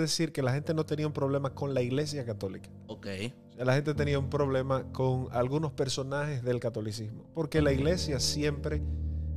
decir 0.00 0.32
que 0.32 0.42
la 0.42 0.52
gente 0.52 0.74
no 0.74 0.84
tenía 0.84 1.06
un 1.06 1.12
problema 1.12 1.54
con 1.54 1.72
la 1.72 1.80
iglesia 1.80 2.24
católica. 2.24 2.68
Ok. 2.88 3.06
La 3.56 3.74
gente 3.74 3.94
tenía 3.94 4.18
un 4.18 4.28
problema 4.28 4.90
con 4.90 5.28
algunos 5.30 5.70
personajes 5.70 6.42
del 6.42 6.58
catolicismo, 6.58 7.22
porque 7.32 7.62
la 7.62 7.72
iglesia 7.72 8.18
siempre 8.18 8.82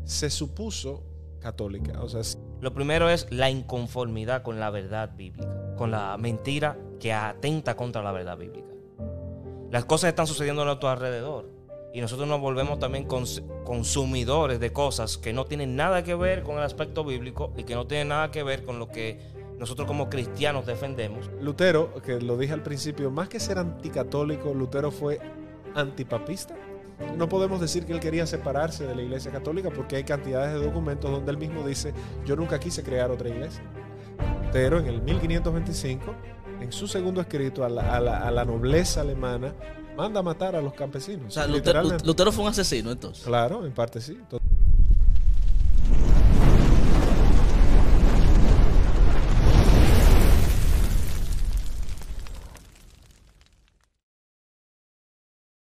se 0.06 0.32
supuso 0.32 1.04
católica. 1.42 2.02
O 2.02 2.10
sea, 2.10 2.22
lo 2.60 2.74
primero 2.74 3.08
es 3.08 3.28
la 3.30 3.52
inconformidad 3.52 4.42
con 4.42 4.60
la 4.60 4.72
verdad 4.72 5.16
bíblica, 5.16 5.76
con 5.76 5.92
la 5.92 6.18
mentira 6.18 6.76
que 7.00 7.14
atenta 7.14 7.76
contra 7.76 8.02
la 8.02 8.12
verdad 8.12 8.36
bíblica. 8.36 8.74
Las 9.70 9.86
cosas 9.86 10.08
están 10.08 10.26
sucediendo 10.26 10.64
a 10.64 10.66
nuestro 10.66 10.90
alrededor 10.90 11.52
y 11.94 12.02
nosotros 12.02 12.28
nos 12.28 12.42
volvemos 12.42 12.80
también 12.80 13.06
consumidores 13.06 14.60
de 14.60 14.74
cosas 14.74 15.20
que 15.20 15.34
no 15.34 15.46
tienen 15.46 15.76
nada 15.76 16.04
que 16.04 16.16
ver 16.16 16.42
con 16.42 16.58
el 16.58 16.64
aspecto 16.64 17.04
bíblico 17.04 17.54
y 17.58 17.64
que 17.64 17.76
no 17.76 17.86
tienen 17.86 18.08
nada 18.08 18.32
que 18.32 18.42
ver 18.42 18.64
con 18.64 18.80
lo 18.80 18.88
que 18.88 19.37
nosotros 19.60 19.88
como 19.88 20.10
cristianos 20.10 20.66
defendemos. 20.66 21.30
Lutero, 21.42 21.94
que 22.02 22.20
lo 22.22 22.38
dije 22.38 22.54
al 22.54 22.64
principio, 22.64 23.10
más 23.10 23.28
que 23.28 23.40
ser 23.40 23.58
anticatólico, 23.58 24.54
Lutero 24.54 24.92
fue 24.92 25.20
antipapista. 25.76 26.56
No 27.16 27.30
podemos 27.30 27.60
decir 27.62 27.86
que 27.86 27.94
él 27.94 28.00
quería 28.00 28.26
separarse 28.26 28.86
de 28.86 28.96
la 28.96 29.02
Iglesia 29.02 29.32
Católica 29.32 29.70
porque 29.70 29.96
hay 29.98 30.04
cantidades 30.04 30.54
de 30.54 30.66
documentos 30.66 31.12
donde 31.12 31.32
él 31.32 31.38
mismo 31.38 31.66
dice, 31.68 31.94
yo 32.26 32.36
nunca 32.36 32.60
quise 32.60 32.84
crear 32.84 33.12
otra 33.12 33.30
iglesia. 33.30 33.62
Lutero 34.46 34.80
en 34.80 34.88
el 34.88 35.02
1525, 35.02 36.16
en 36.62 36.72
su 36.72 36.88
segundo 36.88 37.22
escrito 37.22 37.64
a 37.64 37.70
la, 37.70 38.46
nobleza 38.46 39.02
alemana, 39.02 39.54
manda 39.96 40.22
a 40.22 40.24
matar 40.24 40.56
a 40.56 40.62
los 40.62 40.74
campesinos. 40.74 41.28
O 41.28 41.32
sea, 41.32 41.46
Lutero, 41.46 41.84
Lutero, 42.04 42.32
fue 42.32 42.46
un 42.46 42.50
asesino 42.50 42.92
entonces. 42.92 43.26
Claro, 43.26 43.66
en 43.66 43.74
parte 43.74 44.02
sí. 44.02 44.18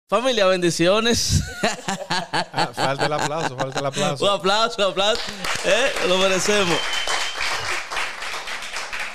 Familia, 0.09 0.47
bendiciones. 0.47 1.43
Ah, 2.51 2.71
falta 2.73 3.05
el 3.05 3.13
aplauso, 3.13 3.55
falta 3.55 3.79
el 3.79 3.85
aplauso. 3.85 4.25
Un 4.25 4.31
aplauso, 4.31 4.75
un 4.79 4.91
aplauso. 4.91 5.21
Eh, 5.63 5.91
lo 6.07 6.17
merecemos. 6.17 6.79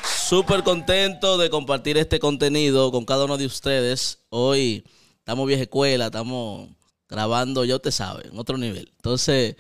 Súper 0.05 0.63
contento 0.63 1.37
de 1.37 1.51
compartir 1.51 1.99
este 1.99 2.21
contenido 2.21 2.93
con 2.93 3.05
cada 3.05 3.25
uno 3.25 3.37
de 3.37 3.45
ustedes. 3.45 4.21
Hoy 4.29 4.85
estamos 5.19 5.49
vieja 5.49 5.65
escuela, 5.65 6.07
estamos 6.07 6.69
grabando, 7.09 7.65
ya 7.65 7.81
te 7.81 7.91
saben, 7.91 8.31
en 8.31 8.39
otro 8.39 8.57
nivel. 8.57 8.93
Entonces, 8.95 9.57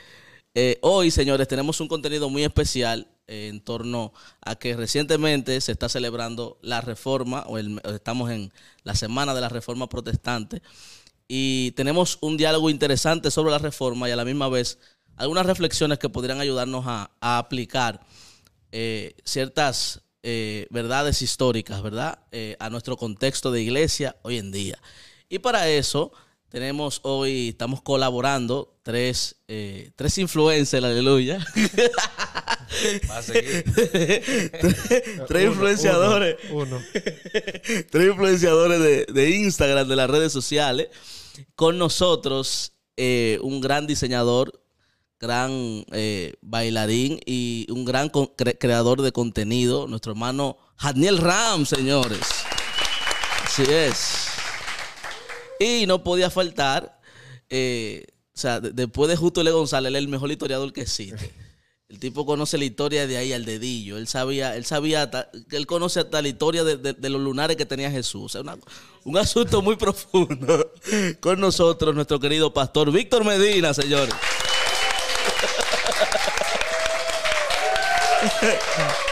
eh, 0.54 0.78
hoy, 0.82 1.10
señores, 1.10 1.48
tenemos 1.48 1.80
un 1.80 1.88
contenido 1.88 2.30
muy 2.30 2.44
especial 2.44 3.08
en 3.26 3.60
torno 3.60 4.12
a 4.40 4.54
que 4.54 4.76
recientemente 4.76 5.60
se 5.60 5.72
está 5.72 5.88
celebrando 5.88 6.58
la 6.62 6.80
reforma, 6.80 7.44
o 7.48 7.58
estamos 7.58 8.30
en 8.30 8.52
la 8.84 8.94
semana 8.94 9.34
de 9.34 9.40
la 9.40 9.48
reforma 9.48 9.88
protestante 9.88 10.62
y 11.28 11.72
tenemos 11.72 12.18
un 12.20 12.36
diálogo 12.36 12.70
interesante 12.70 13.30
sobre 13.30 13.50
la 13.50 13.58
reforma 13.58 14.08
y 14.08 14.12
a 14.12 14.16
la 14.16 14.24
misma 14.24 14.48
vez 14.48 14.78
algunas 15.16 15.46
reflexiones 15.46 15.98
que 15.98 16.08
podrían 16.08 16.40
ayudarnos 16.40 16.84
a, 16.86 17.10
aplicar 17.20 18.04
eh, 18.72 19.14
ciertas 19.24 20.02
eh, 20.22 20.66
verdades 20.70 21.22
históricas, 21.22 21.82
¿verdad? 21.82 22.18
Eh, 22.32 22.56
a 22.58 22.70
nuestro 22.70 22.96
contexto 22.96 23.52
de 23.52 23.62
iglesia 23.62 24.16
hoy 24.22 24.38
en 24.38 24.50
día. 24.50 24.78
Y 25.28 25.38
para 25.38 25.68
eso 25.68 26.12
tenemos 26.48 27.00
hoy, 27.02 27.50
estamos 27.50 27.82
colaborando 27.82 28.76
tres, 28.82 29.36
tres 29.96 30.18
influencers, 30.18 30.84
aleluya. 30.84 31.44
Va 33.10 33.18
a 33.18 33.22
seguir. 33.22 33.64
tres, 35.28 35.44
influenciadores. 35.46 36.36
Uno, 36.50 36.82
tres 37.90 38.08
influenciadores 38.08 38.80
de, 38.80 39.06
de 39.06 39.30
Instagram, 39.30 39.88
de 39.88 39.96
las 39.96 40.10
redes 40.10 40.32
sociales 40.32 40.88
con 41.54 41.78
nosotros 41.78 42.72
eh, 42.96 43.38
un 43.42 43.60
gran 43.60 43.86
diseñador, 43.86 44.62
gran 45.18 45.84
eh, 45.92 46.34
bailarín 46.42 47.18
y 47.26 47.66
un 47.70 47.84
gran 47.84 48.10
creador 48.10 49.02
de 49.02 49.12
contenido, 49.12 49.86
nuestro 49.88 50.12
hermano 50.12 50.58
Daniel 50.80 51.18
Ram, 51.18 51.66
señores. 51.66 52.20
Así 53.44 53.62
es. 53.68 54.28
Y 55.58 55.86
no 55.86 56.02
podía 56.02 56.30
faltar, 56.30 57.00
eh, 57.48 58.06
o 58.34 58.38
sea, 58.38 58.60
después 58.60 59.08
de 59.08 59.16
Justo 59.16 59.40
L. 59.40 59.50
González, 59.50 59.88
él 59.88 59.96
es 59.96 60.02
el 60.02 60.08
mejor 60.08 60.30
historiador 60.30 60.72
que 60.72 60.82
existe. 60.82 61.32
El 61.94 62.00
tipo 62.00 62.26
conoce 62.26 62.58
la 62.58 62.64
historia 62.64 63.06
de 63.06 63.16
ahí 63.16 63.32
al 63.32 63.44
dedillo. 63.44 63.98
Él 63.98 64.08
sabía, 64.08 64.56
él 64.56 64.66
sabía, 64.66 65.08
él 65.52 65.64
conoce 65.64 66.00
hasta 66.00 66.20
la 66.20 66.26
historia 66.26 66.64
de, 66.64 67.08
los 67.08 67.20
lunares 67.20 67.56
que 67.56 67.66
tenía 67.66 67.88
Jesús. 67.88 68.34
Es 68.34 68.42
un 69.04 69.16
asunto 69.16 69.62
muy 69.62 69.76
profundo. 69.76 70.72
Con 71.20 71.38
nosotros, 71.38 71.94
nuestro 71.94 72.18
querido 72.18 72.52
pastor 72.52 72.90
Víctor 72.90 73.24
Medina, 73.24 73.72
señores. 73.72 74.08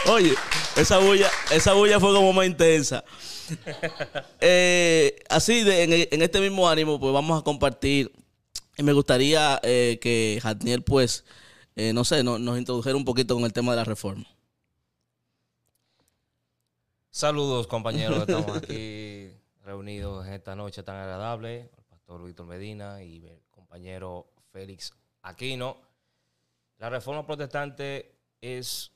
Oye, 0.07 0.33
esa 0.75 0.97
bulla, 0.97 1.31
esa 1.51 1.71
bulla 1.71 2.01
fue 2.01 2.13
como 2.13 2.33
más 2.33 2.47
intensa. 2.47 3.05
Eh, 4.41 5.15
así, 5.29 5.63
de, 5.63 6.09
en, 6.11 6.21
este 6.21 6.41
mismo 6.41 6.67
ánimo, 6.67 6.99
pues 6.99 7.13
vamos 7.13 7.39
a 7.39 7.45
compartir. 7.45 8.11
Y 8.77 8.83
me 8.83 8.91
gustaría 8.91 9.57
eh, 9.63 9.99
que 10.01 10.41
Jatniel, 10.43 10.83
pues, 10.83 11.23
eh, 11.75 11.93
no 11.93 12.03
sé, 12.03 12.23
nos 12.23 12.57
introdujeron 12.57 12.99
un 12.99 13.05
poquito 13.05 13.35
con 13.35 13.43
el 13.45 13.53
tema 13.53 13.71
de 13.71 13.77
la 13.77 13.83
reforma. 13.83 14.25
Saludos 17.09 17.67
compañeros, 17.67 18.21
estamos 18.21 18.57
aquí 18.63 19.31
reunidos 19.63 20.25
en 20.25 20.33
esta 20.33 20.55
noche 20.55 20.83
tan 20.83 20.95
agradable, 20.95 21.71
el 21.77 21.83
pastor 21.85 22.23
Víctor 22.23 22.47
Medina 22.47 23.03
y 23.03 23.25
el 23.27 23.39
compañero 23.51 24.27
Félix 24.51 24.93
Aquino. 25.21 25.77
La 26.79 26.89
reforma 26.89 27.25
protestante 27.25 28.15
es 28.41 28.91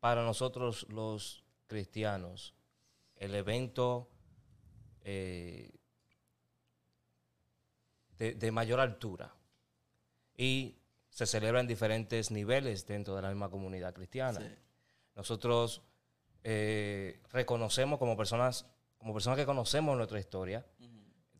para 0.00 0.24
nosotros 0.24 0.86
los 0.88 1.44
cristianos 1.66 2.54
el 3.16 3.34
evento 3.34 4.08
eh, 5.02 5.70
de, 8.18 8.34
de 8.34 8.52
mayor 8.52 8.80
altura. 8.80 9.34
Y 10.36 10.76
se 11.14 11.26
celebra 11.26 11.60
en 11.60 11.68
diferentes 11.68 12.32
niveles 12.32 12.88
dentro 12.88 13.14
de 13.14 13.22
la 13.22 13.28
misma 13.28 13.48
comunidad 13.48 13.94
cristiana. 13.94 14.40
Nosotros 15.14 15.80
eh, 16.42 17.20
reconocemos 17.30 18.00
como 18.00 18.16
personas, 18.16 18.66
como 18.98 19.14
personas 19.14 19.38
que 19.38 19.46
conocemos 19.46 19.96
nuestra 19.96 20.18
historia, 20.18 20.66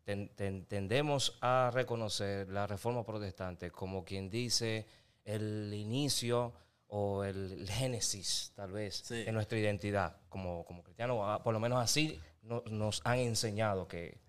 tendemos 0.05 1.37
a 1.41 1.71
reconocer 1.73 2.47
la 2.47 2.67
reforma 2.67 3.03
protestante 3.03 3.69
como 3.69 4.05
quien 4.05 4.29
dice 4.29 4.85
el 5.25 5.73
inicio 5.73 6.53
o 6.87 7.25
el, 7.25 7.67
génesis, 7.67 8.53
tal 8.55 8.71
vez, 8.71 9.09
de 9.09 9.29
nuestra 9.33 9.59
identidad 9.59 10.15
como, 10.29 10.63
como 10.63 10.83
cristianos. 10.83 11.17
Ah, 11.21 11.43
por 11.43 11.53
lo 11.53 11.59
menos 11.59 11.79
así 11.79 12.17
nos 12.43 13.01
han 13.03 13.19
enseñado 13.19 13.89
que 13.89 14.21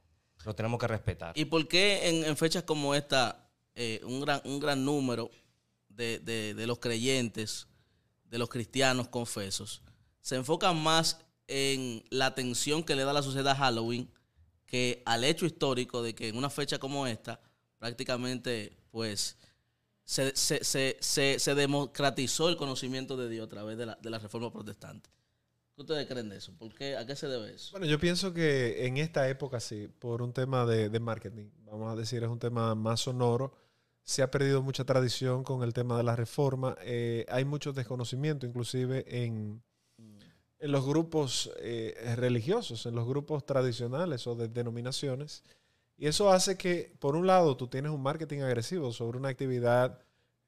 lo 0.44 0.56
tenemos 0.56 0.80
que 0.80 0.88
respetar. 0.88 1.38
¿Y 1.38 1.44
por 1.44 1.68
qué 1.68 2.08
en 2.08 2.36
fechas 2.36 2.64
como 2.64 2.96
esta 2.96 3.45
eh, 3.78 4.00
un, 4.04 4.22
gran, 4.22 4.40
un 4.46 4.58
gran 4.58 4.82
número 4.82 5.30
de, 5.90 6.64
los 6.66 6.78
creyentes, 6.78 7.68
de 8.24 8.38
los 8.38 8.48
cristianos 8.48 9.08
confesos, 9.08 9.82
se 10.22 10.36
enfocan 10.36 10.82
más 10.82 11.18
en 11.46 12.02
la 12.08 12.26
atención 12.26 12.82
que 12.82 12.96
le 12.96 13.04
da 13.04 13.12
la 13.12 13.22
sociedad 13.22 13.52
a 13.52 13.56
Halloween 13.56 14.10
que 14.64 15.02
al 15.04 15.24
hecho 15.24 15.44
histórico 15.44 16.02
de 16.02 16.14
que 16.14 16.28
en 16.28 16.38
una 16.38 16.48
fecha 16.48 16.78
como 16.78 17.06
esta, 17.06 17.38
prácticamente, 17.78 18.76
pues, 18.90 19.36
se, 20.04 20.34
se, 20.34 21.54
democratizó 21.54 22.48
el 22.48 22.56
conocimiento 22.56 23.16
de 23.18 23.28
Dios 23.28 23.46
a 23.46 23.50
través 23.50 23.76
de 23.76 23.86
la, 23.86 23.98
de 24.00 24.08
la 24.08 24.18
reforma 24.18 24.50
protestante. 24.50 25.10
¿Qué 25.74 25.82
ustedes 25.82 26.06
creen 26.06 26.30
de 26.30 26.38
eso? 26.38 26.52
¿A 26.98 27.04
qué 27.04 27.14
se 27.14 27.28
debe 27.28 27.54
eso? 27.54 27.72
Bueno, 27.72 27.86
yo 27.86 28.00
pienso 28.00 28.32
que 28.32 28.86
en 28.86 28.96
esta 28.96 29.28
época 29.28 29.60
sí, 29.60 29.86
por 29.86 30.22
un 30.22 30.32
tema 30.32 30.64
de, 30.64 30.88
de 30.88 31.00
marketing, 31.00 31.50
vamos 31.66 31.92
a 31.92 31.96
decir, 31.96 32.22
es 32.22 32.30
un 32.30 32.38
tema 32.38 32.74
más 32.74 33.00
sonoro 33.00 33.65
se 34.06 34.22
ha 34.22 34.30
perdido 34.30 34.62
mucha 34.62 34.84
tradición 34.84 35.42
con 35.42 35.64
el 35.64 35.74
tema 35.74 35.96
de 35.96 36.04
la 36.04 36.14
reforma. 36.14 36.76
Eh, 36.82 37.26
hay 37.28 37.44
mucho 37.44 37.72
desconocimiento, 37.72 38.46
inclusive 38.46 39.04
en, 39.08 39.60
en 40.60 40.72
los 40.72 40.86
grupos 40.86 41.50
eh, 41.58 42.14
religiosos, 42.14 42.86
en 42.86 42.94
los 42.94 43.04
grupos 43.08 43.44
tradicionales 43.44 44.28
o 44.28 44.36
de 44.36 44.46
denominaciones. 44.46 45.42
Y 45.98 46.06
eso 46.06 46.30
hace 46.30 46.56
que, 46.56 46.94
por 47.00 47.16
un 47.16 47.26
lado, 47.26 47.56
tú 47.56 47.66
tienes 47.66 47.90
un 47.90 48.00
marketing 48.00 48.42
agresivo 48.42 48.92
sobre 48.92 49.18
una 49.18 49.28
actividad 49.28 49.98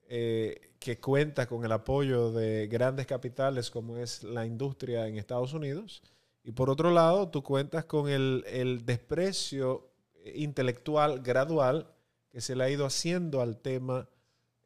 eh, 0.07 0.71
que 0.79 1.01
cuenta 1.01 1.49
con 1.49 1.65
el 1.65 1.73
apoyo 1.73 2.31
de 2.31 2.69
grandes 2.69 3.07
capitales 3.07 3.73
como 3.73 3.97
es 3.97 4.23
la 4.23 4.47
industria 4.47 5.09
en 5.09 5.19
Estados 5.19 5.53
Unidos. 5.53 6.05
Y 6.45 6.53
por 6.53 6.71
otro 6.71 6.93
lado, 6.93 7.29
tú 7.29 7.43
cuentas 7.43 7.87
con 7.87 8.09
el, 8.09 8.45
el 8.47 8.87
desprecio 8.87 9.91
intelectual 10.33 11.23
gradual 11.23 11.89
que 12.31 12.41
se 12.41 12.55
le 12.57 12.65
ha 12.65 12.71
ido 12.71 12.85
haciendo 12.87 13.41
al 13.41 13.59
tema 13.59 14.09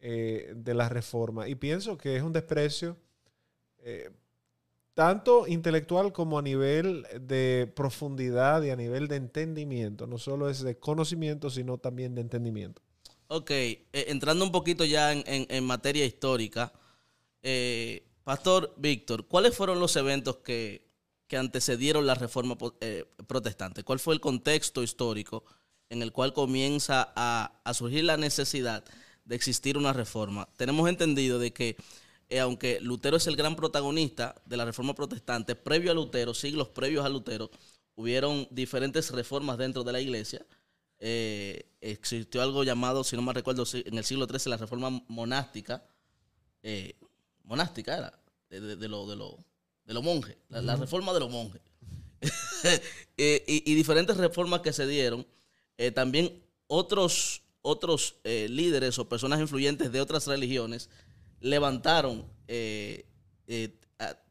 eh, 0.00 0.52
de 0.56 0.74
la 0.74 0.88
reforma. 0.88 1.48
Y 1.48 1.54
pienso 1.54 1.96
que 1.96 2.16
es 2.16 2.22
un 2.22 2.32
desprecio 2.32 2.96
eh, 3.78 4.10
tanto 4.94 5.46
intelectual 5.46 6.12
como 6.12 6.38
a 6.38 6.42
nivel 6.42 7.06
de 7.20 7.72
profundidad 7.74 8.62
y 8.62 8.70
a 8.70 8.76
nivel 8.76 9.08
de 9.08 9.16
entendimiento. 9.16 10.06
No 10.06 10.18
solo 10.18 10.50
es 10.50 10.62
de 10.62 10.78
conocimiento, 10.78 11.50
sino 11.50 11.78
también 11.78 12.14
de 12.14 12.20
entendimiento. 12.20 12.82
Ok, 13.28 13.50
eh, 13.50 13.84
entrando 13.92 14.44
un 14.44 14.52
poquito 14.52 14.84
ya 14.84 15.12
en, 15.12 15.22
en- 15.26 15.46
en 15.48 15.64
materia 15.64 16.04
histórica, 16.04 16.72
Pastor 18.24 18.72
Víctor, 18.76 19.26
¿cuáles 19.26 19.56
fueron 19.56 19.80
los 19.80 19.96
eventos 19.96 20.36
que, 20.38 20.86
que 21.26 21.36
antecedieron 21.36 22.06
la 22.06 22.14
reforma 22.14 22.56
protestante? 23.26 23.82
¿Cuál 23.82 23.98
fue 23.98 24.14
el 24.14 24.20
contexto 24.20 24.82
histórico 24.82 25.44
en 25.92 26.00
el 26.00 26.10
cual 26.10 26.32
comienza 26.32 27.12
a, 27.14 27.60
a 27.64 27.74
surgir 27.74 28.04
la 28.04 28.16
necesidad 28.16 28.82
de 29.26 29.36
existir 29.36 29.76
una 29.76 29.92
reforma? 29.92 30.48
Tenemos 30.56 30.88
entendido 30.88 31.38
de 31.38 31.52
que, 31.52 31.76
eh, 32.30 32.40
aunque 32.40 32.80
Lutero 32.80 33.18
es 33.18 33.26
el 33.26 33.36
gran 33.36 33.56
protagonista 33.56 34.34
de 34.46 34.56
la 34.56 34.64
reforma 34.64 34.94
protestante, 34.94 35.54
previo 35.54 35.90
a 35.90 35.94
Lutero, 35.94 36.32
siglos 36.32 36.68
previos 36.68 37.04
a 37.04 37.10
Lutero, 37.10 37.50
hubieron 37.94 38.48
diferentes 38.50 39.10
reformas 39.10 39.58
dentro 39.58 39.84
de 39.84 39.92
la 39.92 40.00
iglesia. 40.00 40.46
Eh, 40.98 41.66
existió 41.82 42.40
algo 42.40 42.64
llamado, 42.64 43.04
si 43.04 43.14
no 43.14 43.22
me 43.22 43.34
recuerdo, 43.34 43.64
en 43.74 43.98
el 43.98 44.04
siglo 44.04 44.26
XIII 44.26 44.48
la 44.50 44.56
reforma 44.56 45.02
monástica, 45.08 45.84
eh, 46.62 46.94
monástica 47.44 47.98
era, 47.98 48.18
de, 48.48 48.60
de, 48.60 48.76
de 48.76 48.88
lo, 48.88 49.06
de, 49.06 49.16
lo, 49.16 49.36
de 49.84 49.92
los 49.92 50.02
monjes, 50.02 50.38
la, 50.48 50.62
la 50.62 50.76
reforma 50.76 51.12
de 51.12 51.20
los 51.20 51.30
monjes. 51.30 51.60
Eh, 53.18 53.44
y, 53.46 53.70
y 53.70 53.74
diferentes 53.74 54.16
reformas 54.16 54.60
que 54.60 54.72
se 54.72 54.86
dieron. 54.86 55.26
Eh, 55.78 55.90
también 55.90 56.42
otros, 56.66 57.42
otros 57.62 58.16
eh, 58.24 58.46
líderes 58.50 58.98
o 58.98 59.08
personas 59.08 59.40
influyentes 59.40 59.90
de 59.92 60.00
otras 60.00 60.26
religiones 60.26 60.88
levantaron, 61.40 62.24
eh, 62.48 63.06
eh, 63.46 63.76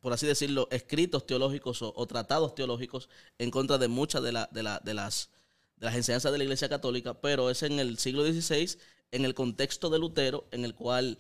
por 0.02 0.14
así 0.14 0.26
decirlo, 0.28 0.68
escritos 0.72 1.26
teológicos 1.26 1.82
o, 1.82 2.06
tratados 2.08 2.56
teológicos 2.56 3.10
en 3.38 3.52
contra 3.52 3.78
de 3.78 3.88
muchas 3.88 4.22
de, 4.24 4.32
la- 4.32 4.50
de, 4.52 4.64
la- 4.64 4.80
de 4.84 4.94
las, 4.94 5.30
de 5.78 5.86
las 5.86 5.96
enseñanzas 5.96 6.32
de 6.32 6.38
la 6.38 6.44
Iglesia 6.44 6.70
Católica, 6.70 7.14
pero 7.20 7.50
es 7.50 7.64
en 7.64 7.80
el 7.80 7.98
siglo 7.98 8.24
XVI, 8.26 8.78
en 9.12 9.26
el 9.26 9.34
contexto 9.34 9.90
de 9.90 10.00
Lutero, 10.00 10.48
en 10.52 10.66
el 10.66 10.74
cual 10.76 11.18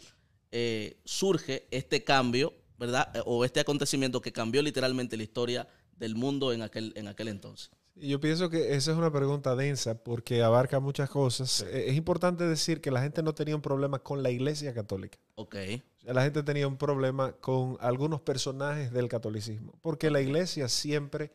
surge 1.06 1.66
este 1.72 2.04
cambio, 2.04 2.54
¿verdad? 2.78 3.10
O 3.26 3.46
este 3.46 3.62
acontecimiento 3.62 4.22
que 4.22 4.34
cambió 4.34 4.62
literalmente 4.62 5.16
la 5.16 5.24
historia 5.24 5.68
del 5.96 6.16
mundo 6.16 6.52
en 6.52 6.62
aquel, 6.62 6.92
en 6.96 7.08
aquel 7.08 7.30
entonces. 7.30 7.70
Yo 7.96 8.20
pienso 8.20 8.50
que 8.50 8.74
esa 8.76 8.92
es 8.92 8.98
una 8.98 9.12
pregunta 9.12 9.56
densa 9.56 9.96
porque 10.04 10.42
abarca 10.42 10.80
muchas 10.80 11.10
cosas. 11.10 11.62
Eh, 11.70 11.90
Es 11.90 11.96
importante 11.96 12.46
decir 12.46 12.82
que 12.82 12.90
la 12.90 13.02
gente 13.02 13.22
no 13.22 13.34
tenía 13.34 13.56
un 13.56 13.62
problema 13.62 14.00
con 14.00 14.24
la 14.24 14.32
Iglesia 14.32 14.74
Católica. 14.74 15.18
Ok. 15.36 15.56
La 16.04 16.24
gente 16.24 16.42
tenía 16.42 16.68
un 16.68 16.78
problema 16.78 17.34
con 17.34 17.78
algunos 17.80 18.22
personajes 18.22 18.92
del 18.92 19.08
catolicismo, 19.08 19.74
porque 19.82 20.10
la 20.10 20.20
iglesia 20.20 20.68
siempre 20.68 21.32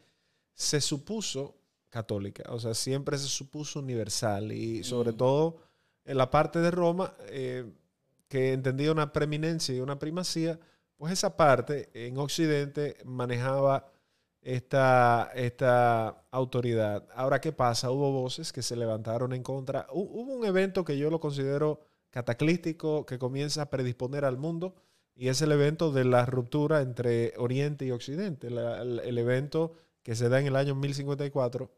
se 0.55 0.81
supuso 0.81 1.55
católica, 1.89 2.43
o 2.49 2.59
sea, 2.59 2.75
siempre 2.75 3.17
se 3.17 3.29
supuso 3.29 3.79
universal 3.79 4.51
y 4.51 4.83
sobre 4.83 5.13
Mm. 5.13 5.17
todo 5.17 5.57
en 6.05 6.17
la 6.19 6.31
parte 6.31 6.59
de 6.59 6.71
Roma, 6.73 7.15
eh, 7.29 7.65
que 8.29 8.53
entendía 8.55 8.91
una 8.91 9.13
preeminencia 9.13 9.73
y 9.75 9.81
una 9.81 10.01
primacía, 10.01 10.59
pues 10.97 11.13
esa 11.13 11.37
parte 11.37 11.89
en 11.95 12.19
Occidente 12.19 12.97
manejaba 13.05 13.89
esta, 14.47 15.31
esta 15.35 16.25
autoridad. 16.31 17.05
Ahora, 17.15 17.41
¿qué 17.41 17.53
pasa? 17.53 17.91
Hubo 17.91 18.13
voces 18.13 18.53
que 18.53 18.63
se 18.63 18.77
levantaron 18.77 19.33
en 19.33 19.43
contra. 19.43 19.87
Hu- 19.89 20.09
Hubo 20.11 20.35
un 20.35 20.45
evento 20.47 20.85
que 20.85 20.97
yo 20.99 21.11
lo 21.11 21.19
considero 21.21 21.81
cataclístico 22.11 23.05
que 23.07 23.19
comienza 23.19 23.63
a 23.63 23.71
predisponer 23.71 24.25
al 24.25 24.39
mundo 24.39 24.75
y 25.17 25.29
es 25.29 25.43
el 25.43 25.51
evento 25.53 25.91
de 25.93 26.05
la 26.05 26.27
ruptura 26.27 26.81
entre 26.81 27.33
Oriente 27.39 27.85
y 27.87 27.91
Occidente, 27.91 28.47
el 28.49 29.19
evento 29.19 29.75
que 30.03 30.15
se 30.15 30.29
da 30.29 30.39
en 30.41 30.47
el 30.47 30.57
año 30.57 30.75
1054 30.77 31.71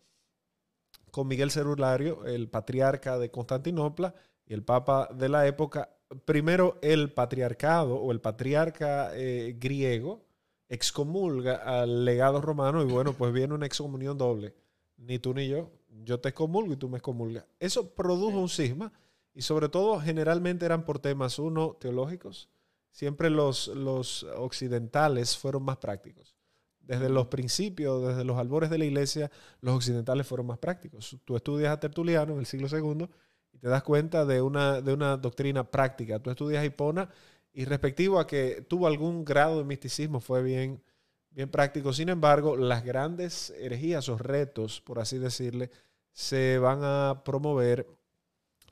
con 1.11 1.27
Miguel 1.27 1.51
Cerulario, 1.51 2.27
el 2.27 2.49
patriarca 2.49 3.19
de 3.19 3.31
Constantinopla 3.31 4.15
y 4.47 4.53
el 4.55 4.63
papa 4.63 5.09
de 5.15 5.29
la 5.31 5.47
época. 5.47 5.89
Primero 6.27 6.79
el 6.83 7.13
patriarcado 7.13 7.97
o 7.97 8.13
el 8.13 8.21
patriarca 8.21 9.11
eh, 9.15 9.57
griego 9.59 10.25
excomulga 10.69 11.57
al 11.57 12.05
legado 12.05 12.41
romano 12.41 12.83
y 12.83 12.87
bueno, 12.87 13.13
pues 13.13 13.33
viene 13.33 13.55
una 13.55 13.67
excomunión 13.67 14.19
doble. 14.19 14.55
Ni 14.97 15.19
tú 15.19 15.33
ni 15.33 15.49
yo, 15.49 15.71
yo 16.05 16.21
te 16.21 16.31
excomulgo 16.31 16.73
y 16.73 16.77
tú 16.77 16.89
me 16.89 16.99
excomulgas. 16.99 17.47
Eso 17.59 17.95
produjo 17.95 18.39
un 18.39 18.49
cisma 18.49 18.93
y 19.35 19.43
sobre 19.43 19.69
todo 19.69 20.01
generalmente 20.01 20.67
eran 20.67 20.85
por 20.85 20.99
temas, 20.99 21.39
uno, 21.39 21.77
teológicos. 21.81 22.49
Siempre 22.91 23.31
los, 23.31 23.69
los 23.69 24.25
occidentales 24.37 25.37
fueron 25.37 25.63
más 25.63 25.77
prácticos. 25.79 26.35
Desde 26.81 27.09
los 27.09 27.27
principios, 27.29 28.07
desde 28.09 28.25
los 28.25 28.39
albores 28.39 28.71
de 28.71 28.79
la 28.79 28.87
iglesia, 28.87 29.31
los 29.61 29.77
occidentales 29.77 30.27
fueron 30.27 30.47
más 30.47 30.59
prácticos. 30.59 31.17
Tú 31.25 31.37
estudias 31.37 31.73
a 31.73 31.81
Tertuliano 31.81 32.33
en 32.33 32.41
el 32.41 32.47
siglo 32.47 32.67
II 32.67 33.07
y 33.53 33.59
te 33.59 33.69
das 33.69 33.83
cuenta 33.83 34.25
de 34.25 34.41
una, 34.41 34.81
de 34.81 34.95
una 34.95 35.17
doctrina 35.17 35.71
práctica. 35.71 36.19
Tú 36.19 36.31
estudias 36.31 36.63
a 36.63 36.65
Hipona 36.65 37.11
y 37.53 37.65
respectivo 37.65 38.19
a 38.19 38.27
que 38.27 38.65
tuvo 38.69 38.87
algún 38.87 39.25
grado 39.25 39.59
de 39.59 39.65
misticismo 39.65 40.21
fue 40.21 40.43
bien, 40.43 40.83
bien 41.31 41.51
práctico. 41.51 41.93
Sin 41.93 42.09
embargo, 42.09 42.57
las 42.57 42.85
grandes 42.85 43.51
herejías 43.59 44.09
o 44.09 44.17
retos, 44.19 44.81
por 44.81 44.99
así 44.99 45.19
decirle, 45.19 45.71
se 46.13 46.59
van 46.59 46.81
a 46.83 47.23
promover 47.25 47.87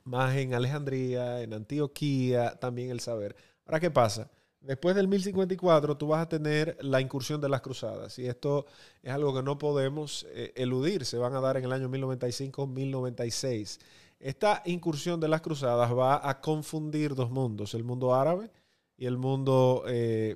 más 0.03 0.35
en 0.35 0.53
Alejandría, 0.53 1.41
en 1.41 1.53
Antioquía, 1.53 2.55
también 2.59 2.89
el 2.91 2.99
saber. 2.99 3.35
Ahora, 3.65 3.79
¿qué 3.79 3.91
pasa? 3.91 4.29
Después 4.61 4.95
del 4.95 5.07
1054 5.07 5.97
tú 5.97 6.07
vas 6.07 6.23
a 6.23 6.29
tener 6.29 6.77
la 6.81 6.99
incursión 6.99 7.39
de 7.39 7.47
las 7.47 7.61
cruzadas 7.61 8.17
y 8.19 8.27
esto 8.27 8.65
es 9.01 9.13
algo 9.13 9.33
que 9.33 9.43
no 9.43 9.57
podemos 9.57 10.25
eh, 10.31 10.51
eludir. 10.55 11.05
Se 11.05 11.17
van 11.17 11.35
a 11.35 11.41
dar 11.41 11.57
en 11.57 11.65
el 11.65 11.71
año 11.71 11.87
1095-1096. 11.89 13.79
Esta 14.19 14.63
incursión 14.65 15.19
de 15.19 15.27
las 15.27 15.41
cruzadas 15.41 15.95
va 15.95 16.27
a 16.27 16.41
confundir 16.41 17.13
dos 17.13 17.29
mundos, 17.29 17.75
el 17.75 17.83
mundo 17.83 18.15
árabe 18.15 18.49
y 18.97 19.05
el 19.05 19.17
mundo, 19.17 19.83
eh, 19.87 20.35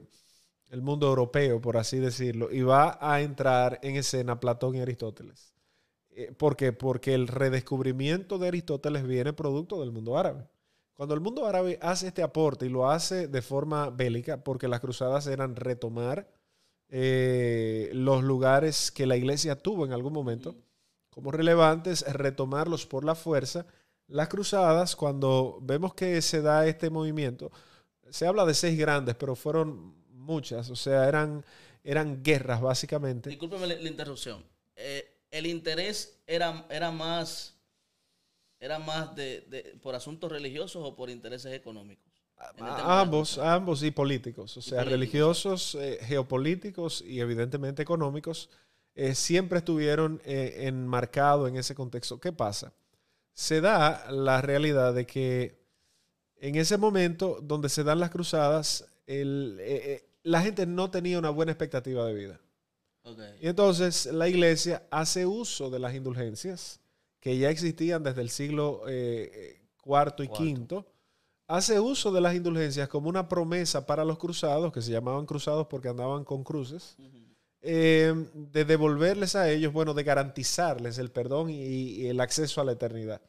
el 0.70 0.82
mundo 0.82 1.08
europeo, 1.08 1.60
por 1.60 1.78
así 1.78 1.98
decirlo, 1.98 2.52
y 2.52 2.62
va 2.62 2.98
a 3.02 3.22
entrar 3.22 3.80
en 3.82 3.96
escena 3.96 4.40
Platón 4.40 4.76
y 4.76 4.82
Aristóteles. 4.82 5.54
Eh, 6.12 6.32
¿Por 6.32 6.56
qué? 6.56 6.72
Porque 6.72 7.14
el 7.14 7.28
redescubrimiento 7.28 8.38
de 8.38 8.50
Aristóteles 8.50 9.06
viene 9.06 9.34
producto 9.34 9.80
del 9.82 9.92
mundo 9.92 10.18
árabe. 10.18 10.48
Cuando 10.94 11.16
el 11.16 11.22
mundo 11.22 11.48
árabe 11.48 11.80
hace 11.82 12.08
este 12.08 12.22
aporte 12.22 12.68
y 12.68 12.70
lo 12.70 12.90
hace 12.90 13.28
de 13.28 13.42
forma 13.42 13.90
bélica, 13.90 14.44
porque 14.44 14.68
las 14.68 14.82
cruzadas 14.82 15.26
eran 15.28 15.56
retomar 15.56 16.30
eh, 16.90 17.90
los 17.94 18.24
lugares 18.24 18.92
que 18.92 19.08
la 19.08 19.18
iglesia 19.18 19.56
tuvo 19.56 19.86
en 19.86 19.94
algún 19.94 20.14
momento 20.14 20.56
como 21.10 21.32
relevantes, 21.32 22.02
retomarlos 22.14 22.86
por 22.86 23.04
la 23.04 23.16
fuerza. 23.16 23.66
Las 24.08 24.28
cruzadas, 24.28 24.96
cuando 24.96 25.60
vemos 25.62 25.94
que 25.94 26.22
se 26.22 26.42
da 26.42 26.68
este 26.68 26.90
movimiento, 26.90 27.52
se 28.12 28.28
habla 28.28 28.46
de 28.46 28.54
seis 28.54 28.78
grandes, 28.78 29.16
pero 29.16 29.36
fueron 29.36 29.96
muchas, 30.14 30.70
o 30.70 30.76
sea, 30.76 31.08
eran, 31.08 31.44
eran 31.84 32.24
guerras 32.24 32.62
básicamente. 32.62 33.30
Discúlpeme 33.30 33.68
la, 33.68 33.76
la 33.76 33.90
interrupción. 33.90 34.44
Eh, 34.76 35.08
el 35.32 35.46
interés 35.48 36.22
era, 36.28 36.66
era 36.70 36.92
más, 36.92 37.56
era 38.60 38.80
más 38.80 39.16
de, 39.16 39.42
de- 39.50 39.78
por 39.82 39.96
asuntos 39.96 40.32
religiosos 40.32 40.84
o 40.86 40.96
por 40.96 41.10
intereses 41.10 41.54
económicos. 41.54 42.12
En 42.58 42.68
el 42.68 42.76
tema 42.76 42.76
de 42.76 42.82
A 42.82 42.88
la 42.88 43.02
ambos, 43.02 43.38
ambos 43.38 43.84
y 43.84 43.92
políticos, 43.92 44.58
o 44.58 44.62
sea, 44.62 44.80
políticos. 44.80 44.92
religiosos, 44.92 45.76
eh, 45.76 46.00
geopolíticos 46.02 47.02
y 47.02 47.20
evidentemente 47.20 47.82
económicos, 47.84 48.50
eh, 48.96 49.16
siempre 49.16 49.60
estuvieron 49.60 50.22
enmarcados 50.26 51.50
en 51.50 51.56
ese 51.58 51.76
contexto. 51.76 52.20
¿Qué 52.20 52.32
pasa? 52.34 52.74
Se 53.34 53.62
da 53.62 54.12
la 54.12 54.42
realidad 54.42 54.94
de 54.94 55.06
que 55.06 55.61
en 56.42 56.56
ese 56.56 56.78
momento 56.78 57.40
donde 57.44 57.70
se 57.70 57.84
dan 57.84 58.00
las 58.00 58.10
cruzadas, 58.10 58.86
el, 59.06 59.58
eh, 59.62 59.82
eh, 59.86 60.10
la 60.24 60.42
gente 60.42 60.66
no 60.66 60.90
tenía 60.90 61.20
una 61.20 61.30
buena 61.30 61.52
expectativa 61.52 62.04
de 62.06 62.14
vida. 62.16 62.42
Ok. 63.04 63.20
Y 63.40 63.48
entonces 63.48 64.08
la 64.08 64.28
iglesia 64.28 64.84
hace 64.90 65.28
uso 65.28 65.70
de 65.70 65.78
las 65.78 65.94
indulgencias 65.94 66.80
que 67.20 67.38
ya 67.38 67.52
existían 67.52 68.02
desde 68.02 68.22
el 68.22 68.32
siglo 68.32 68.82
eh, 68.88 69.62
cuarto 69.84 70.24
y 70.24 70.30
quinto. 70.30 70.88
Hace 71.48 71.80
uso 71.80 72.12
de 72.12 72.22
las 72.22 72.34
indulgencias 72.34 72.90
como 72.90 73.08
una 73.08 73.30
promesa 73.30 73.86
para 73.86 74.04
los 74.04 74.18
cruzados, 74.18 74.74
que 74.74 74.82
se 74.82 74.92
llamaban 74.92 75.28
cruzados 75.28 75.68
porque 75.68 75.90
andaban 75.90 76.24
con 76.24 76.44
cruces, 76.44 76.96
eh, 77.62 78.16
de 78.34 78.66
devolverles 78.66 79.36
a 79.36 79.48
ellos, 79.52 79.72
bueno, 79.72 79.94
de 79.94 80.04
garantizarles 80.04 80.98
el 80.98 81.12
perdón 81.12 81.52
y, 81.52 81.62
y 81.62 82.08
el 82.08 82.20
acceso 82.20 82.62
a 82.62 82.64
la 82.64 82.72
eternidad. 82.72 83.22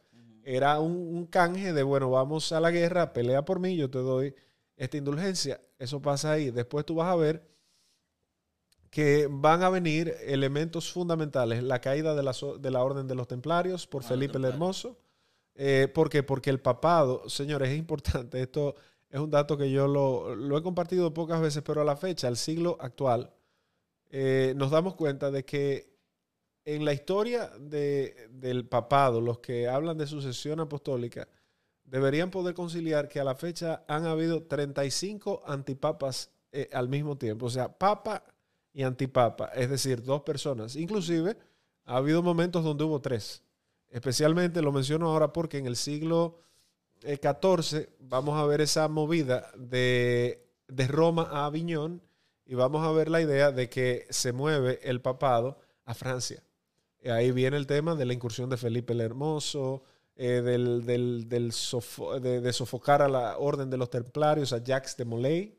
Era 0.43 0.79
un, 0.79 0.91
un 0.95 1.25
canje 1.27 1.73
de, 1.73 1.83
bueno, 1.83 2.09
vamos 2.09 2.51
a 2.51 2.59
la 2.59 2.71
guerra, 2.71 3.13
pelea 3.13 3.45
por 3.45 3.59
mí, 3.59 3.75
yo 3.75 3.89
te 3.89 3.99
doy 3.99 4.35
esta 4.75 4.97
indulgencia. 4.97 5.61
Eso 5.79 6.01
pasa 6.01 6.31
ahí. 6.33 6.51
Después 6.51 6.85
tú 6.85 6.95
vas 6.95 7.07
a 7.07 7.15
ver 7.15 7.47
que 8.89 9.27
van 9.29 9.63
a 9.63 9.69
venir 9.69 10.13
elementos 10.21 10.91
fundamentales. 10.91 11.63
La 11.63 11.81
caída 11.81 12.13
de 12.13 12.23
la, 12.23 12.33
de 12.59 12.71
la 12.71 12.83
Orden 12.83 13.07
de 13.07 13.15
los 13.15 13.27
Templarios 13.27 13.87
por 13.87 14.03
Ah, 14.03 14.07
Felipe 14.09 14.37
el. 14.37 14.45
Hermoso. 14.45 14.97
Eh, 15.55 15.87
¿Por 15.93 16.09
qué? 16.09 16.23
Porque 16.23 16.49
el 16.49 16.59
papado, 16.59 17.27
señores, 17.27 17.69
es 17.69 17.77
importante. 17.77 18.41
Esto 18.41 18.75
es 19.09 19.19
un 19.19 19.29
dato 19.31 19.57
que 19.57 19.71
yo 19.71 19.87
lo, 19.87 20.35
lo 20.35 20.57
he 20.57 20.63
compartido 20.63 21.13
pocas 21.13 21.41
veces, 21.41 21.63
pero 21.63 21.81
a 21.81 21.85
la 21.85 21.95
fecha, 21.95 22.27
al 22.27 22.37
siglo 22.37 22.77
actual, 22.79 23.31
eh, 24.11 24.53
nos 24.57 24.71
damos 24.71 24.95
cuenta 24.95 25.31
de 25.31 25.43
que 25.45 25.92
en 26.65 26.85
la 26.85 26.93
historia 26.93 27.51
de- 27.59 28.27
del 28.31 28.65
papado, 28.67 29.21
los 29.21 29.39
que 29.39 29.67
hablan 29.67 29.97
de 29.97 30.07
sucesión 30.07 30.59
apostólica, 30.59 31.27
deberían 31.83 32.31
poder 32.31 32.53
conciliar 32.55 33.09
que 33.09 33.19
a 33.19 33.23
la 33.23 33.35
fecha 33.35 33.83
han 33.87 34.05
habido 34.05 34.43
35 34.43 35.43
antipapas 35.45 36.31
eh, 36.51 36.69
al 36.73 36.87
mismo 36.89 37.17
tiempo. 37.17 37.47
O 37.47 37.49
sea, 37.49 37.71
papa 37.77 38.23
y 38.73 38.83
antipapa, 38.83 39.47
es 39.55 39.69
decir, 39.69 40.01
dos 40.03 40.21
personas. 40.21 40.75
Inclusive, 40.75 41.37
ha 41.85 41.97
habido 41.97 42.23
momentos 42.23 42.63
donde 42.63 42.83
hubo 42.83 43.01
tres. 43.01 43.43
Especialmente 43.89 44.61
lo 44.61 44.71
menciono 44.71 45.07
ahora 45.09 45.31
porque 45.33 45.57
en 45.57 45.67
el 45.67 45.75
siglo 45.75 46.39
eh, 47.03 47.17
XIV 47.21 47.89
vamos 47.99 48.39
a 48.41 48.45
ver 48.45 48.61
esa 48.61 48.87
movida 48.87 49.51
de, 49.57 50.47
de 50.67 50.87
Roma 50.87 51.27
a 51.31 51.45
Aviñón 51.45 52.01
y 52.45 52.55
vamos 52.55 52.85
a 52.85 52.91
ver 52.91 53.09
la 53.09 53.21
idea 53.21 53.51
de 53.51 53.69
que 53.69 54.07
se 54.09 54.31
mueve 54.31 54.79
el 54.83 55.01
papado 55.01 55.59
a 55.85 55.93
Francia. 55.93 56.41
Ahí 57.09 57.31
viene 57.31 57.57
el 57.57 57.67
tema 57.67 57.95
de 57.95 58.05
la 58.05 58.13
incursión 58.13 58.49
de 58.49 58.57
Felipe 58.57 58.93
el 58.93 59.01
Hermoso, 59.01 59.83
eh, 60.15 60.41
del, 60.43 60.85
del- 60.85 61.27
del 61.27 61.51
sofo- 61.51 62.19
de, 62.19 62.39
de 62.41 62.53
sofocar 62.53 63.01
a 63.01 63.07
la 63.09 63.37
orden 63.37 63.69
de 63.69 63.77
los 63.77 63.89
templarios, 63.89 64.53
a 64.53 64.63
Jacques 64.63 64.95
de 64.97 65.05
Molay. 65.05 65.57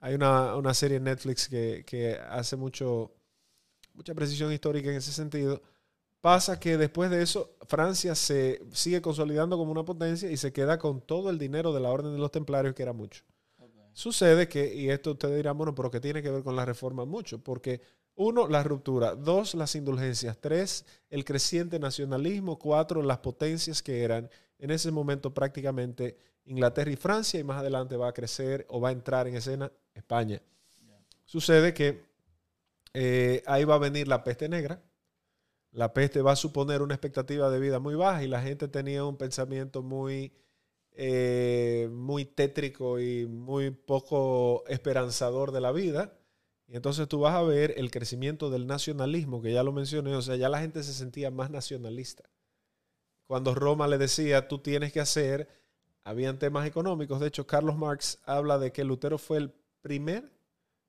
Hay 0.00 0.14
una, 0.14 0.56
una 0.56 0.74
serie 0.74 0.96
en 0.98 1.04
Netflix 1.04 1.48
que, 1.48 1.84
que 1.86 2.16
hace 2.16 2.56
mucho, 2.56 3.12
mucha 3.94 4.14
precisión 4.14 4.52
histórica 4.52 4.90
en 4.90 4.96
ese 4.96 5.12
sentido. 5.12 5.62
Pasa 6.20 6.58
que 6.60 6.76
después 6.76 7.10
de 7.10 7.22
eso, 7.22 7.56
Francia 7.68 8.14
se 8.14 8.62
sigue 8.72 9.00
consolidando 9.02 9.56
como 9.56 9.72
una 9.72 9.84
potencia 9.84 10.30
y 10.30 10.36
se 10.36 10.52
queda 10.52 10.78
con 10.78 11.00
todo 11.00 11.30
el 11.30 11.38
dinero 11.38 11.72
de 11.72 11.80
la 11.80 11.90
orden 11.90 12.12
de 12.12 12.18
los 12.18 12.30
templarios, 12.30 12.74
que 12.74 12.82
era 12.82 12.92
mucho. 12.92 13.24
Sucede 13.94 14.48
que, 14.48 14.74
y 14.74 14.88
esto 14.90 15.12
ustedes 15.12 15.36
dirán, 15.36 15.58
bueno, 15.58 15.74
pero 15.74 15.90
que 15.90 16.00
tiene 16.00 16.22
que 16.22 16.30
ver 16.30 16.42
con 16.42 16.56
la 16.56 16.64
reforma 16.64 17.04
mucho, 17.04 17.38
porque 17.42 17.80
uno, 18.22 18.48
la 18.48 18.62
ruptura, 18.62 19.14
dos, 19.14 19.54
las 19.54 19.74
indulgencias, 19.74 20.38
tres, 20.40 20.84
el 21.10 21.24
creciente 21.24 21.78
nacionalismo, 21.78 22.58
cuatro, 22.58 23.02
las 23.02 23.18
potencias 23.18 23.82
que 23.82 24.02
eran 24.02 24.30
en 24.58 24.70
ese 24.70 24.90
momento 24.90 25.34
prácticamente 25.34 26.16
Inglaterra 26.44 26.90
y 26.90 26.96
Francia, 26.96 27.38
y 27.38 27.44
más 27.44 27.58
adelante 27.58 27.96
va 27.96 28.08
a 28.08 28.12
crecer 28.12 28.66
o 28.68 28.80
va 28.80 28.90
a 28.90 28.92
entrar 28.92 29.28
en 29.28 29.36
escena 29.36 29.70
España. 29.94 30.40
Sucede 31.24 31.72
que 31.74 32.04
eh, 32.94 33.42
ahí 33.46 33.64
va 33.64 33.76
a 33.76 33.78
venir 33.78 34.08
la 34.08 34.22
peste 34.24 34.48
negra, 34.48 34.82
la 35.70 35.94
peste 35.94 36.20
va 36.20 36.32
a 36.32 36.36
suponer 36.36 36.82
una 36.82 36.94
expectativa 36.94 37.48
de 37.50 37.58
vida 37.58 37.78
muy 37.78 37.94
baja 37.94 38.22
y 38.22 38.28
la 38.28 38.42
gente 38.42 38.68
tenía 38.68 39.04
un 39.04 39.16
pensamiento 39.16 39.82
muy, 39.82 40.32
eh, 40.92 41.88
muy 41.90 42.26
tétrico 42.26 43.00
y 43.00 43.26
muy 43.26 43.70
poco 43.70 44.64
esperanzador 44.68 45.50
de 45.50 45.60
la 45.60 45.72
vida. 45.72 46.18
Entonces 46.72 47.06
tú 47.06 47.20
vas 47.20 47.34
a 47.34 47.42
ver 47.42 47.74
el 47.76 47.90
crecimiento 47.90 48.48
del 48.48 48.66
nacionalismo, 48.66 49.42
que 49.42 49.52
ya 49.52 49.62
lo 49.62 49.72
mencioné, 49.72 50.16
o 50.16 50.22
sea, 50.22 50.36
ya 50.36 50.48
la 50.48 50.60
gente 50.60 50.82
se 50.82 50.94
sentía 50.94 51.30
más 51.30 51.50
nacionalista. 51.50 52.24
Cuando 53.26 53.54
Roma 53.54 53.86
le 53.88 53.98
decía, 53.98 54.48
tú 54.48 54.58
tienes 54.58 54.92
que 54.92 55.00
hacer, 55.00 55.48
habían 56.02 56.38
temas 56.38 56.66
económicos. 56.66 57.20
De 57.20 57.28
hecho, 57.28 57.46
Carlos 57.46 57.76
Marx 57.76 58.18
habla 58.24 58.58
de 58.58 58.72
que 58.72 58.84
Lutero 58.84 59.18
fue 59.18 59.38
el 59.38 59.52
primer 59.82 60.32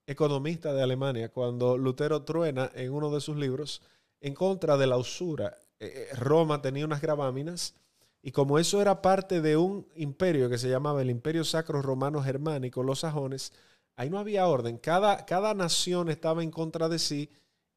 economista 0.08 0.74
de 0.74 0.84
Alemania, 0.84 1.30
cuando 1.30 1.78
Lutero 1.78 2.24
truena 2.24 2.72
en 2.76 2.94
uno 2.94 3.14
de 3.14 3.22
sus 3.22 3.36
libros 3.36 3.82
en 4.22 4.34
contra 4.34 4.78
de 4.78 4.88
la 4.88 4.98
usura. 4.98 5.58
Eh, 5.80 6.08
eh, 6.12 6.16
Roma 6.16 6.62
tenía 6.62 6.86
unas 6.86 7.02
graváminas 7.02 7.76
y 8.22 8.32
como 8.32 8.58
eso 8.58 8.82
era 8.82 9.02
parte 9.02 9.42
de 9.42 9.58
un 9.58 9.86
imperio 9.96 10.50
que 10.50 10.58
se 10.58 10.70
llamaba 10.70 11.02
el 11.02 11.10
Imperio 11.10 11.44
Sacro 11.44 11.82
Romano 11.82 12.24
Germánico, 12.24 12.84
los 12.84 13.00
sajones, 13.00 13.52
ahí 13.96 14.10
no 14.10 14.20
había 14.20 14.48
orden. 14.48 14.78
Cada, 14.78 15.26
cada 15.26 15.54
nación 15.54 16.10
estaba 16.10 16.44
en 16.44 16.52
contra 16.52 16.90
de 16.90 17.00
sí 17.00 17.30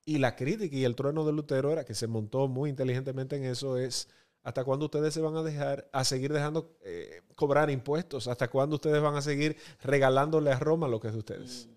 y 0.05 0.19
la 0.19 0.37
crítica 0.37 0.77
y 0.77 0.85
el 0.85 0.95
trueno 0.95 1.25
de 1.25 1.33
Lutero 1.33 1.73
era 1.73 1.85
que 1.85 1.95
se 1.95 2.07
montó 2.07 2.49
muy 2.49 2.71
inteligentemente 2.71 3.37
en 3.37 3.45
eso 3.45 3.77
es 3.77 4.09
hasta 4.43 4.63
cuándo 4.63 4.85
ustedes 4.85 5.13
se 5.13 5.21
van 5.21 5.37
a 5.37 5.43
dejar 5.43 5.89
a 5.93 6.05
seguir 6.05 6.33
dejando 6.33 6.77
eh, 6.85 7.23
cobrar 7.35 7.69
impuestos, 7.69 8.29
hasta 8.29 8.47
cuándo 8.49 8.77
ustedes 8.77 9.03
van 9.03 9.17
a 9.17 9.21
seguir 9.23 9.57
regalándole 9.83 10.53
a 10.53 10.59
Roma 10.61 10.87
lo 10.87 11.01
que 11.01 11.09
es 11.09 11.15
de 11.15 11.19
ustedes. 11.19 11.69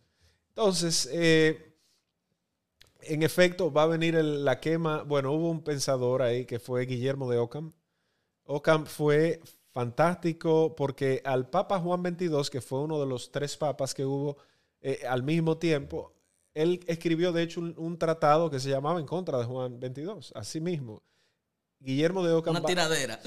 Entonces, 0.49 1.09
eh, 1.11 1.73
en 3.01 3.23
efecto, 3.23 3.71
va 3.71 3.83
a 3.83 3.87
venir 3.87 4.15
el- 4.15 4.45
la 4.45 4.59
quema. 4.59 5.03
Bueno, 5.03 5.31
hubo 5.31 5.49
un 5.49 5.63
pensador 5.63 6.21
ahí 6.21 6.45
que 6.45 6.59
fue 6.59 6.85
Guillermo 6.85 7.29
de 7.29 7.37
Ockham. 7.37 7.71
Ockham 8.45 8.85
fue 8.85 9.41
fantástico 9.73 10.75
porque 10.75 11.21
al 11.25 11.49
Papa 11.49 11.79
Juan 11.79 12.01
XXII, 12.03 12.49
que 12.51 12.61
fue 12.61 12.79
uno 12.81 12.99
de 12.99 13.05
los 13.05 13.31
tres 13.31 13.57
papas 13.57 13.93
que 13.93 14.05
hubo 14.05 14.37
eh, 14.81 15.01
al 15.07 15.23
mismo 15.23 15.57
tiempo, 15.57 16.13
él 16.53 16.79
escribió 16.87 17.31
de 17.31 17.43
hecho 17.43 17.59
un, 17.61 17.73
un 17.77 17.97
tratado 17.97 18.49
que 18.49 18.59
se 18.59 18.69
llamaba 18.69 18.99
en 18.99 19.05
contra 19.05 19.37
de 19.37 19.45
Juan 19.45 19.79
XXII, 19.79 20.31
así 20.35 20.59
mismo. 20.59 21.01
Guillermo 21.81 22.23
de 22.25 22.33
Ockham 22.33 22.51
Una 22.55 22.59
va- 22.61 22.67
tiradera. 22.67 23.19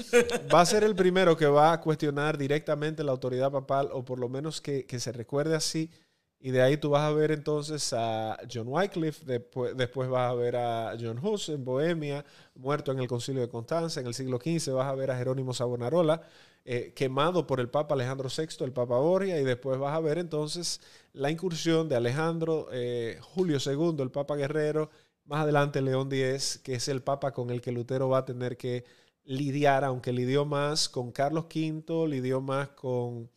va 0.53 0.61
a 0.61 0.65
ser 0.65 0.83
el 0.83 0.95
primero 0.95 1.35
que 1.35 1.47
va 1.47 1.73
a 1.73 1.81
cuestionar 1.81 2.37
directamente 2.37 3.03
la 3.03 3.11
autoridad 3.11 3.51
papal, 3.51 3.89
o 3.91 4.05
por 4.05 4.19
lo 4.19 4.29
menos 4.29 4.61
que, 4.61 4.85
que 4.85 4.99
se 4.99 5.11
recuerde 5.11 5.55
así. 5.55 5.89
Y 6.45 6.51
de 6.51 6.61
ahí 6.61 6.75
tú 6.75 6.89
vas 6.89 7.03
a 7.03 7.13
ver 7.13 7.31
entonces 7.31 7.93
a 7.93 8.37
John 8.53 8.67
Wycliffe, 8.67 9.23
después, 9.25 9.77
después 9.77 10.09
vas 10.09 10.29
a 10.29 10.33
ver 10.33 10.57
a 10.57 10.93
John 10.99 11.17
Hus 11.25 11.47
en 11.47 11.63
Bohemia, 11.63 12.25
muerto 12.55 12.91
en 12.91 12.99
el 12.99 13.07
concilio 13.07 13.39
de 13.41 13.47
Constanza, 13.47 14.01
en 14.01 14.07
el 14.07 14.13
siglo 14.13 14.39
XV 14.39 14.73
vas 14.73 14.87
a 14.87 14.93
ver 14.93 15.09
a 15.09 15.17
Jerónimo 15.17 15.53
Savonarola, 15.53 16.21
eh, 16.65 16.91
quemado 16.97 17.47
por 17.47 17.61
el 17.61 17.69
Papa 17.69 17.95
Alejandro 17.95 18.27
VI, 18.27 18.65
el 18.65 18.73
Papa 18.73 18.97
Borgia, 18.97 19.39
y 19.39 19.45
después 19.45 19.79
vas 19.79 19.95
a 19.95 20.01
ver 20.01 20.17
entonces 20.17 20.81
la 21.13 21.31
incursión 21.31 21.87
de 21.87 21.95
Alejandro, 21.95 22.67
eh, 22.73 23.19
Julio 23.21 23.57
II, 23.65 24.03
el 24.03 24.11
Papa 24.11 24.35
Guerrero, 24.35 24.89
más 25.23 25.43
adelante 25.43 25.81
León 25.81 26.09
X, 26.11 26.59
que 26.61 26.75
es 26.75 26.89
el 26.89 27.01
Papa 27.01 27.31
con 27.31 27.51
el 27.51 27.61
que 27.61 27.71
Lutero 27.71 28.09
va 28.09 28.17
a 28.17 28.25
tener 28.25 28.57
que 28.57 28.83
lidiar, 29.23 29.85
aunque 29.85 30.11
lidió 30.11 30.43
más 30.43 30.89
con 30.89 31.13
Carlos 31.13 31.45
V, 31.45 32.09
lidió 32.09 32.41
más 32.41 32.67
con, 32.71 33.29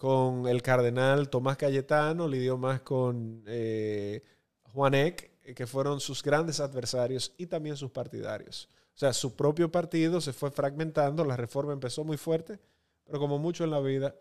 con 0.00 0.48
el 0.48 0.62
cardenal 0.62 1.28
Tomás 1.28 1.58
Cayetano, 1.58 2.26
lidió 2.26 2.56
más 2.56 2.80
con 2.80 3.44
eh, 3.46 4.22
Juan 4.62 4.94
Eck, 4.94 5.30
eh, 5.44 5.52
que 5.54 5.66
fueron 5.66 6.00
sus 6.00 6.22
grandes 6.22 6.58
adversarios 6.58 7.34
y 7.36 7.46
también 7.46 7.76
sus 7.76 7.90
partidarios. 7.90 8.70
O 8.94 8.98
sea, 8.98 9.12
su 9.12 9.36
propio 9.36 9.70
partido 9.70 10.22
se 10.22 10.32
fue 10.32 10.50
fragmentando, 10.50 11.22
la 11.22 11.36
reforma 11.36 11.74
empezó 11.74 12.02
muy 12.02 12.16
fuerte, 12.16 12.58
pero 13.04 13.18
como 13.18 13.38
mucho 13.38 13.62
en 13.64 13.70
la 13.72 13.80
vida, 13.80 14.14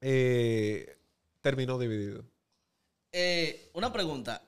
eh, 0.00 0.96
terminó 1.42 1.78
dividido. 1.78 2.24
Eh, 3.12 3.70
una 3.74 3.92
pregunta 3.92 4.42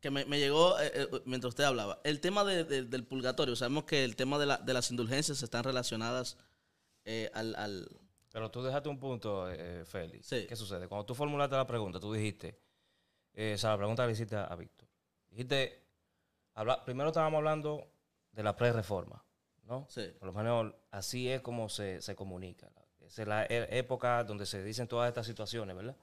que 0.00 0.10
me, 0.10 0.24
me 0.24 0.38
llegó 0.38 0.78
eh, 0.80 0.90
eh, 0.94 1.08
mientras 1.26 1.50
usted 1.50 1.64
hablaba. 1.64 2.00
El 2.02 2.20
tema 2.20 2.44
de- 2.44 2.64
de- 2.64 2.84
del 2.84 3.04
purgatorio, 3.04 3.56
sabemos 3.56 3.84
que 3.84 4.04
el 4.04 4.16
tema 4.16 4.38
de, 4.38 4.46
la- 4.46 4.56
de 4.58 4.72
las 4.72 4.90
indulgencias 4.90 5.42
están 5.42 5.64
relacionadas 5.64 6.38
eh, 7.04 7.30
al, 7.34 7.54
al- 7.56 7.90
Pero 8.32 8.50
tú 8.50 8.62
dejaste 8.62 8.88
un 8.88 8.98
punto, 8.98 9.50
eh, 9.50 9.84
Félix. 9.84 10.26
Sí. 10.26 10.46
¿Qué 10.46 10.56
sucede? 10.56 10.86
Cuando 10.88 11.06
tú 11.06 11.14
formulaste 11.14 11.56
la 11.56 11.66
pregunta, 11.66 11.98
tú 11.98 12.12
dijiste, 12.12 12.58
eh, 13.34 13.52
o 13.54 13.58
sea, 13.58 13.70
la 13.70 13.78
pregunta 13.78 14.02
que 14.02 14.08
le 14.08 14.12
hiciste 14.12 14.36
a, 14.36 14.44
a 14.44 14.56
Víctor. 14.56 14.88
Dijiste, 15.30 15.82
habla- 16.54 16.84
primero 16.84 17.08
estábamos 17.08 17.38
hablando 17.38 17.90
de 18.32 18.42
la 18.42 18.54
pre-reforma, 18.56 19.24
¿no? 19.64 19.86
Sí. 19.88 20.12
Por 20.18 20.26
lo 20.26 20.32
menos 20.32 20.74
así 20.90 21.28
es 21.30 21.40
como 21.40 21.68
se, 21.68 22.02
se 22.02 22.14
comunica. 22.16 22.70
Esa 23.00 23.22
es 23.22 23.28
la 23.28 23.44
e- 23.46 23.78
época 23.78 24.22
donde 24.24 24.44
se 24.46 24.62
dicen 24.62 24.88
todas 24.88 25.08
estas 25.08 25.26
situaciones, 25.26 25.74
¿verdad? 25.74 25.96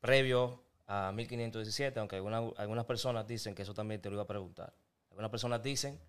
Previo 0.00 0.62
a 0.86 1.12
1517, 1.12 2.00
aunque 2.00 2.16
algunas, 2.16 2.52
algunas 2.56 2.84
personas 2.86 3.26
dicen 3.26 3.54
que 3.54 3.62
eso 3.62 3.74
también 3.74 4.00
te 4.00 4.08
lo 4.08 4.14
iba 4.16 4.22
a 4.22 4.26
preguntar. 4.26 4.74
Algunas 5.10 5.30
personas 5.30 5.62
dicen 5.62 6.00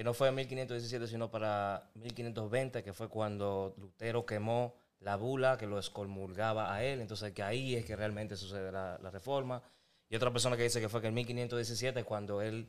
que 0.00 0.04
no 0.04 0.14
fue 0.14 0.28
en 0.28 0.34
1517, 0.34 1.08
sino 1.08 1.30
para 1.30 1.90
1520, 1.92 2.82
que 2.82 2.94
fue 2.94 3.10
cuando 3.10 3.74
Lutero 3.76 4.24
quemó 4.24 4.74
la 5.00 5.16
bula 5.16 5.58
que 5.58 5.66
lo 5.66 5.76
excomulgaba 5.76 6.74
a 6.74 6.82
él. 6.82 7.02
Entonces, 7.02 7.34
que 7.34 7.42
ahí 7.42 7.74
es 7.74 7.84
que 7.84 7.96
realmente 7.96 8.34
sucede 8.34 8.72
la, 8.72 8.98
la 9.02 9.10
reforma. 9.10 9.62
Y 10.08 10.16
otra 10.16 10.32
persona 10.32 10.56
que 10.56 10.62
dice 10.62 10.80
que 10.80 10.88
fue 10.88 11.02
que 11.02 11.08
en 11.08 11.12
1517, 11.12 12.04
cuando 12.04 12.40
él 12.40 12.66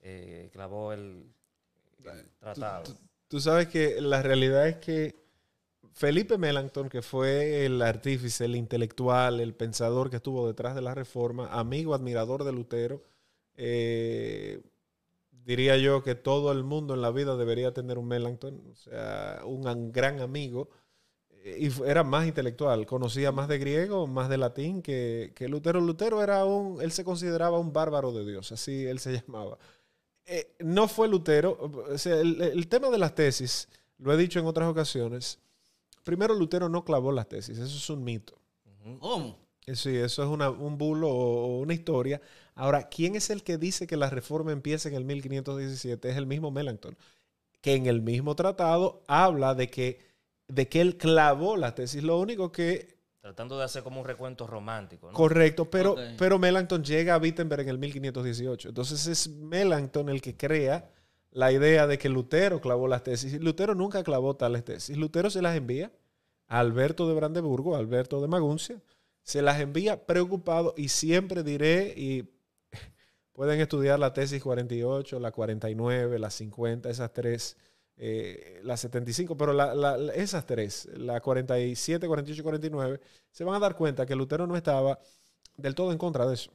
eh, 0.00 0.50
clavó 0.52 0.92
el, 0.92 1.32
el 2.04 2.28
tratado. 2.40 2.82
Tú 3.28 3.38
sabes 3.38 3.68
que 3.68 4.00
la 4.00 4.20
realidad 4.20 4.66
es 4.66 4.78
que 4.78 5.14
Felipe 5.92 6.36
Melanchthon, 6.36 6.88
que 6.88 7.00
fue 7.00 7.64
el 7.64 7.80
artífice, 7.80 8.46
el 8.46 8.56
intelectual, 8.56 9.38
el 9.38 9.54
pensador 9.54 10.10
que 10.10 10.16
estuvo 10.16 10.48
detrás 10.48 10.74
de 10.74 10.82
la 10.82 10.96
reforma, 10.96 11.46
amigo, 11.52 11.94
admirador 11.94 12.42
de 12.42 12.50
Lutero, 12.50 13.04
eh, 13.54 14.60
diría 15.44 15.76
yo 15.76 16.02
que 16.02 16.14
todo 16.14 16.52
el 16.52 16.64
mundo 16.64 16.94
en 16.94 17.02
la 17.02 17.10
vida 17.10 17.36
debería 17.36 17.72
tener 17.72 17.98
un 17.98 18.08
Melanchthon, 18.08 18.62
o 18.70 18.74
sea, 18.74 19.40
un 19.44 19.66
an- 19.66 19.92
gran 19.92 20.20
amigo, 20.20 20.70
eh, 21.44 21.56
y 21.68 21.82
era 21.88 22.04
más 22.04 22.26
intelectual, 22.26 22.86
conocía 22.86 23.32
más 23.32 23.48
de 23.48 23.58
griego, 23.58 24.06
más 24.06 24.28
de 24.28 24.38
latín 24.38 24.82
que, 24.82 25.32
que 25.34 25.48
Lutero. 25.48 25.80
Lutero 25.80 26.22
era 26.22 26.44
un, 26.44 26.80
él 26.80 26.92
se 26.92 27.04
consideraba 27.04 27.58
un 27.58 27.72
bárbaro 27.72 28.12
de 28.12 28.24
Dios, 28.24 28.52
así 28.52 28.86
él 28.86 28.98
se 28.98 29.12
llamaba. 29.26 29.58
Eh, 30.24 30.54
no 30.60 30.86
fue 30.88 31.08
Lutero, 31.08 31.58
o 31.90 31.98
sea, 31.98 32.20
el, 32.20 32.40
el 32.40 32.68
tema 32.68 32.90
de 32.90 32.98
las 32.98 33.14
tesis, 33.14 33.68
lo 33.98 34.12
he 34.12 34.16
dicho 34.16 34.38
en 34.38 34.46
otras 34.46 34.68
ocasiones, 34.68 35.38
primero 36.04 36.34
Lutero 36.34 36.68
no 36.68 36.84
clavó 36.84 37.10
las 37.12 37.28
tesis, 37.28 37.58
eso 37.58 37.76
es 37.76 37.90
un 37.90 38.04
mito. 38.04 38.34
¿Cómo? 39.00 39.38
Eh, 39.66 39.76
Sí, 39.76 39.96
eso 39.96 40.22
es 40.24 40.28
una- 40.28 40.50
un 40.50 40.76
bulo 40.78 41.08
o 41.08 41.58
una 41.60 41.72
historia. 41.74 42.20
Ahora, 42.54 42.88
¿quién 42.88 43.14
es 43.16 43.30
el 43.30 43.42
que 43.42 43.56
dice 43.58 43.86
que 43.86 43.96
la 43.96 44.10
reforma 44.10 44.52
empieza 44.52 44.88
en 44.88 44.94
el 44.94 45.04
1517? 45.04 46.10
Es 46.10 46.16
el 46.16 46.26
mismo 46.26 46.50
Melanchthon, 46.50 46.96
que 47.60 47.74
en 47.74 47.86
el 47.86 48.02
mismo 48.02 48.34
tratado 48.36 49.02
habla 49.06 49.54
de 49.54 49.68
que, 49.68 49.98
de 50.48 50.68
que 50.68 50.80
él 50.80 50.96
clavó 50.98 51.56
la 51.56 51.74
tesis. 51.74 52.02
Lo 52.02 52.18
único 52.18 52.52
que, 52.52 53.00
Tratando 53.20 53.56
de 53.56 53.64
hacer 53.64 53.84
como 53.84 54.00
un 54.00 54.06
recuento 54.06 54.48
romántico, 54.48 55.06
¿no? 55.06 55.12
correcto, 55.12 55.70
pero, 55.70 55.92
Ok. 55.92 56.00
pero 56.18 56.38
Melanchthon 56.40 56.82
llega 56.82 57.14
a 57.14 57.18
Wittenberg 57.18 57.62
en 57.62 57.68
el 57.68 57.78
1518. 57.78 58.70
Entonces 58.70 59.06
es 59.06 59.28
Melanchthon 59.28 60.08
el 60.08 60.20
que 60.20 60.36
crea 60.36 60.90
la 61.30 61.52
idea 61.52 61.86
de 61.86 61.98
que 61.98 62.08
Lutero 62.08 62.60
clavó 62.60 62.88
las 62.88 63.04
tesis. 63.04 63.40
Lutero 63.40 63.74
nunca 63.76 64.02
clavó 64.02 64.34
tales 64.34 64.64
tesis. 64.64 64.96
Lutero 64.96 65.30
se 65.30 65.40
las 65.40 65.56
envía 65.56 65.92
a 66.48 66.58
Alberto 66.58 67.08
de 67.08 67.14
Brandeburgo, 67.14 67.76
a 67.76 67.78
Alberto 67.78 68.20
de 68.20 68.26
Maguncia, 68.28 68.82
se 69.22 69.40
las 69.40 69.60
envía 69.60 70.04
preocupado 70.04 70.74
y 70.76 70.88
siempre 70.88 71.42
diré, 71.44 71.94
y 71.96 72.28
pueden 73.32 73.60
estudiar 73.60 73.98
la 73.98 74.12
tesis 74.12 74.42
48, 74.42 75.18
la 75.20 75.32
49, 75.32 76.18
la 76.18 76.30
50, 76.30 76.90
esas 76.90 77.12
tres, 77.12 77.56
eh, 77.96 78.60
la 78.64 78.76
75, 78.76 79.36
pero 79.36 79.52
la- 79.52 79.96
esas 80.14 80.46
tres, 80.46 80.88
la 80.96 81.20
47, 81.20 82.06
48 82.06 82.40
y 82.40 82.44
49, 82.44 83.00
se 83.30 83.44
van 83.44 83.54
a 83.56 83.58
dar 83.60 83.76
cuenta 83.76 84.06
que 84.06 84.14
Lutero 84.16 84.46
no 84.46 84.56
estaba 84.56 84.98
del 85.56 85.74
todo 85.74 85.92
en 85.92 85.98
contra 85.98 86.26
de 86.26 86.34
eso. 86.34 86.52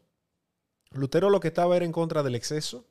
Lutero 0.91 1.29
lo 1.29 1.39
que 1.39 1.49
estaba 1.49 1.75
era 1.75 1.85
en 1.85 1.91
contra 1.91 2.23
del 2.23 2.35
exceso, 2.35 2.85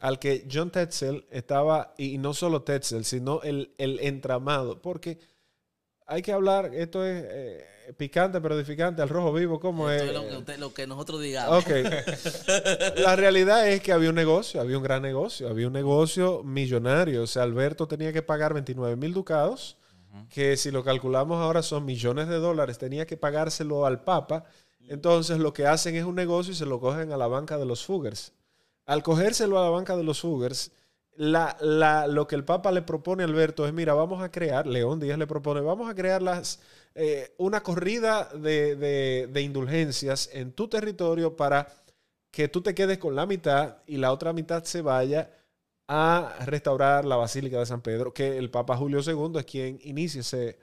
al 0.00 0.18
que 0.18 0.46
John 0.50 0.70
Tetzel 0.70 1.26
estaba, 1.30 1.94
y 1.98 2.16
no 2.18 2.32
solo 2.32 2.62
Tetzel, 2.62 3.04
sino 3.04 3.42
el, 3.42 3.74
el 3.76 4.00
entramado, 4.00 4.80
porque 4.80 5.18
hay 6.10 6.22
que 6.22 6.32
hablar, 6.32 6.74
esto 6.74 7.04
es 7.04 7.24
eh, 7.28 7.66
picante 7.96 8.40
pero 8.40 8.56
edificante, 8.58 9.00
al 9.02 9.08
rojo 9.08 9.32
vivo, 9.32 9.58
¿cómo 9.60 9.90
Esto 9.90 10.04
es? 10.04 10.10
es 10.10 10.14
lo 10.16 10.28
que, 10.28 10.36
usted- 10.36 10.58
lo 10.58 10.74
que 10.74 10.86
nosotros 10.86 11.20
digamos. 11.22 11.64
Ok. 11.64 11.70
La 12.96 13.16
realidad 13.16 13.68
es 13.68 13.80
que 13.80 13.92
había 13.92 14.10
un 14.10 14.14
negocio, 14.16 14.60
había 14.60 14.76
un 14.76 14.82
gran 14.82 15.02
negocio, 15.02 15.48
había 15.48 15.66
un 15.66 15.72
negocio 15.72 16.42
millonario. 16.44 17.22
O 17.22 17.26
sea, 17.26 17.42
Alberto 17.44 17.86
tenía 17.88 18.12
que 18.12 18.22
pagar 18.22 18.54
29 18.54 18.96
mil 18.96 19.12
ducados, 19.12 19.76
que 20.28 20.56
si 20.56 20.70
lo 20.70 20.82
calculamos 20.84 21.40
ahora 21.40 21.62
son 21.62 21.84
millones 21.84 22.28
de 22.28 22.36
dólares, 22.36 22.78
tenía 22.78 23.06
que 23.06 23.16
pagárselo 23.16 23.86
al 23.86 24.02
Papa. 24.02 24.44
Entonces 24.88 25.38
lo 25.38 25.52
que 25.52 25.66
hacen 25.66 25.94
es 25.94 26.04
un 26.04 26.16
negocio 26.16 26.52
y 26.52 26.56
se 26.56 26.66
lo 26.66 26.80
cogen 26.80 27.12
a 27.12 27.16
la 27.16 27.28
banca 27.28 27.58
de 27.58 27.64
los 27.64 27.84
Fugers. 27.84 28.32
Al 28.86 29.04
cogérselo 29.04 29.58
a 29.60 29.62
la 29.64 29.70
banca 29.70 29.96
de 29.96 30.02
los 30.02 30.20
Fugers, 30.20 30.72
lo 31.16 32.26
que 32.26 32.34
el 32.36 32.44
Papa 32.44 32.72
le 32.72 32.82
propone 32.82 33.24
Alberto 33.24 33.66
es, 33.66 33.72
mira, 33.72 33.94
vamos 33.94 34.22
a 34.22 34.30
crear, 34.30 34.66
León 34.66 35.00
Díaz 35.00 35.18
le 35.18 35.26
propone, 35.26 35.60
vamos 35.60 35.90
a 35.90 35.94
crear 35.94 36.22
las, 36.22 36.60
eh, 36.94 37.34
una 37.38 37.62
corrida 37.62 38.24
de, 38.34 38.76
de- 38.76 39.28
de 39.30 39.42
indulgencias 39.42 40.30
en 40.32 40.52
tu 40.52 40.68
territorio 40.68 41.36
para 41.36 41.68
que 42.30 42.48
tú 42.48 42.62
te 42.62 42.74
quedes 42.74 42.98
con 42.98 43.14
la 43.16 43.26
mitad 43.26 43.78
y 43.86 43.96
la 43.98 44.12
otra 44.12 44.32
mitad 44.32 44.64
se 44.64 44.82
vaya 44.82 45.30
a 45.88 46.36
restaurar 46.46 47.04
la 47.04 47.16
Basílica 47.16 47.58
de 47.58 47.66
San 47.66 47.82
Pedro, 47.82 48.14
que 48.14 48.38
el 48.38 48.50
Papa 48.50 48.76
Julio 48.76 49.02
II 49.02 49.38
es 49.40 49.44
quien 49.46 49.78
inicia 49.82 50.20
ese, 50.20 50.58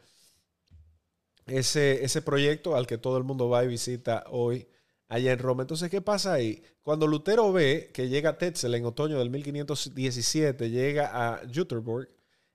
ese, 1.46 2.04
ese 2.04 2.22
proyecto 2.22 2.76
al 2.76 2.88
que 2.88 2.98
todo 2.98 3.18
el 3.18 3.24
mundo 3.24 3.50
va 3.50 3.64
y 3.64 3.68
visita 3.68 4.24
hoy 4.30 4.68
allá 5.08 5.32
en 5.32 5.40
Roma. 5.40 5.64
Entonces, 5.64 5.90
¿qué 5.90 6.02
pasa 6.02 6.34
ahí? 6.34 6.62
Cuando 6.82 7.08
Lutero 7.08 7.52
ve 7.52 7.92
que 7.94 8.10
llega 8.10 8.38
Tetzel 8.38 8.76
en 8.76 8.86
otoño 8.86 9.20
del 9.20 9.30
1517, 9.30 10.70
llega 10.70 11.12
a 11.14 11.42
Jutterburg, 11.54 12.10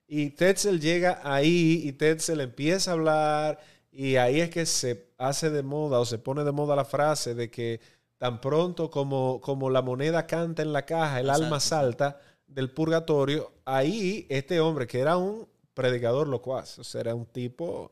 y 0.07 0.31
Tetzel 0.31 0.79
llega 0.79 1.21
ahí 1.23 1.81
y 1.85 1.93
Tetzel 1.93 2.41
empieza 2.41 2.91
a 2.91 2.93
hablar 2.93 3.59
y 3.91 4.17
ahí 4.17 4.41
es 4.41 4.49
que 4.49 4.65
se 4.65 5.07
hace 5.17 5.49
de 5.49 5.63
moda 5.63 5.99
o 5.99 6.05
se 6.05 6.19
pone 6.19 6.43
de 6.43 6.51
moda 6.51 6.75
la 6.75 6.85
frase 6.85 7.33
de 7.33 7.49
que 7.49 7.79
tan 8.17 8.39
pronto 8.41 8.89
como, 8.89 9.41
como 9.41 9.69
la 9.69 9.81
moneda 9.81 10.27
canta 10.27 10.61
en 10.61 10.73
la 10.73 10.85
caja, 10.85 11.19
el 11.19 11.29
alma 11.29 11.59
salta 11.59 12.19
del 12.47 12.71
purgatorio, 12.71 13.51
ahí 13.65 14.27
este 14.29 14.59
hombre 14.59 14.87
que 14.87 14.99
era 14.99 15.17
un 15.17 15.47
predicador 15.73 16.27
locuaz, 16.27 16.79
o 16.79 16.83
sea, 16.83 17.01
era 17.01 17.15
un 17.15 17.25
tipo 17.25 17.91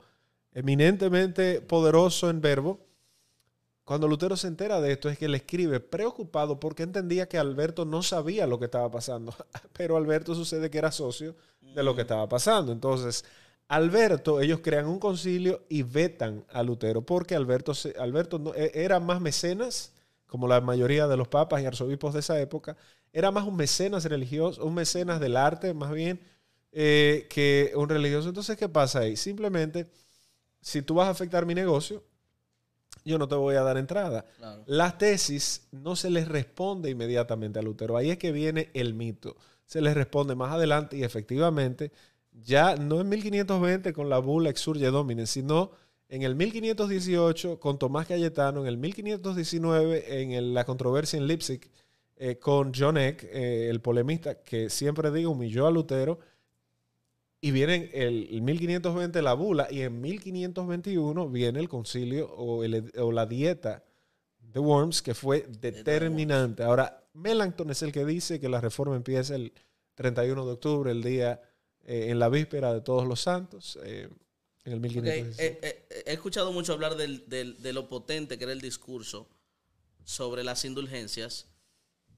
eminentemente 0.54 1.62
poderoso 1.62 2.30
en 2.30 2.42
verbo, 2.42 2.80
cuando 3.84 4.08
Lutero 4.08 4.38
se 4.38 4.48
entera 4.48 4.80
de 4.80 4.92
esto 4.94 5.10
es 5.10 5.18
que 5.18 5.28
le 5.28 5.38
escribe 5.38 5.80
preocupado 5.80 6.60
porque 6.60 6.84
entendía 6.84 7.28
que 7.28 7.38
Alberto 7.38 7.86
no 7.86 8.04
sabía 8.04 8.48
lo 8.48 8.60
que 8.60 8.66
estaba 8.66 8.90
pasando, 8.92 9.34
pero 9.74 9.98
Alberto 9.98 10.36
sucede 10.36 10.70
que 10.70 10.78
era 10.78 10.92
socio 10.92 11.36
de 11.74 11.84
lo 11.84 11.96
que 11.96 12.02
estaba 12.02 12.28
pasando. 12.30 12.72
Entonces, 12.72 13.26
Alberto, 13.68 14.42
ellos 14.42 14.60
crean 14.62 14.86
un 14.88 15.00
concilio 15.00 15.64
y 15.70 15.84
vetan 15.84 16.46
a 16.52 16.62
Lutero 16.64 17.02
porque 17.06 17.36
Alberto, 17.36 17.74
Alberto 18.00 18.40
no- 18.40 18.54
e- 18.54 18.72
era 18.74 19.00
más 19.00 19.22
mecenas, 19.22 19.94
como 20.28 20.48
la 20.48 20.62
mayoría 20.62 21.08
de 21.08 21.18
los 21.18 21.28
papas 21.28 21.62
y 21.62 21.66
arzobispos 21.66 22.14
de 22.14 22.20
esa 22.22 22.40
época, 22.40 22.78
era 23.14 23.32
más 23.32 23.46
un 23.46 23.56
mecenas 23.56 24.06
religioso, 24.06 24.64
un 24.66 24.74
mecenas 24.76 25.20
del 25.20 25.36
arte 25.38 25.74
más 25.74 25.92
bien 25.92 26.22
eh, 26.72 27.28
que 27.30 27.74
un 27.76 27.90
religioso. 27.90 28.30
Entonces, 28.30 28.58
¿qué 28.58 28.70
pasa 28.70 29.00
ahí? 29.00 29.16
Simplemente, 29.18 29.90
si 30.62 30.82
tú 30.82 30.96
vas 30.96 31.08
a 31.08 31.12
afectar 31.12 31.46
mi 31.46 31.56
negocio, 31.56 32.04
yo 33.06 33.18
no 33.18 33.28
te 33.28 33.36
voy 33.36 33.56
a 33.56 33.62
dar 33.64 33.78
entrada. 33.78 34.26
Claro. 34.38 34.64
Las 34.68 34.98
tesis 34.98 35.68
no 35.72 35.96
se 35.96 36.10
les 36.10 36.28
responde 36.28 36.90
inmediatamente 36.90 37.60
a 37.60 37.62
Lutero. 37.62 37.98
Ahí 37.98 38.10
es 38.12 38.18
que 38.18 38.32
viene 38.32 38.70
el 38.74 38.94
mito. 38.94 39.36
Se 39.66 39.82
les 39.82 39.94
responde 39.94 40.36
más 40.36 40.52
adelante 40.54 40.98
y 40.98 41.04
efectivamente, 41.04 41.92
ya 42.32 42.76
no 42.76 43.02
en 43.02 43.10
1520 43.10 43.94
con 43.94 44.10
la 44.10 44.20
bula 44.20 44.50
Exurge 44.50 44.86
Domine, 44.92 45.26
sino 45.28 45.72
en 46.10 46.24
el 46.24 46.36
1518 46.36 47.60
con 47.60 47.80
Tomás 47.80 48.08
Cayetano, 48.08 48.62
en 48.62 48.68
el 48.68 48.78
1519 48.78 50.22
en 50.22 50.32
el- 50.32 50.54
la 50.54 50.66
controversia 50.66 51.18
en 51.18 51.28
Leipzig 51.28 51.62
eh, 52.18 52.38
con 52.38 52.72
John 52.78 52.98
Eck, 52.98 53.24
eh, 53.24 53.68
el 53.70 53.82
polemista 53.82 54.36
que 54.44 54.70
siempre 54.70 55.10
digo 55.12 55.32
humilló 55.32 55.66
a 55.68 55.72
Lutero. 55.72 56.20
Y 57.44 57.50
viene 57.52 57.90
el, 57.94 58.28
el 58.32 58.42
1520 58.44 59.22
la 59.24 59.34
bula 59.34 59.68
y 59.72 59.82
en 59.82 60.00
1521 60.00 61.28
viene 61.30 61.60
el 61.60 61.68
concilio 61.68 62.32
o, 62.32 62.64
el- 62.64 62.92
o 62.98 63.12
la 63.12 63.26
dieta 63.26 63.84
de 64.40 64.60
Worms 64.60 65.02
que 65.02 65.16
fue 65.16 65.48
determinante. 65.60 66.62
Ahora, 66.62 67.04
Melanchthon 67.14 67.72
es 67.72 67.82
el 67.82 67.92
que 67.92 68.06
dice 68.06 68.40
que 68.40 68.48
la 68.48 68.62
reforma 68.62 68.96
empieza 68.96 69.36
el 69.36 69.54
31 69.96 70.46
de 70.46 70.52
octubre, 70.52 70.92
el 70.92 71.02
día 71.02 71.42
eh, 71.84 72.08
en 72.10 72.20
la 72.20 72.30
víspera 72.30 72.74
de 72.76 72.82
todos 72.82 73.08
los 73.08 73.20
santos, 73.22 73.80
eh, 73.84 74.08
en 74.66 74.74
el 74.74 74.78
Ok, 74.78 74.84
1516. 74.84 75.40
eh, 75.40 75.60
eh, 75.90 76.04
he 76.06 76.14
escuchado 76.14 76.52
mucho 76.54 76.74
hablar 76.74 76.96
del- 76.96 77.28
del- 77.28 77.60
de 77.62 77.74
lo 77.74 77.90
potente 77.90 78.38
que 78.38 78.44
era 78.44 78.54
el 78.54 78.62
discurso 78.62 79.28
sobre 80.04 80.44
las 80.44 80.64
indulgencias, 80.64 81.48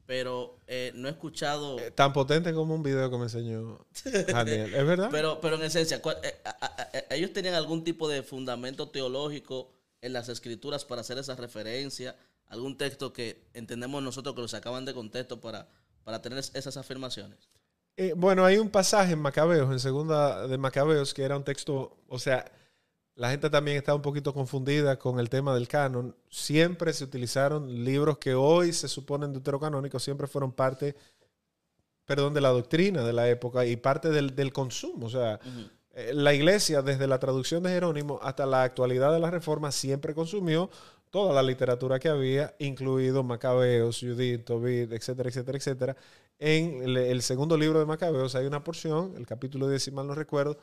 pero 0.06 0.58
eh, 0.68 0.92
no 0.96 1.08
he 1.08 1.12
escuchado... 1.12 1.80
Eh, 1.80 1.92
Tan 1.92 2.12
potente 2.14 2.54
como 2.54 2.76
un 2.76 2.84
video 2.84 3.10
que 3.10 3.18
me 3.18 3.24
enseñó 3.24 3.86
Daniel. 4.28 4.74
¿Es 4.74 4.86
verdad? 4.86 5.10
Pero, 5.12 5.40
pero 5.42 5.56
en 5.56 5.64
esencia, 5.64 6.02
¿cuál- 6.02 6.18
eh, 6.24 6.36
a- 6.46 6.50
a- 6.66 6.90
a- 7.12 7.16
¿ellos 7.16 7.32
tenían 7.34 7.56
algún 7.56 7.84
tipo 7.84 8.08
de 8.10 8.24
fundamento 8.24 8.90
teológico 8.90 9.72
en 10.02 10.14
las 10.14 10.28
escrituras 10.30 10.84
para 10.86 11.02
hacer 11.02 11.18
esa 11.18 11.36
referencia? 11.36 12.16
¿Algún 12.48 12.78
texto 12.78 13.14
que 13.14 13.46
entendemos 13.54 14.04
nosotros 14.04 14.36
que 14.36 14.42
lo 14.42 14.48
sacaban 14.48 14.86
de 14.86 14.94
contexto 14.94 15.40
para, 15.40 15.68
para 16.04 16.22
tener 16.22 16.40
es- 16.40 16.52
esas 16.54 16.78
afirmaciones? 16.78 17.50
Eh, 17.96 18.14
bueno, 18.18 18.44
hay 18.44 18.58
un 18.58 18.70
pasaje 18.70 19.14
en 19.14 19.20
Macabeos, 19.20 19.72
en 19.72 19.80
segunda 19.80 20.48
de 20.48 20.58
Macabeos, 20.58 21.14
que 21.14 21.24
era 21.24 21.38
un 21.38 21.44
texto, 21.44 21.96
o 22.08 22.20
sea, 22.20 22.52
la 23.16 23.30
gente 23.30 23.50
también 23.50 23.78
está 23.78 23.94
un 23.94 24.02
poquito 24.02 24.34
confundida 24.34 24.98
con 24.98 25.20
el 25.20 25.30
tema 25.30 25.54
del 25.54 25.68
canon. 25.68 26.16
Siempre 26.30 26.94
se 26.94 27.04
utilizaron 27.04 27.84
libros 27.84 28.18
que 28.18 28.34
hoy 28.34 28.74
se 28.74 28.88
suponen 28.88 29.32
deuterocanónicos, 29.34 30.04
siempre 30.04 30.26
fueron 30.28 30.52
parte, 30.52 30.96
perdón, 32.06 32.34
de 32.34 32.42
la 32.42 32.50
doctrina 32.50 33.04
de 33.04 33.14
la 33.14 33.30
época 33.30 33.66
y 33.66 33.76
parte 33.76 34.10
del, 34.10 34.36
del 34.36 34.52
consumo. 34.52 35.06
O 35.06 35.10
sea, 35.12 35.40
eh, 35.92 36.12
la 36.14 36.34
iglesia, 36.34 36.82
desde 36.82 37.06
la 37.06 37.20
traducción 37.20 37.62
de 37.62 37.70
Jerónimo 37.70 38.20
hasta 38.24 38.48
la 38.48 38.64
actualidad 38.64 39.14
de 39.14 39.20
la 39.20 39.30
reforma, 39.30 39.72
siempre 39.72 40.16
consumió 40.16 40.72
toda 41.12 41.34
la 41.34 41.44
literatura 41.44 42.00
que 42.00 42.10
había, 42.10 42.56
incluido 42.58 43.22
Macabeos, 43.22 44.00
Judith, 44.00 44.46
Tobit, 44.46 44.92
etcétera, 44.92 45.30
etcétera, 45.30 45.58
etcétera. 45.60 45.98
En 46.40 46.82
el, 46.82 46.98
el 46.98 47.22
segundo 47.22 47.56
libro 47.56 47.78
de 47.78 47.86
Macabeos 47.86 48.34
hay 48.34 48.48
una 48.48 48.64
porción, 48.64 49.14
el 49.16 49.28
capítulo 49.28 49.70
10, 49.70 49.84
si 49.84 49.92
mal 49.92 50.08
no 50.08 50.16
recuerdo, 50.16 50.58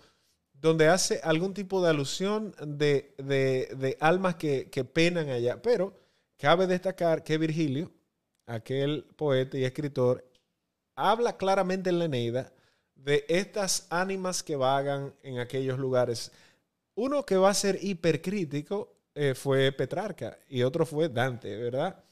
donde 0.61 0.89
hace 0.89 1.21
algún 1.23 1.55
tipo 1.55 1.83
de 1.83 1.91
alusión 1.91 2.55
de, 2.67 3.15
de- 3.19 3.75
de 3.79 3.97
almas 4.01 4.37
que, 4.37 4.69
que 4.71 4.85
penan 4.85 5.29
allá. 5.31 5.61
Pero 5.63 5.95
cabe 6.39 6.67
destacar 6.67 7.25
que 7.25 7.39
Virgilio, 7.39 7.91
aquel 8.47 9.05
poeta 9.17 9.57
y 9.59 9.65
escritor, 9.65 10.25
habla 10.97 11.37
claramente 11.37 11.91
en 11.91 11.99
la 11.99 12.05
Eneida 12.07 12.53
de 12.95 13.25
estas 13.29 13.87
ánimas 13.91 14.43
que 14.43 14.57
vagan 14.57 15.15
en 15.23 15.39
aquellos 15.39 15.79
lugares. 15.79 16.31
Uno 16.95 17.25
que 17.25 17.37
va 17.37 17.51
a 17.51 17.55
ser 17.55 17.79
hipercrítico 17.83 18.95
eh, 19.15 19.35
fue 19.35 19.73
Petrarca 19.73 20.39
y 20.49 20.63
otro 20.63 20.85
fue 20.85 21.09
Dante, 21.09 21.57
¿verdad? 21.57 22.05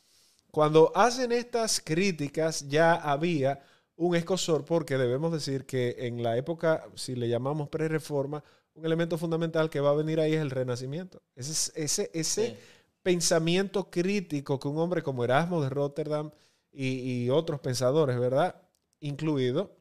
Cuando 0.50 0.92
hacen 0.94 1.32
estas 1.32 1.80
críticas 1.80 2.66
ya 2.68 2.94
había 2.94 3.60
un 3.98 4.16
escosor 4.16 4.64
porque 4.64 4.98
debemos 4.98 5.32
decir 5.32 5.66
que 5.66 5.96
en 6.00 6.22
la 6.24 6.36
época, 6.38 6.86
si 6.96 7.16
le 7.16 7.28
llamamos 7.28 7.68
pre-reforma, 7.68 8.44
un 8.74 8.86
elemento 8.86 9.18
fundamental 9.18 9.70
que 9.70 9.80
va 9.80 9.90
a 9.90 9.94
venir 9.94 10.20
ahí 10.20 10.34
es 10.34 10.40
el 10.42 10.50
renacimiento. 10.50 11.22
Ese, 11.36 11.52
es- 11.52 11.72
ese, 11.76 12.10
ese 12.14 12.46
Sí. 12.52 12.56
pensamiento 13.02 13.90
crítico 13.90 14.58
que 14.60 14.68
un 14.68 14.78
hombre 14.78 15.02
como 15.02 15.24
Erasmo 15.24 15.62
de 15.62 15.70
Rotterdam 15.70 16.30
y, 16.72 17.24
y 17.24 17.30
otros 17.30 17.60
pensadores, 17.60 18.18
¿verdad? 18.20 18.62
Incluido, 19.00 19.76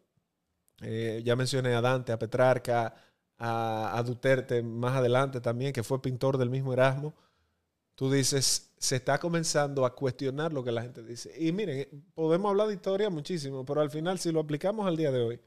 eh, 0.82 1.22
ya 1.26 1.36
mencioné 1.36 1.76
a 1.76 1.82
Dante, 1.82 2.12
a 2.12 2.20
Petrarca, 2.20 2.96
a, 3.38 3.98
a 3.98 4.04
Duterte 4.04 4.62
más 4.64 4.96
adelante 4.96 5.42
también, 5.42 5.74
que 5.74 5.84
fue 5.84 6.02
pintor 6.02 6.38
del 6.38 6.50
mismo 6.50 6.74
Erasmo. 6.74 7.14
Tú 7.98 8.12
dices, 8.12 8.70
se 8.78 8.98
está 8.98 9.18
comenzando 9.18 9.84
a 9.84 9.96
cuestionar 9.96 10.54
lo 10.54 10.64
que 10.64 10.72
la 10.72 10.84
gente 10.84 11.02
dice. 11.02 11.34
Y 11.36 11.52
miren, 11.52 12.06
podemos 12.14 12.48
hablar 12.48 12.68
de 12.68 12.76
historia 12.76 13.10
muchísimo, 13.10 13.66
pero 13.66 13.82
al 13.82 13.90
final, 13.90 14.20
si 14.20 14.32
lo 14.32 14.40
aplicamos 14.40 14.86
al 14.86 14.96
día 14.96 15.12
de 15.12 15.20
hoy, 15.20 15.40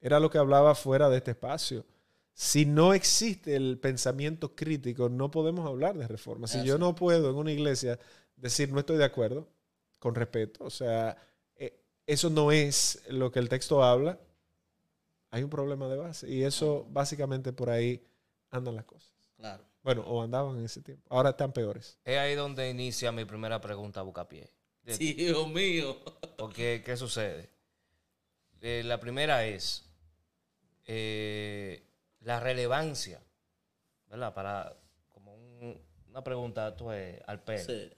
era 0.00 0.18
lo 0.18 0.30
que 0.30 0.38
hablaba 0.38 0.74
fuera 0.74 1.10
de 1.10 1.18
este 1.18 1.32
espacio. 1.32 1.84
Si 2.32 2.64
no 2.64 2.94
existe 2.94 3.54
el 3.54 3.78
pensamiento 3.78 4.56
crítico, 4.56 5.10
no 5.10 5.30
podemos 5.30 5.66
hablar 5.68 5.94
de 5.98 6.08
reforma. 6.08 6.46
Si 6.46 6.64
yo 6.64 6.78
no 6.78 6.94
puedo 6.94 7.28
en 7.28 7.36
una 7.36 7.52
iglesia 7.52 7.98
decir 8.34 8.72
no 8.72 8.78
estoy 8.78 8.96
de 8.96 9.04
acuerdo, 9.04 9.46
con 9.98 10.14
respeto, 10.14 10.64
o 10.64 10.70
sea, 10.70 11.18
eh, 11.54 11.78
eso 12.06 12.30
no 12.30 12.50
es 12.50 13.02
lo 13.10 13.30
que 13.30 13.40
el 13.40 13.50
texto 13.50 13.84
habla, 13.84 14.18
hay 15.28 15.42
un 15.42 15.50
problema 15.50 15.86
de 15.88 15.98
base. 15.98 16.30
Y 16.30 16.44
eso 16.44 16.86
básicamente 16.88 17.52
por 17.52 17.68
ahí 17.68 18.02
andan 18.48 18.74
las 18.74 18.86
cosas. 18.86 19.12
Claro. 19.36 19.73
Bueno, 19.84 20.00
o 20.02 20.22
andaban 20.22 20.58
en 20.58 20.64
ese 20.64 20.80
tiempo. 20.82 21.06
Ahora 21.14 21.30
están 21.30 21.52
peores. 21.52 21.98
Es 22.04 22.18
ahí 22.18 22.34
donde 22.34 22.68
inicia 22.70 23.12
mi 23.12 23.24
primera 23.24 23.60
pregunta 23.60 24.00
a 24.00 24.02
Bucapié. 24.02 24.50
Sí, 24.88 25.12
Dios 25.12 25.46
mío. 25.48 25.96
Porque, 26.36 26.82
¿qué 26.84 26.96
sucede? 26.96 27.50
Eh, 28.60 28.82
la 28.84 28.98
primera 28.98 29.44
es 29.46 29.84
eh, 30.86 31.86
la 32.20 32.40
relevancia, 32.40 33.22
¿verdad? 34.08 34.34
Para, 34.34 34.74
como 35.12 35.34
un- 35.34 35.80
una 36.08 36.22
pregunta 36.24 36.74
tú, 36.76 36.90
eh, 36.92 37.22
al 37.26 37.42
pelo. 37.42 37.64
Sí. 37.64 37.92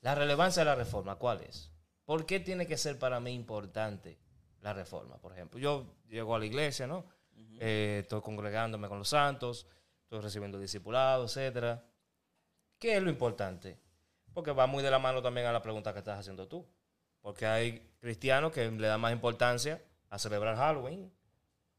La 0.00 0.14
relevancia 0.14 0.62
de 0.62 0.66
la 0.66 0.74
reforma, 0.74 1.16
¿cuál 1.16 1.42
es? 1.42 1.70
¿Por 2.04 2.26
qué 2.26 2.40
tiene 2.40 2.66
que 2.66 2.76
ser 2.76 2.98
para 2.98 3.20
mí 3.20 3.32
importante 3.32 4.18
la 4.62 4.72
reforma? 4.72 5.18
Por 5.18 5.32
ejemplo, 5.32 5.58
yo 5.60 5.86
llego 6.08 6.34
a 6.34 6.38
la 6.38 6.46
iglesia, 6.46 6.86
¿no? 6.86 7.04
Eh, 7.62 8.00
estoy 8.02 8.20
congregándome 8.22 8.88
con 8.88 8.98
los 8.98 9.08
santos, 9.10 9.66
estoy 10.10 10.22
recibiendo 10.22 10.58
discipulados, 10.58 11.36
etcétera. 11.36 11.84
¿Qué 12.80 12.96
es 12.96 13.02
lo 13.02 13.10
importante? 13.10 13.78
Porque 14.34 14.50
va 14.50 14.66
muy 14.66 14.82
de 14.82 14.90
la 14.90 14.98
mano 14.98 15.22
también 15.22 15.46
a 15.46 15.52
la 15.52 15.62
pregunta 15.62 15.92
que 15.92 16.00
estás 16.00 16.18
haciendo 16.18 16.48
tú. 16.48 16.66
Porque 17.20 17.46
hay 17.46 17.92
cristianos 18.00 18.50
que 18.50 18.68
le 18.68 18.88
dan 18.88 19.00
más 19.00 19.12
importancia 19.12 19.80
a 20.08 20.18
celebrar 20.18 20.56
Halloween, 20.56 21.12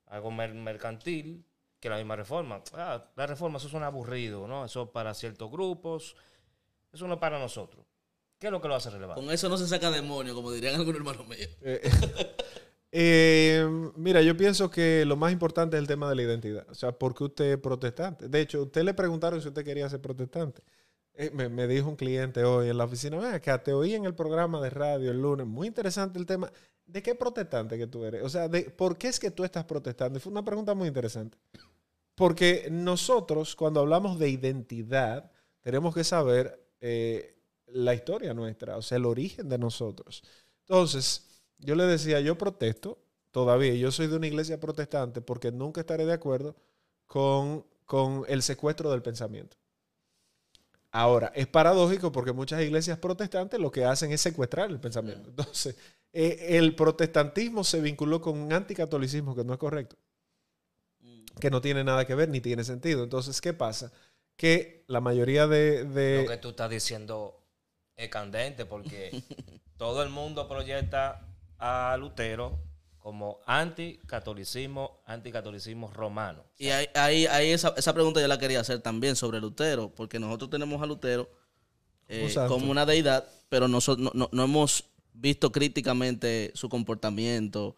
algo 0.06 0.32
mer- 0.32 0.54
mercantil, 0.54 1.44
que 1.82 1.90
la 1.90 1.98
misma 1.98 2.16
reforma. 2.16 2.62
Ah, 2.74 3.04
la 3.18 3.28
reforma, 3.28 3.58
eso 3.58 3.68
suena 3.68 3.88
aburrido, 3.88 4.48
¿no? 4.48 4.64
Eso 4.64 4.84
es 4.84 4.90
para 4.92 5.14
ciertos 5.14 5.52
grupos, 5.52 6.16
eso 6.94 7.08
no 7.08 7.16
es 7.16 7.20
para 7.20 7.38
nosotros. 7.38 7.86
¿Qué 8.40 8.48
es 8.48 8.52
lo 8.52 8.62
que 8.62 8.70
lo 8.70 8.76
hace 8.76 8.90
relevante? 8.92 9.22
Con 9.22 9.30
eso 9.30 9.50
no 9.50 9.58
se 9.58 9.68
saca 9.68 9.92
demonio, 9.92 10.34
como 10.34 10.52
dirían 10.54 10.76
algunos 10.76 10.96
hermanos 11.02 11.28
míos. 11.28 11.50
Eh, 11.62 11.82
eh, 12.92 13.66
mira, 13.96 14.22
yo 14.22 14.36
pienso 14.36 14.70
que 14.70 15.06
lo 15.06 15.16
más 15.16 15.32
importante 15.32 15.78
es 15.78 15.82
el 15.82 15.88
tema 15.88 16.10
de 16.10 16.16
la 16.16 16.24
identidad. 16.24 16.68
O 16.70 16.76
sea, 16.76 16.92
¿por 16.92 17.16
qué 17.16 17.24
usted 17.24 17.46
es 17.54 17.58
protestante? 17.58 18.28
De 18.28 18.42
hecho, 18.42 18.64
usted 18.64 18.84
le 18.84 18.94
preguntaron 18.94 19.42
si 19.42 19.48
usted 19.48 19.64
quería 19.64 19.90
ser 19.90 20.02
protestante. 20.02 20.62
Eh, 21.14 21.30
me, 21.32 21.68
dijo 21.68 21.90
un 21.90 21.96
cliente 21.96 22.44
hoy 22.44 22.70
en 22.70 22.78
la 22.78 22.86
oficina, 22.86 23.40
que 23.40 23.58
te 23.60 23.74
oí 23.74 23.94
en 23.94 24.06
el 24.06 24.16
programa 24.16 24.62
de 24.62 24.70
radio 24.70 25.12
el 25.12 25.22
lunes, 25.22 25.46
muy 25.46 25.68
interesante 25.68 26.20
el 26.20 26.26
tema. 26.26 26.52
¿De 26.86 27.02
qué 27.02 27.16
protestante 27.16 27.78
que 27.78 27.88
tú 27.88 28.04
eres? 28.04 28.24
O 28.24 28.30
sea, 28.30 28.48
de, 28.50 28.64
¿por 28.64 28.98
qué 28.98 29.08
es 29.08 29.20
que 29.20 29.32
tú 29.32 29.44
estás 29.44 29.66
protestando? 29.66 30.20
Fue 30.20 30.32
una 30.32 30.44
pregunta 30.44 30.74
muy 30.74 30.88
interesante. 30.88 31.38
Porque 32.16 32.68
nosotros, 32.72 33.56
cuando 33.56 33.80
hablamos 33.80 34.20
de 34.20 34.30
identidad, 34.30 35.32
tenemos 35.62 35.94
que 35.96 36.04
saber 36.04 36.68
eh, 36.82 37.38
la 37.68 37.94
historia 37.94 38.34
nuestra, 38.34 38.78
o 38.78 38.82
sea, 38.82 38.98
el 38.98 39.06
origen 39.06 39.48
de 39.48 39.58
nosotros. 39.58 40.24
Entonces, 40.62 41.31
yo 41.62 41.76
le 41.76 41.86
decía, 41.86 42.20
yo 42.20 42.38
protesto 42.38 42.98
todavía, 43.32 43.74
yo 43.76 43.92
soy 43.92 44.08
de 44.08 44.18
una 44.18 44.28
iglesia 44.28 44.60
protestante 44.60 45.22
porque 45.22 45.52
nunca 45.52 45.82
estaré 45.82 46.06
de 46.06 46.14
acuerdo 46.14 46.56
con, 47.08 47.66
con 47.86 48.26
el 48.28 48.42
secuestro 48.44 48.92
del 48.92 49.02
pensamiento. 49.02 49.58
Ahora, 50.94 51.32
es 51.36 51.48
paradójico 51.48 52.12
porque 52.12 52.34
muchas 52.34 52.62
iglesias 52.62 52.98
protestantes 52.98 53.60
lo 53.60 53.72
que 53.72 53.86
hacen 53.86 54.12
es 54.12 54.20
secuestrar 54.20 54.70
el 54.70 54.80
pensamiento. 54.80 55.30
Entonces, 55.30 55.76
eh, 56.12 56.58
el 56.58 56.76
protestantismo 56.76 57.64
se 57.64 57.80
vinculó 57.80 58.20
con 58.20 58.38
un 58.38 58.52
anticatolicismo 58.52 59.34
que 59.34 59.46
no 59.46 59.54
es 59.54 59.60
correcto, 59.60 59.96
que 61.40 61.50
no 61.50 61.62
tiene 61.62 61.84
nada 61.86 62.06
que 62.06 62.14
ver 62.16 62.28
ni 62.28 62.42
tiene 62.42 62.66
sentido. 62.66 63.04
Entonces, 63.04 63.40
¿qué 63.40 63.54
pasa? 63.54 63.94
Que 64.36 64.84
la 64.88 65.00
mayoría 65.00 65.48
de... 65.48 65.86
de- 65.86 66.24
Lo 66.24 66.30
que 66.30 66.38
tú 66.38 66.50
estás 66.50 66.70
diciendo 66.70 67.40
es 67.96 68.10
candente 68.10 68.66
porque 68.66 69.12
todo 69.78 70.04
el 70.04 70.10
mundo 70.10 70.50
proyecta 70.50 71.26
a 71.62 71.96
Lutero 71.98 72.60
como 73.00 73.40
anticatolicismo, 73.46 75.02
anticatolicismo 75.06 75.90
romano. 75.92 76.44
Y 76.58 76.70
ahí, 76.70 76.88
ahí, 76.94 77.26
ahí 77.28 77.52
esa, 77.52 77.74
esa 77.78 77.94
pregunta 77.94 78.20
yo 78.22 78.28
la 78.28 78.38
quería 78.38 78.60
hacer 78.60 78.82
también 78.82 79.16
sobre 79.16 79.40
Lutero, 79.40 79.90
porque 79.90 80.20
nosotros 80.20 80.50
tenemos 80.50 80.82
a 80.82 80.86
Lutero 80.86 81.30
eh, 82.08 82.34
Un 82.38 82.48
como 82.48 82.72
una 82.72 82.86
deidad, 82.86 83.26
pero 83.50 83.68
nosotros 83.68 84.04
no, 84.04 84.12
no- 84.14 84.30
no 84.32 84.44
hemos 84.44 84.86
visto 85.14 85.52
críticamente 85.52 86.52
su 86.56 86.68
comportamiento, 86.70 87.76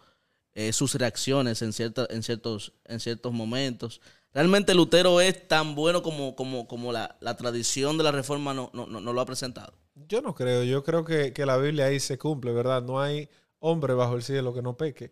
eh, 0.56 0.74
sus 0.74 0.96
reacciones 0.96 1.62
en, 1.62 1.72
cierta- 1.74 2.08
en, 2.10 2.24
ciertos, 2.24 2.74
en 2.86 3.00
ciertos 3.00 3.32
momentos. 3.34 4.02
Realmente 4.34 4.74
Lutero 4.74 5.22
es 5.22 5.48
tan 5.48 5.76
bueno 5.76 6.02
como, 6.02 6.36
como, 6.36 6.68
como 6.68 6.92
la, 6.92 7.16
la 7.22 7.38
tradición 7.38 7.98
de 7.98 8.04
la 8.04 8.12
reforma 8.12 8.54
no, 8.54 8.72
no, 8.74 8.88
no- 8.88 9.00
no 9.00 9.14
lo 9.14 9.22
ha 9.22 9.26
presentado. 9.26 9.74
Yo 10.08 10.22
no 10.22 10.34
creo, 10.34 10.64
yo 10.64 10.84
creo 10.84 11.06
que, 11.06 11.34
que 11.34 11.46
la 11.46 11.58
Biblia 11.58 11.86
ahí 11.86 12.00
se 12.00 12.18
cumple, 12.18 12.52
¿verdad? 12.52 12.82
No 12.82 13.00
hay 13.00 13.30
hombre 13.66 13.94
bajo 13.94 14.16
el 14.16 14.24
cielo 14.24 14.54
que 14.54 14.62
no 14.62 14.76
peque. 14.76 15.12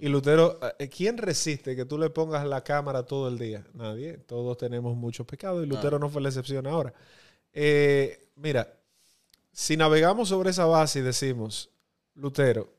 Y 0.00 0.08
Lutero, 0.08 0.58
eh, 0.78 0.88
¿quién 0.88 1.18
resiste 1.18 1.76
que 1.76 1.84
tú 1.84 1.96
le 1.98 2.10
pongas 2.10 2.44
la 2.46 2.64
cámara 2.64 3.04
todo 3.04 3.28
el 3.28 3.38
día? 3.38 3.64
Nadie, 3.74 4.14
todos 4.18 4.56
tenemos 4.58 4.96
muchos 4.96 5.24
pecados 5.26 5.62
y 5.62 5.66
Lutero 5.68 5.98
no 6.00 6.08
fue 6.08 6.20
la 6.22 6.28
excepción 6.30 6.66
ahora. 6.66 6.92
Eh, 7.52 8.28
mira, 8.34 8.72
si 9.52 9.76
navegamos 9.76 10.30
sobre 10.30 10.50
esa 10.50 10.64
base 10.64 10.98
y 10.98 11.02
decimos, 11.02 11.70
Lutero, 12.14 12.72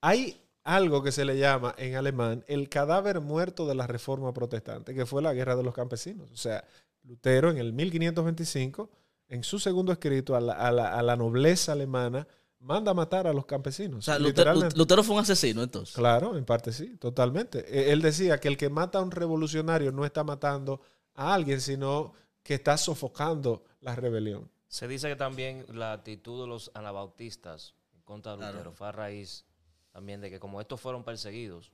hay 0.00 0.40
algo 0.64 1.02
que 1.02 1.12
se 1.12 1.24
le 1.26 1.36
llama 1.36 1.74
en 1.76 1.96
alemán 1.96 2.44
el 2.46 2.68
cadáver 2.68 3.20
muerto 3.20 3.66
de 3.66 3.74
la 3.74 3.86
reforma 3.86 4.32
protestante, 4.32 4.94
que 4.94 5.04
fue 5.06 5.20
la 5.20 5.34
guerra 5.34 5.56
de 5.56 5.62
los 5.64 5.74
campesinos. 5.74 6.30
O 6.32 6.36
sea, 6.36 6.64
Lutero 7.02 7.50
en 7.50 7.58
el 7.58 7.72
1525, 7.74 8.88
en 9.28 9.42
su 9.44 9.58
segundo 9.58 9.92
escrito 9.92 10.34
a 10.36 10.40
la, 10.40 10.52
a 10.54 10.70
la- 10.72 10.98
a 10.98 11.02
la 11.02 11.16
nobleza 11.16 11.72
alemana, 11.72 12.26
manda 12.60 12.92
a 12.92 12.94
matar 12.94 13.26
a 13.26 13.32
los 13.32 13.46
campesinos. 13.46 13.98
O 13.98 14.02
sea, 14.02 14.14
Lutero, 14.18 14.28
literalmente. 14.28 14.76
Lutero 14.76 15.02
fue 15.02 15.16
un 15.16 15.22
asesino 15.22 15.62
entonces. 15.62 15.94
Claro, 15.94 16.36
en 16.36 16.44
parte 16.44 16.72
sí, 16.72 16.96
totalmente. 16.96 17.60
Eh, 17.60 17.92
Él 17.92 18.02
decía 18.02 18.38
que 18.38 18.48
el 18.48 18.56
que 18.56 18.68
mata 18.68 18.98
a 18.98 19.02
un 19.02 19.10
revolucionario 19.10 19.92
no 19.92 20.04
está 20.04 20.22
matando 20.22 20.80
a 21.14 21.34
alguien, 21.34 21.60
sino 21.60 22.12
que 22.42 22.54
está 22.54 22.76
sofocando 22.76 23.64
la 23.80 23.96
rebelión. 23.96 24.50
Se 24.68 24.86
dice 24.86 25.08
que 25.08 25.16
también 25.16 25.64
la 25.68 25.92
actitud 25.92 26.40
de 26.42 26.46
los 26.46 26.70
anabautistas 26.74 27.74
en 27.94 28.02
contra 28.02 28.36
Claro. 28.36 28.52
Lutero 28.52 28.72
fue 28.72 28.88
a 28.88 28.92
raíz 28.92 29.44
también 29.90 30.20
de 30.20 30.30
que 30.30 30.38
como 30.38 30.60
estos 30.60 30.80
fueron 30.80 31.02
perseguidos 31.02 31.72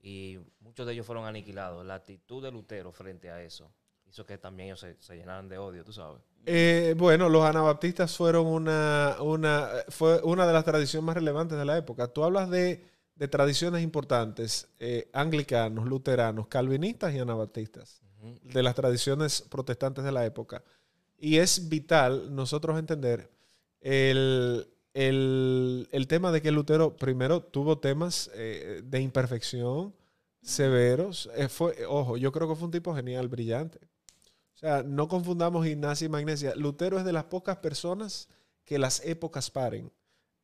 y 0.00 0.38
muchos 0.60 0.86
de 0.86 0.92
ellos 0.92 1.06
fueron 1.06 1.24
aniquilados, 1.24 1.84
la 1.84 1.94
actitud 1.96 2.42
de 2.42 2.52
Lutero 2.52 2.92
frente 2.92 3.30
a 3.30 3.42
eso 3.42 3.72
hizo 4.12 4.26
que 4.26 4.38
también 4.38 4.68
ellos 4.68 4.80
se, 4.80 4.96
se 5.00 5.16
llenaran 5.16 5.48
de 5.48 5.58
odio, 5.58 5.84
tú 5.84 5.92
sabes. 5.92 6.20
Eh, 6.44 6.94
bueno, 6.98 7.28
los 7.28 7.44
anabaptistas 7.44 8.16
fueron 8.16 8.46
una, 8.46 9.16
una, 9.20 9.68
fue 9.88 10.20
una 10.22 10.46
de 10.46 10.52
las 10.52 10.64
tradiciones 10.64 11.04
más 11.06 11.14
relevantes 11.14 11.56
de 11.56 11.64
la 11.64 11.78
época. 11.78 12.08
Tú 12.08 12.24
hablas 12.24 12.50
de, 12.50 12.84
de 13.14 13.28
tradiciones 13.28 13.82
importantes, 13.82 14.68
eh, 14.80 15.08
anglicanos, 15.12 15.86
luteranos, 15.86 16.48
calvinistas 16.48 17.14
y 17.14 17.20
anabaptistas, 17.20 18.00
de 18.42 18.62
las 18.62 18.74
tradiciones 18.74 19.42
protestantes 19.42 20.04
de 20.04 20.12
la 20.12 20.24
época. 20.26 20.62
Y 21.18 21.38
es 21.38 21.68
vital 21.68 22.34
nosotros 22.34 22.78
entender 22.78 23.30
el, 23.80 24.68
el- 24.94 25.88
el 25.92 26.06
tema 26.08 26.32
de 26.32 26.42
que 26.42 26.50
Lutero 26.52 26.96
primero 26.96 27.40
tuvo 27.42 27.78
temas 27.78 28.30
eh, 28.34 28.82
de 28.84 29.00
imperfección 29.00 29.94
severos. 30.42 31.30
Fue, 31.48 31.86
ojo, 31.86 32.16
yo 32.16 32.32
creo 32.32 32.48
que 32.48 32.56
fue 32.56 32.66
un 32.66 32.72
tipo 32.72 32.94
genial, 32.94 33.28
brillante. 33.28 33.78
Sea, 34.62 34.84
no 34.84 35.08
confundamos 35.08 35.66
gimnasia 35.66 36.04
y 36.04 36.08
magnesia. 36.08 36.54
Lutero 36.54 36.96
es 36.96 37.04
de 37.04 37.12
las 37.12 37.24
pocas 37.24 37.56
personas 37.56 38.28
que 38.64 38.78
las 38.78 39.04
épocas 39.04 39.50
paren. 39.50 39.90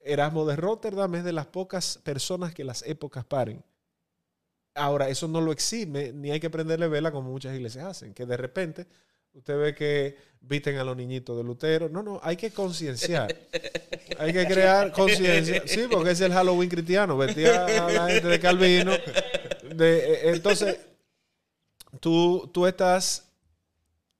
Erasmo 0.01 0.45
de 0.45 0.57
Rotterdam 0.57 1.15
es 1.15 1.23
de 1.23 1.33
las 1.33 1.47
pocas 1.47 2.01
personas 2.03 2.53
que 2.53 2.65
las 2.65 2.83
épocas 2.83 3.25
paren. 3.25 3.63
Ahora, 4.75 5.09
eso 5.09 5.29
no 5.29 5.41
lo 5.41 5.53
exime, 5.53 6.13
ni 6.13 6.33
hay 6.33 6.41
que 6.41 6.51
prenderle 6.51 6.89
vela 6.89 7.13
como 7.13 7.31
muchas 7.31 7.55
iglesias 7.55 7.85
hacen, 7.85 8.13
que 8.13 8.27
de 8.27 8.37
repente 8.37 8.89
usted 9.35 9.57
ve 9.57 9.75
que 9.77 10.17
visten 10.41 10.79
a 10.79 10.85
los 10.85 10.97
niñitos 10.97 11.37
de 11.37 11.45
Lutero. 11.45 11.89
No, 11.89 12.03
no, 12.03 12.19
hay 12.21 12.37
que 12.37 12.51
concienciar. 12.51 13.33
Hay 14.19 14.33
que 14.33 14.47
crear 14.47 14.91
conciencia. 14.91 15.63
Sí, 15.65 15.87
porque 15.89 16.11
es 16.11 16.21
el 16.21 16.33
Halloween 16.33 16.69
cristiano, 16.69 17.17
vestir 17.17 17.47
a 17.51 17.89
la 17.89 18.09
gente 18.09 18.27
de 18.27 18.41
Calvino. 18.41 18.93
Eh, 19.81 20.23
entonces, 20.25 20.77
tú, 22.01 22.51
tú 22.53 22.67
estás 22.67 23.28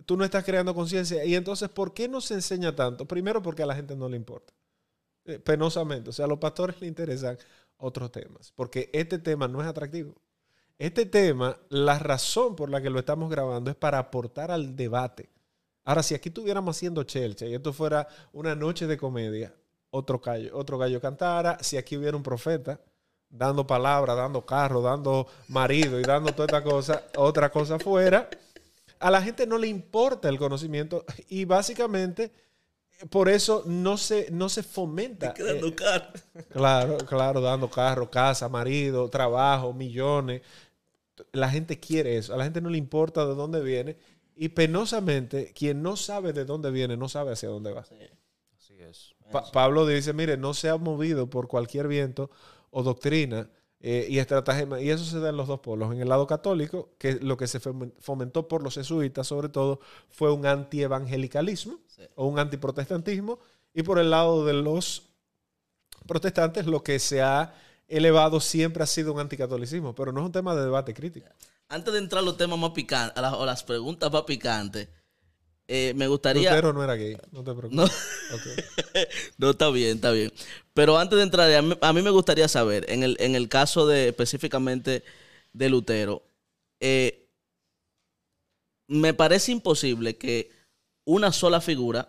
tú 0.09 0.17
no 0.17 0.25
estás 0.25 0.43
creando 0.43 0.75
conciencia. 0.75 1.23
Y 1.27 1.35
entonces, 1.35 1.69
¿por 1.69 1.93
qué 1.93 2.09
no 2.09 2.23
se 2.23 2.33
enseña 2.33 2.75
tanto? 2.75 3.05
Primero, 3.05 3.43
porque 3.43 3.63
a 3.63 3.67
la 3.67 3.75
gente 3.75 3.95
no 3.95 4.09
le 4.09 4.17
importa. 4.17 4.55
Eh, 5.27 5.39
penosamente. 5.39 6.09
O 6.09 6.13
sea, 6.15 6.25
a 6.25 6.29
los 6.29 6.39
pastores 6.39 6.81
le 6.81 6.87
interesan 6.87 7.37
otros 7.77 8.11
temas. 8.11 8.51
Porque 8.57 8.89
este 8.95 9.19
tema 9.19 9.49
no 9.49 9.61
es 9.61 9.69
atractivo. 9.69 10.15
Este 10.79 11.05
tema, 11.05 11.59
la 11.69 11.99
razón 11.99 12.57
por 12.57 12.71
la 12.71 12.81
que 12.81 12.89
lo 12.89 12.99
estamos 12.99 13.31
grabando 13.31 13.71
es 13.71 13.77
para 13.77 13.99
aportar 13.99 14.51
al 14.51 14.77
debate. 14.77 15.29
Ahora, 15.85 16.03
si 16.03 16.15
aquí 16.15 16.31
estuviéramos 16.31 16.75
haciendo 16.75 17.03
chelcha 17.03 17.45
y 17.45 17.55
esto 17.55 17.75
fuera 17.75 18.09
una 18.33 18.55
noche 18.55 18.87
de 18.87 18.97
comedia, 18.97 19.55
otro 19.91 20.21
gallo, 20.21 20.57
otro 20.57 20.79
gallo 20.79 21.03
cantara, 21.03 21.59
si 21.61 21.77
aquí 21.77 21.99
hubiera 21.99 22.17
un 22.17 22.23
profeta 22.23 22.81
dando 23.29 23.67
palabras, 23.67 24.17
dando 24.17 24.47
carro, 24.47 24.81
dando 24.81 25.27
marido 25.49 26.01
y 26.01 26.03
dando 26.03 26.33
toda 26.33 26.47
esta 26.47 26.65
cosa, 26.65 27.03
otra 27.17 27.51
cosa 27.51 27.79
fuera, 27.79 28.31
a 29.01 29.11
la 29.11 29.23
gente 29.23 29.47
no 29.47 29.59
le 29.59 29.69
importa 29.69 30.29
el 30.29 30.39
conocimiento 30.39 31.05
y 31.29 31.45
básicamente 31.45 32.33
por 33.11 33.29
eso 33.29 33.63
no 33.67 33.97
se, 33.97 34.29
no 34.31 34.49
se 34.49 34.63
fomenta. 34.63 35.35
Dando 35.39 35.75
carro. 35.75 36.13
Claro, 36.51 36.99
claro, 36.99 37.41
dando 37.41 37.71
carro, 37.71 38.11
casa, 38.11 38.49
marido, 38.49 39.09
trabajo, 39.09 39.73
millones. 39.73 40.43
La 41.33 41.49
gente 41.51 41.79
quiere 41.79 42.17
eso, 42.17 42.35
a 42.35 42.37
la 42.37 42.45
gente 42.45 42.61
no 42.61 42.71
le 42.71 42.79
importa 42.79 43.27
de 43.27 43.35
dónde 43.35 43.61
viene 43.61 43.97
y 44.35 44.51
penosamente 44.51 45.53
quien 45.53 45.83
no 45.83 45.97
sabe 45.97 46.33
de 46.33 46.45
dónde 46.45 46.71
viene 46.71 46.97
no 46.97 47.09
sabe 47.09 47.33
hacia 47.33 47.49
dónde 47.49 47.73
va. 47.73 47.81
Así 47.81 48.75
es. 48.81 49.15
Pablo 49.53 49.87
dice, 49.87 50.13
mire, 50.13 50.37
no 50.37 50.55
se 50.55 50.69
ha 50.69 50.77
movido 50.77 51.29
por 51.29 51.49
cualquier 51.49 51.89
viento 51.89 52.31
o 52.71 52.83
doctrina 52.83 53.51
eh, 53.81 54.07
y 54.09 54.19
estratagema, 54.19 54.81
y 54.81 54.91
eso 54.91 55.05
se 55.05 55.21
da 55.21 55.29
en 55.29 55.37
los 55.37 55.47
dos 55.47 55.61
polos. 55.61 55.93
En 55.93 56.01
el 56.01 56.09
lado 56.09 56.27
católico, 56.27 56.91
que 56.99 57.15
lo 57.15 57.37
que 57.37 57.47
se 57.47 57.61
fomentó 57.61 58.49
por 58.49 58.63
los 58.63 58.75
jesuitas 58.75 59.27
sobre 59.27 59.49
todo 59.49 59.81
fue 60.11 60.33
un 60.33 60.47
antievangelicalismo 60.47 61.79
o 62.17 62.27
un 62.27 62.39
antiprotestantismo, 62.39 63.39
y 63.73 63.83
por 63.83 63.99
el 63.99 64.11
lado 64.11 64.45
de 64.45 64.55
los 64.55 65.11
protestantes 66.07 66.67
lo 66.67 66.83
que 66.83 66.99
se 66.99 67.23
ha 67.23 67.55
elevado 67.87 68.41
siempre 68.41 68.83
ha 68.83 68.87
sido 68.87 69.13
un 69.13 69.21
anticatolicismo, 69.21 69.95
pero 69.95 70.13
no 70.13 70.21
es 70.21 70.27
un 70.27 70.33
tema 70.33 70.55
de 70.55 70.63
debate 70.63 70.93
crítico. 70.93 71.29
Antes 71.69 71.93
de 71.93 71.99
entrar 71.99 72.23
a 72.23 72.25
los 72.25 72.37
temas 72.37 72.59
más 72.59 72.71
picantes, 72.71 73.23
o 73.23 73.47
las 73.47 73.63
preguntas 73.63 74.11
más 74.11 74.23
picantes, 74.23 74.89
eh, 75.71 75.93
me 75.95 76.09
gustaría. 76.09 76.51
Lutero 76.51 76.73
no 76.73 76.83
era 76.83 76.95
gay, 76.95 77.19
no 77.31 77.45
te 77.45 77.55
preocupes. 77.55 77.73
No. 77.73 77.85
no, 79.39 79.51
está 79.51 79.69
bien, 79.69 79.97
está 79.97 80.11
bien. 80.13 80.33
Pero 80.73 80.97
antes 80.97 81.19
de 81.19 81.23
entrar, 81.25 81.51
a 81.81 81.93
mí, 81.93 82.03
me 82.03 82.11
gustaría 82.11 82.49
saber, 82.49 82.87
en 82.91 83.03
el, 83.03 83.17
en 83.21 83.35
el 83.35 83.51
caso 83.51 83.87
de 83.87 84.09
específicamente 84.09 85.05
de 85.53 85.69
Lutero, 85.69 86.23
eh, 86.81 87.29
me 88.87 89.13
parece 89.13 89.53
imposible 89.53 90.17
que 90.17 90.51
una 91.05 91.33
sola 91.33 91.61
figura 91.61 92.09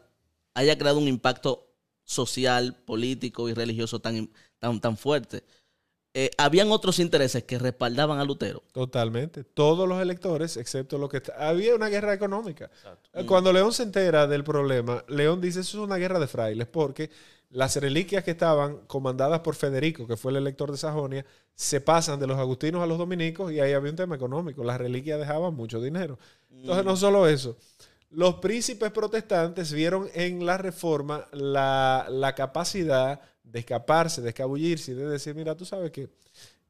haya 0.54 0.78
creado 0.78 0.98
un 0.98 1.10
impacto 1.10 1.68
social, 2.06 2.76
político 2.86 3.50
y 3.50 3.54
religioso 3.54 4.00
tan, 4.00 4.30
tan, 4.60 4.80
tan 4.80 4.96
fuerte. 4.96 5.44
Eh, 6.14 6.32
habían 6.38 6.72
otros 6.72 6.98
intereses 7.00 7.44
que 7.44 7.60
respaldaban 7.60 8.20
a 8.20 8.24
Lutero. 8.24 8.64
Totalmente. 8.72 9.44
Todos 9.44 9.88
los 9.88 10.02
electores, 10.02 10.58
excepto 10.58 10.98
los 10.98 11.10
que... 11.10 11.22
Había 11.38 11.76
una 11.76 11.88
guerra 11.88 12.14
económica. 12.14 12.72
Eh, 13.14 13.26
cuando 13.26 13.54
León 13.54 13.72
se 13.74 13.84
entera 13.84 14.26
del 14.26 14.44
problema, 14.44 15.04
León 15.08 15.40
dice, 15.40 15.60
eso 15.60 15.78
es 15.80 15.84
una 15.84 15.98
guerra 15.98 16.20
de 16.20 16.28
frailes, 16.28 16.68
porque 16.68 17.12
las 17.52 17.76
reliquias 17.76 18.24
que 18.24 18.32
estaban 18.32 18.86
comandadas 18.88 19.42
por 19.42 19.56
Federico, 19.56 20.08
que 20.08 20.18
fue 20.18 20.32
el 20.32 20.38
elector 20.38 20.72
de 20.72 20.78
Sajonia, 20.78 21.26
se 21.54 21.82
pasan 21.82 22.20
de 22.20 22.26
los 22.26 22.40
agustinos 22.40 22.82
a 22.82 22.88
los 22.88 22.98
dominicos 22.98 23.52
y 23.52 23.60
ahí 23.60 23.74
había 23.74 23.92
un 23.92 23.96
tema 23.96 24.16
económico. 24.16 24.64
Las 24.64 24.80
reliquias 24.80 25.20
dejaban 25.20 25.54
mucho 25.54 25.80
dinero. 25.82 26.18
Entonces, 26.52 26.86
no 26.86 26.96
solo 26.96 27.28
eso. 27.28 27.56
Los 28.10 28.36
príncipes 28.36 28.92
protestantes 28.92 29.72
vieron 29.72 30.10
en 30.16 30.44
la 30.46 30.58
reforma 30.58 31.28
la, 31.32 32.08
la 32.10 32.34
capacidad 32.34 33.22
de 33.52 33.60
escaparse, 33.60 34.22
de 34.22 34.30
escabullirse 34.30 34.92
y 34.92 34.96
de 34.96 35.08
decir, 35.08 35.36
mira, 35.36 35.56
tú 35.56 35.66
sabes 35.66 35.92
que 35.92 36.10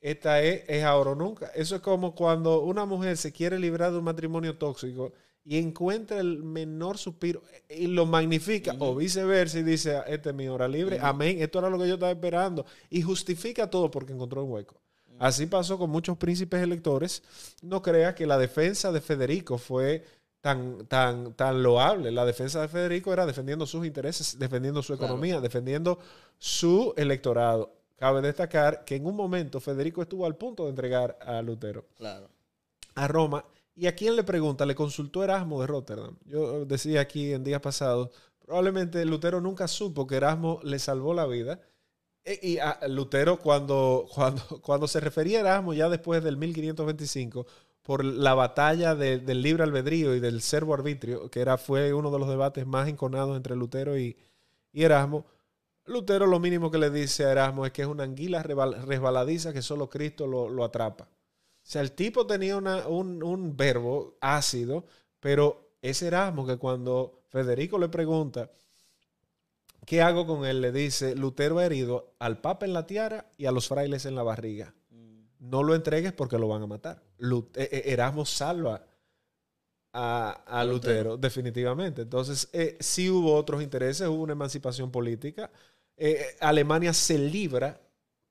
esta 0.01 0.41
es, 0.41 0.63
es 0.67 0.83
ahora 0.83 1.11
o 1.11 1.15
nunca. 1.15 1.47
Eso 1.47 1.75
es 1.75 1.81
como 1.81 2.15
cuando 2.15 2.61
una 2.61 2.85
mujer 2.85 3.17
se 3.17 3.31
quiere 3.31 3.59
librar 3.59 3.91
de 3.91 3.97
un 3.97 4.03
matrimonio 4.05 4.57
tóxico 4.57 5.11
y 5.43 5.57
encuentra 5.57 6.19
el 6.19 6.43
menor 6.43 6.97
suspiro 6.97 7.41
y 7.69 7.87
lo 7.87 8.05
magnifica, 8.05 8.75
o 8.79 8.95
viceversa, 8.95 9.59
y 9.59 9.63
dice, 9.63 9.95
ah, 9.95 10.05
esta 10.07 10.29
es 10.29 10.35
mi 10.35 10.47
hora 10.47 10.67
libre, 10.67 10.99
amén, 11.01 11.41
esto 11.41 11.59
era 11.59 11.69
lo 11.69 11.79
que 11.79 11.87
yo 11.87 11.95
estaba 11.95 12.11
esperando, 12.11 12.65
y 12.89 13.01
justifica 13.01 13.69
todo 13.69 13.89
porque 13.89 14.13
encontró 14.13 14.43
un 14.43 14.51
hueco. 14.51 14.79
Así 15.17 15.47
pasó 15.47 15.77
con 15.77 15.89
muchos 15.89 16.17
príncipes 16.17 16.61
electores. 16.61 17.23
No 17.61 17.81
crea 17.81 18.15
que 18.15 18.25
la 18.25 18.37
defensa 18.37 18.91
de 18.93 19.01
Federico 19.01 19.57
fue 19.57 20.05
tan, 20.41 20.85
tan, 20.87 21.33
tan 21.33 21.61
loable. 21.63 22.11
La 22.11 22.25
defensa 22.25 22.61
de 22.61 22.67
Federico 22.67 23.13
era 23.13 23.25
defendiendo 23.25 23.65
sus 23.65 23.85
intereses, 23.85 24.37
defendiendo 24.39 24.81
su 24.81 24.93
economía, 24.93 25.41
defendiendo 25.41 25.99
su 26.37 26.93
electorado. 26.97 27.73
Cabe 27.97 28.21
destacar 28.21 28.85
que 28.85 28.95
en 28.95 29.05
un 29.05 29.15
momento 29.15 29.59
Federico 29.59 30.01
estuvo 30.01 30.25
al 30.25 30.35
punto 30.35 30.63
de 30.63 30.69
entregar 30.69 31.17
a 31.21 31.41
Lutero 31.41 31.85
a 32.95 33.07
Roma. 33.07 33.45
¿Y 33.75 33.87
a 33.87 33.95
quién 33.95 34.15
le 34.15 34.23
pregunta? 34.23 34.65
Le 34.65 34.75
consultó 34.75 35.23
Erasmo 35.23 35.61
de 35.61 35.67
Rotterdam. 35.67 36.17
Yo 36.25 36.65
decía 36.65 37.01
aquí 37.01 37.31
en 37.33 37.43
días 37.43 37.61
pasados, 37.61 38.09
probablemente 38.39 39.03
Lutero 39.05 39.39
nunca 39.39 39.67
supo 39.67 40.05
que 40.05 40.17
Erasmo 40.17 40.59
le 40.63 40.79
salvó 40.79 41.13
la 41.13 41.25
vida. 41.25 41.61
E, 42.25 42.39
y 42.41 42.57
a 42.57 42.79
Lutero 42.89 43.39
cuando, 43.39 44.05
cuando, 44.13 44.43
cuando 44.61 44.87
se 44.87 44.99
refería 44.99 45.37
a 45.37 45.41
Erasmo 45.41 45.73
ya 45.73 45.87
después 45.87 46.23
del 46.23 46.35
1525, 46.35 47.45
por 47.89 48.05
la 48.05 48.35
batalla 48.35 48.93
del 48.93 49.41
libre 49.41 49.63
albedrío 49.63 50.13
y 50.13 50.19
del 50.19 50.43
servo 50.43 50.75
arbitrio, 50.75 51.31
que 51.31 51.39
era, 51.41 51.57
fue 51.57 51.91
uno 51.91 52.11
de 52.11 52.19
los 52.19 52.29
debates 52.29 52.67
más 52.67 52.87
enconados 52.87 53.35
entre 53.35 53.55
Lutero 53.55 53.97
y, 53.97 54.15
Erasmo. 54.73 55.25
Lutero 55.85 56.27
lo 56.27 56.39
mínimo 56.39 56.69
que 56.69 56.77
le 56.77 56.91
dice 56.91 57.25
a 57.25 57.31
Erasmo 57.31 57.65
es 57.65 57.71
que 57.71 57.81
es 57.81 57.87
una 57.87 58.03
anguila 58.03 58.43
resbaladiza 58.43 59.53
que 59.53 59.63
solo 59.63 59.89
Cristo 59.89 60.27
lo, 60.27 60.63
atrapa. 60.63 61.05
O 61.05 61.07
sea, 61.63 61.81
el 61.81 61.93
tipo 61.93 62.27
tenía 62.27 62.57
un, 62.57 63.23
un, 63.23 63.57
verbo 63.57 64.19
ácido, 64.21 64.85
pero 65.19 65.71
es 65.81 66.03
Erasmo 66.03 66.45
que 66.45 66.57
cuando 66.57 67.23
Federico 67.29 67.79
le 67.79 67.89
pregunta, 67.89 68.51
¿qué 69.87 70.03
hago 70.03 70.27
con 70.27 70.45
él? 70.45 70.61
Le 70.61 70.71
dice, 70.71 71.15
Lutero 71.15 71.57
ha 71.57 71.65
herido 71.65 72.13
al 72.19 72.39
papa 72.39 72.67
en 72.67 72.73
la 72.73 72.85
tiara 72.85 73.31
y 73.35 73.47
a 73.47 73.51
los 73.51 73.67
frailes 73.67 74.05
en 74.05 74.13
la 74.13 74.21
barriga 74.21 74.75
no 75.39 75.63
lo 75.63 75.73
entregues 75.75 76.13
porque 76.13 76.37
lo 76.37 76.47
van 76.47 76.63
a 76.63 76.67
matar. 76.67 77.01
Eh, 77.19 77.43
eh, 77.55 77.83
Erasmo 77.85 78.25
salva 78.25 78.85
a, 79.93 80.63
Lutero, 80.65 81.17
definitivamente. 81.17 82.03
Entonces, 82.03 82.49
eh, 82.53 82.77
sí 82.79 83.09
hubo 83.09 83.35
otros 83.35 83.63
intereses, 83.63 84.07
hubo 84.07 84.23
una 84.23 84.33
emancipación 84.33 84.91
política. 84.91 85.51
Alemania 86.39 86.93
se 86.93 87.17
libra 87.17 87.81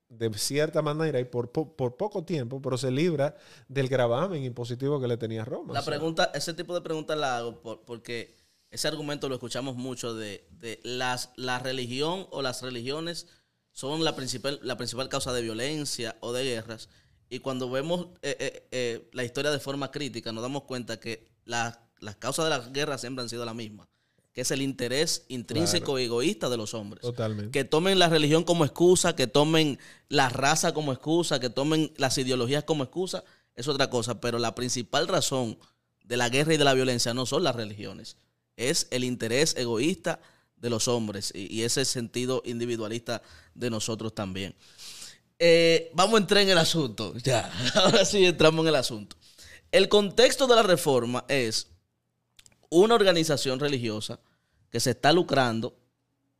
de 0.07 0.33
cierta 0.33 0.81
manera 0.81 1.19
y 1.19 1.25
por, 1.25 1.51
poco 1.51 2.23
tiempo, 2.23 2.59
pero 2.61 2.77
se 2.77 2.89
libra 2.89 3.35
del 3.67 3.87
gravamen 3.87 4.43
impositivo 4.43 4.99
que 4.99 5.07
le 5.07 5.17
tenía 5.17 5.45
Roma. 5.45 5.73
La 5.73 5.85
pregunta, 5.85 6.31
ese 6.33 6.55
tipo 6.55 6.73
de 6.73 6.81
preguntas 6.81 7.17
la 7.17 7.37
hago 7.37 7.61
porque 7.85 8.33
ese 8.71 8.87
argumento 8.87 9.29
lo 9.29 9.35
escuchamos 9.35 9.75
mucho 9.75 10.15
de, 10.15 10.47
las, 10.83 11.31
la 11.35 11.59
religión 11.59 12.27
o 12.31 12.41
las 12.41 12.61
religiones 12.63 13.27
son 13.73 14.03
la 14.03 14.15
principal, 14.15 14.59
la 14.63 14.77
principal 14.77 15.09
causa 15.09 15.33
de 15.33 15.41
violencia 15.41 16.17
o 16.19 16.33
de 16.33 16.43
guerras. 16.43 16.89
Y 17.29 17.39
cuando 17.39 17.69
vemos 17.69 18.07
eh, 18.21 18.35
eh, 18.39 18.67
eh, 18.71 19.09
la 19.13 19.23
historia 19.23 19.51
de 19.51 19.59
forma 19.59 19.91
crítica, 19.91 20.31
nos 20.31 20.41
damos 20.41 20.63
cuenta 20.63 20.99
que 20.99 21.27
las 21.45 21.77
causas 22.17 22.45
de 22.45 22.49
las 22.49 22.73
guerras 22.73 23.01
siempre 23.01 23.21
han 23.21 23.29
sido 23.29 23.45
la 23.45 23.53
misma, 23.53 23.87
que 24.33 24.41
es 24.41 24.51
el 24.51 24.63
interés 24.63 25.25
intrínseco 25.27 25.99
y 25.99 26.05
egoísta 26.05 26.49
de 26.49 26.57
los 26.57 26.73
hombres. 26.73 27.01
Totalmente. 27.01 27.51
Que 27.51 27.63
tomen 27.63 27.99
la 27.99 28.09
religión 28.09 28.43
como 28.43 28.65
excusa, 28.65 29.15
que 29.15 29.27
tomen 29.27 29.77
la 30.07 30.29
raza 30.29 30.73
como 30.73 30.91
excusa, 30.91 31.39
que 31.39 31.51
tomen 31.51 31.93
las 31.97 32.17
ideologías 32.17 32.63
como 32.63 32.83
excusa, 32.83 33.23
es 33.55 33.67
otra 33.67 33.91
cosa. 33.91 34.19
Pero 34.19 34.39
la 34.39 34.55
principal 34.55 35.07
razón 35.07 35.59
de 36.03 36.17
la 36.17 36.29
guerra 36.29 36.55
y 36.55 36.57
de 36.57 36.63
la 36.63 36.73
violencia 36.73 37.13
no 37.13 37.27
son 37.27 37.43
las 37.43 37.55
religiones, 37.55 38.17
es 38.57 38.87
el 38.89 39.03
interés 39.03 39.55
egoísta 39.55 40.19
de 40.59 40.69
los 40.69 40.87
hombres 40.87 41.31
y, 41.33 41.63
ese 41.63 41.85
sentido 41.85 42.41
individualista 42.45 43.21
de 43.53 43.69
nosotros 43.69 44.13
también. 44.13 44.55
Eh, 45.37 45.91
vamos 45.93 46.15
a 46.15 46.21
entrar 46.21 46.43
en 46.43 46.49
el 46.49 46.57
asunto. 46.57 47.13
Ya, 47.23 47.51
ahora 47.75 48.05
sí 48.05 48.25
entramos 48.25 48.63
en 48.63 48.69
el 48.69 48.75
asunto. 48.75 49.15
El 49.71 49.87
contexto 49.87 50.47
de 50.47 50.55
la 50.55 50.63
reforma 50.63 51.25
es 51.27 51.67
una 52.69 52.95
organización 52.95 53.59
religiosa 53.59 54.19
que 54.69 54.79
se 54.79 54.91
está 54.91 55.13
lucrando, 55.13 55.75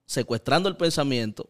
secuestrando 0.05 0.69
el 0.69 0.77
pensamiento, 0.77 1.49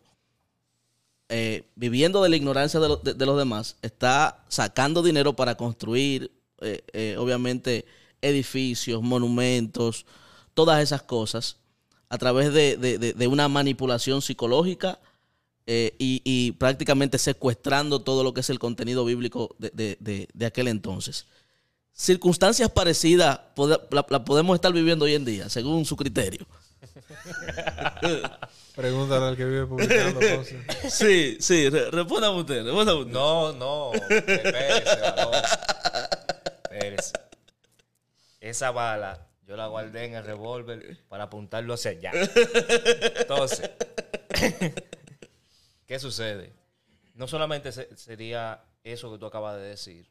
eh, 1.29 1.63
viviendo 1.75 2.21
de 2.23 2.29
la 2.29 2.35
ignorancia 2.35 2.79
de, 2.79 3.25
los 3.25 3.37
demás, 3.37 3.77
está 3.81 4.43
sacando 4.47 5.01
dinero 5.01 5.35
para 5.35 5.55
construir, 5.55 6.31
eh, 6.61 7.15
obviamente, 7.17 7.85
edificios, 8.21 9.01
monumentos, 9.01 10.05
todas 10.53 10.81
esas 10.81 11.03
cosas 11.03 11.57
a 12.09 12.17
través 12.17 12.51
de, 12.53 13.27
una 13.27 13.47
manipulación 13.47 14.21
psicológica 14.21 14.99
eh, 15.67 15.95
y, 15.99 16.51
prácticamente 16.53 17.17
secuestrando 17.19 18.01
todo 18.01 18.23
lo 18.23 18.33
que 18.33 18.41
es 18.41 18.49
el 18.49 18.57
contenido 18.57 19.05
bíblico 19.05 19.55
de, 19.59 20.27
aquel 20.45 20.67
entonces. 20.67 21.27
circunstancias 21.93 22.69
parecidas 22.71 23.39
la, 23.57 24.05
la 24.09 24.25
podemos 24.25 24.55
estar 24.55 24.73
viviendo 24.73 25.05
hoy 25.05 25.13
en 25.13 25.25
día, 25.25 25.49
según 25.49 25.85
su 25.85 25.95
criterio. 25.95 26.45
Pregúntale 28.75 29.25
al 29.25 29.37
que 29.37 29.45
vive 29.45 29.65
publicando 29.65 30.19
cosas. 30.19 30.53
Sí, 30.89 31.37
sí, 31.39 31.69
re- 31.69 31.91
respóndame 31.91 32.39
usted, 32.39 32.65
usted. 32.65 33.11
No, 33.11 33.53
no. 33.53 33.93
Espérese, 33.93 35.01
varón. 35.01 35.33
Espérese. 36.63 37.13
Esa 38.39 38.71
bala 38.71 39.28
yo 39.49 39.57
la 39.57 39.65
guardé 39.65 40.05
en 40.05 40.13
el 40.13 40.23
revólver 40.23 40.99
para 41.09 41.23
apuntarlo 41.23 41.73
hacia 41.73 41.89
allá. 41.91 42.11
Entonces, 43.15 43.69
¿qué 45.87 45.99
sucede? 45.99 46.53
No 47.15 47.27
solamente 47.27 47.71
se- 47.71 47.95
sería 47.97 48.63
eso 48.83 49.11
que 49.11 49.17
tú 49.17 49.25
acabas 49.25 49.57
de 49.57 49.63
decir 49.63 50.07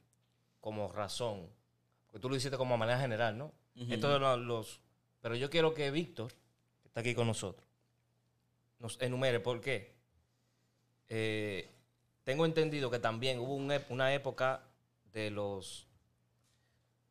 como 0.60 0.90
razón, 0.92 1.48
porque 2.06 2.18
tú 2.18 2.28
lo 2.28 2.34
hiciste 2.36 2.56
como 2.56 2.76
manera 2.76 2.98
general, 2.98 3.38
¿no? 3.38 3.52
Esto 3.92 4.10
de 4.12 4.18
lo- 4.18 4.36
los... 4.36 4.80
Pero 5.20 5.36
yo 5.36 5.48
quiero 5.50 5.72
que 5.72 5.90
Víctor, 5.92 6.32
que 6.82 6.88
está 6.88 7.00
aquí 7.00 7.14
con 7.14 7.28
nosotros, 7.28 7.64
nos 8.80 9.00
enumere 9.00 9.38
por 9.40 9.60
qué. 9.60 9.94
Eh, 11.08 11.70
tengo 12.24 12.44
entendido 12.44 12.90
que 12.90 12.98
también 12.98 13.38
hubo 13.38 13.54
un 13.54 13.72
una 13.88 14.12
época 14.14 14.62
de 15.12 15.30
los. 15.30 15.86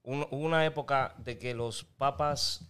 Un- 0.08 0.28
hubo 0.32 0.46
una 0.46 0.66
época 0.66 1.14
de 1.18 1.38
que 1.38 1.54
los 1.54 1.84
papas. 1.84 2.66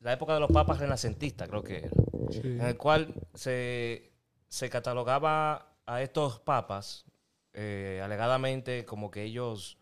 La 0.00 0.12
época 0.12 0.34
de 0.34 0.40
los 0.40 0.50
papas 0.50 0.78
renacentistas, 0.78 1.48
creo 1.48 1.62
que 1.62 1.78
era. 1.78 1.90
Sí. 2.30 2.40
En 2.44 2.60
el 2.60 2.76
cual 2.76 3.12
se, 3.34 4.12
se 4.48 4.68
catalogaba 4.70 5.76
a 5.86 6.02
estos 6.02 6.38
papas, 6.40 7.04
eh, 7.54 8.00
alegadamente, 8.04 8.84
como 8.84 9.10
que 9.10 9.22
ellos 9.24 9.78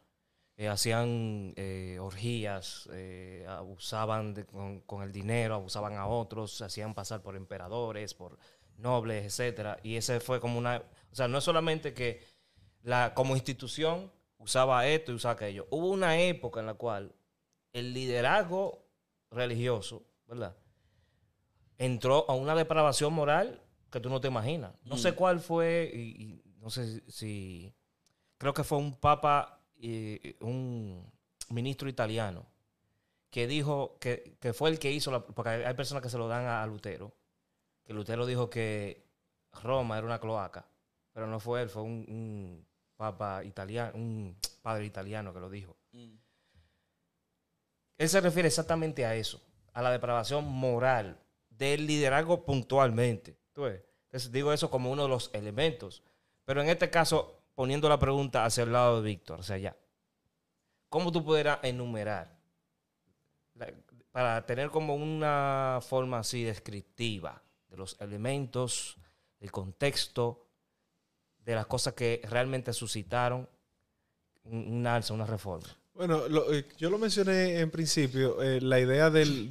eh, 0.56 0.68
hacían 0.68 1.52
eh, 1.56 1.98
orgías, 2.00 2.88
abusaban 3.48 4.34
de- 4.34 4.46
con, 4.46 4.80
con 4.82 5.02
el 5.02 5.10
dinero, 5.12 5.54
abusaban 5.56 5.94
a 5.96 6.06
otros, 6.06 6.56
se 6.56 6.64
hacían 6.64 6.94
pasar 6.94 7.22
por 7.22 7.34
emperadores, 7.36 8.14
por 8.14 8.38
nobles, 8.78 9.24
etcétera. 9.24 9.78
Y 9.82 9.96
ese 9.96 10.20
fue 10.20 10.40
como 10.40 10.58
una, 10.58 10.82
o 11.10 11.14
sea, 11.14 11.28
no 11.28 11.38
es 11.38 11.44
solamente 11.44 11.92
que 11.92 12.22
la 12.82 13.14
como 13.14 13.34
institución 13.34 14.12
usaba 14.44 14.86
esto 14.86 15.12
y 15.12 15.14
usaba 15.14 15.34
aquello. 15.34 15.66
Hubo 15.70 15.90
una 15.90 16.20
época 16.20 16.60
en 16.60 16.66
la 16.66 16.74
cual 16.74 17.14
el 17.72 17.94
liderazgo 17.94 18.86
religioso, 19.30 20.06
¿verdad? 20.26 20.56
Entró 21.78 22.24
a 22.28 22.34
una 22.34 22.54
depravación 22.54 23.12
moral 23.12 23.62
que 23.90 24.00
tú 24.00 24.10
no 24.10 24.20
te 24.20 24.28
imaginas. 24.28 24.74
No 24.84 24.96
sé 24.96 25.14
cuál 25.14 25.40
fue, 25.40 25.90
y, 25.92 26.22
y 26.22 26.42
no 26.60 26.70
sé 26.70 27.02
si, 27.10 27.74
creo 28.38 28.54
que 28.54 28.64
fue 28.64 28.78
un 28.78 28.94
papa, 28.94 29.60
eh, 29.80 30.36
un 30.40 31.10
ministro 31.48 31.88
italiano, 31.88 32.46
que 33.30 33.46
dijo 33.46 33.98
que, 33.98 34.36
que 34.40 34.52
fue 34.52 34.70
el 34.70 34.78
que 34.78 34.92
hizo, 34.92 35.10
la, 35.10 35.26
porque 35.26 35.50
hay 35.50 35.62
hay 35.64 35.74
personas 35.74 36.02
que 36.02 36.08
se 36.10 36.18
lo 36.18 36.28
dan 36.28 36.44
a, 36.44 36.62
a 36.62 36.66
Lutero, 36.66 37.16
que 37.84 37.92
Lutero 37.92 38.26
dijo 38.26 38.48
que 38.50 39.08
Roma 39.62 39.98
era 39.98 40.06
una 40.06 40.20
cloaca, 40.20 40.68
pero 41.12 41.26
no 41.26 41.40
fue 41.40 41.62
él, 41.62 41.68
fue 41.68 41.82
un, 41.82 42.04
un 42.08 42.66
papa 42.96 43.42
italiano, 43.44 43.92
un 43.94 44.36
padre 44.62 44.86
italiano 44.86 45.32
que 45.32 45.40
lo 45.40 45.50
dijo. 45.50 45.76
Mm. 45.92 46.14
Él 47.98 48.08
se 48.08 48.20
refiere 48.20 48.48
exactamente 48.48 49.06
a 49.06 49.14
eso, 49.14 49.40
a 49.72 49.82
la 49.82 49.90
depravación 49.90 50.46
moral 50.46 51.18
del 51.48 51.86
liderazgo 51.86 52.44
puntualmente. 52.44 53.36
Entonces 53.56 54.32
digo 54.32 54.52
eso 54.52 54.70
como 54.70 54.90
uno 54.90 55.04
de 55.04 55.08
los 55.08 55.30
elementos. 55.32 56.02
Pero 56.44 56.60
en 56.62 56.68
este 56.68 56.90
caso, 56.90 57.40
poniendo 57.54 57.88
la 57.88 57.98
pregunta 57.98 58.44
hacia 58.44 58.64
el 58.64 58.72
lado 58.72 59.00
de 59.00 59.08
Víctor, 59.08 59.40
hacia 59.40 59.54
allá. 59.56 59.76
¿Cómo 60.88 61.10
tú 61.12 61.24
pudieras 61.24 61.58
enumerar? 61.62 62.34
la- 63.54 63.72
para 64.10 64.44
tener 64.46 64.70
como 64.70 64.94
una 64.94 65.80
forma 65.82 66.18
así 66.20 66.42
descriptiva 66.44 67.40
de 67.68 67.76
los 67.76 68.00
elementos, 68.00 68.96
el 69.40 69.50
contexto, 69.50 70.43
de 71.44 71.54
las 71.54 71.66
cosas 71.66 71.94
que 71.94 72.22
realmente 72.28 72.72
suscitaron 72.72 73.48
un, 74.44 74.86
alza, 74.86 75.14
una 75.14 75.26
reforma. 75.26 75.66
Bueno, 75.94 76.22
eh, 76.52 76.66
yo 76.76 76.90
lo 76.90 76.98
mencioné 76.98 77.60
en 77.60 77.70
principio, 77.70 78.42
eh, 78.42 78.60
la 78.60 78.80
idea 78.80 79.10
del, 79.10 79.50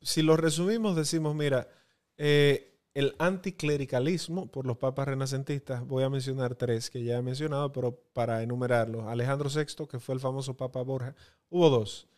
si 0.00 0.22
lo 0.22 0.36
resumimos, 0.36 0.96
decimos, 0.96 1.34
mira, 1.34 1.68
eh, 2.16 2.74
el 2.94 3.14
anticlericalismo 3.18 4.46
por 4.50 4.66
los 4.66 4.78
papas 4.78 5.08
renacentistas, 5.08 5.86
voy 5.86 6.02
a 6.02 6.10
mencionar 6.10 6.54
tres 6.54 6.90
que 6.90 7.04
ya 7.04 7.18
he 7.18 7.22
mencionado, 7.22 7.72
pero 7.72 7.92
para 8.12 8.42
enumerarlos, 8.42 9.06
Alejandro 9.06 9.48
VI, 9.48 9.86
que 9.86 10.00
fue 10.00 10.14
el 10.14 10.20
famoso 10.20 10.56
papa 10.56 10.82
Borja, 10.82 11.14
hubo 11.50 11.68
dos, 11.70 12.08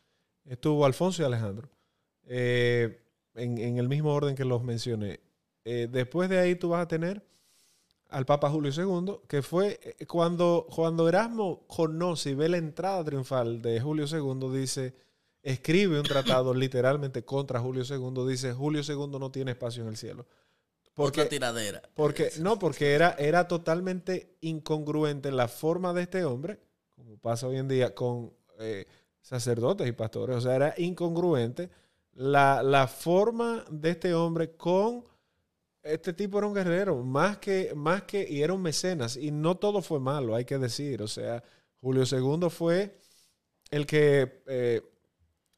estuvo 0.44 0.87
Alfonso 0.87 1.22
y 1.22 1.26
Alejandro, 1.26 1.68
en, 2.24 2.96
en 3.35 3.78
el 3.78 3.88
mismo 3.88 4.14
orden 4.14 4.35
que 4.35 4.44
los 4.44 4.62
mencioné. 4.62 5.20
Después 5.64 6.31
de 6.31 6.38
ahí 6.38 6.54
tú 6.54 6.70
vas 6.70 6.83
a 6.83 6.88
tener 6.88 7.22
al 8.09 8.25
Papa 8.25 8.51
Julio 8.51 8.73
II, 8.73 9.21
que 9.29 9.42
fue 9.42 9.81
eh, 9.83 10.07
cuando, 10.07 10.66
cuando 10.75 11.09
Erasmo 11.09 11.66
conoce 11.66 12.31
y 12.31 12.35
ve 12.35 12.49
la 12.49 12.57
entrada 12.57 13.05
triunfal 13.05 13.61
de 13.61 13.81
Julio 13.81 14.07
II, 14.07 14.59
dice, 14.59 14.94
escribe 15.42 15.99
un 15.99 16.07
tratado 16.07 16.55
literalmente 16.55 17.25
contra 17.25 17.61
Julio 17.61 17.85
II, 17.88 18.29
dice, 18.29 18.53
Julio 18.53 18.83
II 18.87 19.18
no 19.18 19.31
tiene 19.31 19.53
espacio 19.53 19.83
en 19.83 19.88
el 19.88 19.97
cielo. 19.97 20.27
Porque, 20.94 21.21
Otra 21.21 21.31
tiradera. 21.31 21.83
porque, 21.94 22.33
no, 22.40 22.59
porque 22.59 22.92
era, 22.92 23.14
era 23.18 23.47
totalmente 23.47 24.37
incongruente 24.40 25.31
la 25.31 25.47
forma 25.47 25.92
de 25.92 26.03
este 26.03 26.25
hombre, 26.25 26.59
como 26.97 27.18
pasa 27.18 27.47
hoy 27.47 27.59
en 27.59 27.68
día 27.68 27.94
con 27.94 28.33
eh, 28.59 28.85
sacerdotes 29.21 29.87
y 29.87 29.92
pastores, 29.92 30.37
o 30.37 30.40
sea, 30.40 30.57
era 30.57 30.75
incongruente 30.77 31.71
la, 32.14 32.64
la 32.64 32.88
forma 32.88 33.64
de 33.71 33.90
este 33.90 34.12
hombre 34.12 34.57
con 34.57 35.05
este 35.88 36.12
tipo 36.12 36.38
era 36.38 36.46
un 36.46 36.55
guerrero, 36.55 37.03
más 37.03 37.38
que, 37.38 37.72
más 37.74 38.03
que, 38.03 38.27
y 38.29 38.42
era 38.42 38.53
un 38.53 38.62
mecenas, 38.62 39.16
y 39.16 39.31
no 39.31 39.57
todo 39.57 39.83
fue 39.83 40.01
malo, 40.01 40.35
hay 40.35 40.44
que 40.44 40.59
decir, 40.59 41.03
o 41.03 41.09
sea, 41.09 41.42
Julio 41.81 42.05
II 42.11 42.51
fue 42.51 42.98
el 43.70 43.87
que 43.87 44.42
eh, 44.46 44.83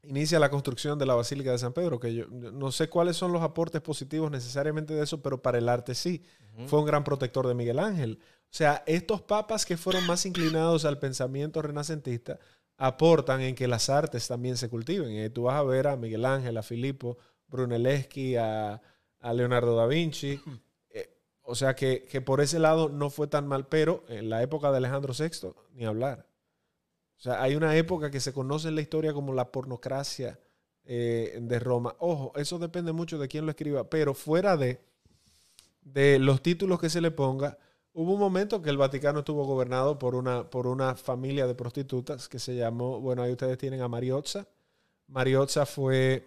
inicia 0.03 0.39
la 0.39 0.51
construcción 0.51 0.99
de 0.99 1.07
la 1.07 1.15
Basílica 1.15 1.53
de 1.53 1.59
San 1.59 1.73
Pedro, 1.73 2.01
que 2.01 2.15
yo 2.15 2.27
yo 2.31 2.53
no 2.53 2.73
sé 2.73 2.89
cuáles 2.89 3.17
son 3.17 3.33
los 3.33 3.43
aportes 3.43 3.81
positivos 3.81 4.31
necesariamente 4.31 4.95
de 4.95 5.03
eso, 5.03 5.23
pero 5.23 5.43
para 5.43 5.59
el 5.59 5.69
arte 5.69 5.95
sí, 5.95 6.23
fue 6.67 6.81
un 6.81 6.87
gran 6.87 7.05
protector 7.05 7.47
de 7.47 7.55
Miguel 7.55 7.79
Ángel. 7.79 8.19
O 8.23 8.53
sea, 8.53 8.83
estos 8.87 9.23
papas 9.23 9.65
que 9.65 9.77
fueron 9.77 10.07
más 10.07 10.27
inclinados 10.27 10.85
al 10.85 10.99
pensamiento 10.99 11.63
renacentista 11.63 12.39
aportan 12.77 13.43
en 13.43 13.55
que 13.55 13.69
las 13.69 13.89
artes 13.89 14.27
también 14.27 14.57
se 14.57 14.69
cultiven. 14.69 15.25
Y 15.25 15.31
tú 15.31 15.45
vas 15.45 15.57
a 15.57 15.63
ver 15.63 15.87
a 15.87 15.97
Miguel 15.97 16.25
Ángel, 16.25 16.57
a 16.57 16.63
Filippo, 16.63 17.19
Brunelleschi, 17.49 18.37
a, 18.37 18.81
a 19.21 19.33
Leonardo 19.33 19.77
da 19.77 19.87
Vinci. 19.87 20.41
Eh, 20.91 21.17
o 21.43 21.55
sea 21.55 21.75
que, 21.75 22.05
que 22.05 22.21
por 22.21 22.41
ese 22.41 22.59
lado 22.59 22.89
no 22.89 23.11
fue 23.11 23.27
tan 23.27 23.47
mal, 23.47 23.67
pero 23.67 24.05
en 24.09 24.31
la 24.31 24.43
época 24.43 24.71
de 24.71 24.79
Alejandro 24.79 25.15
VI, 25.19 25.53
ni 25.75 25.85
hablar. 25.85 26.27
O 27.19 27.23
sea, 27.23 27.43
hay 27.43 27.55
una 27.55 27.77
época 27.77 28.11
que 28.11 28.19
se 28.19 28.33
conoce 28.33 28.69
en 28.69 28.75
la 28.75 28.81
historia 28.81 29.13
como 29.13 29.35
la 29.35 29.53
pornocracia 29.53 30.39
eh, 30.85 31.39
de 31.41 31.59
Roma. 31.59 31.95
Ojo, 31.99 32.33
eso 32.37 32.59
depende 32.59 32.93
mucho 32.93 33.19
de 33.19 33.29
quién 33.29 33.45
lo 33.45 33.51
escriba, 33.51 33.91
pero 33.91 34.15
fuera 34.15 34.57
de, 34.57 34.81
de 35.83 36.19
los 36.19 36.43
títulos 36.43 36.81
que 36.81 36.89
se 36.89 37.03
le 37.03 37.11
ponga, 37.11 37.59
hubo 37.93 38.15
un 38.15 38.21
momento 38.21 38.63
que 38.63 38.71
el 38.71 38.79
Vaticano 38.79 39.19
estuvo 39.21 39.45
gobernado 39.45 39.99
por 39.99 40.15
una, 40.15 40.49
por 40.49 40.67
una 40.67 40.95
familia 40.95 41.47
de 41.47 41.55
prostitutas 41.55 42.29
que 42.29 42.39
se 42.39 42.57
llamó, 42.57 43.01
bueno, 43.01 43.23
ahí 43.23 43.33
ustedes 43.33 43.59
tienen 43.59 43.83
a 43.83 43.89
Mariozza. 43.89 44.47
Mariozza 45.09 45.67
fue 45.67 46.27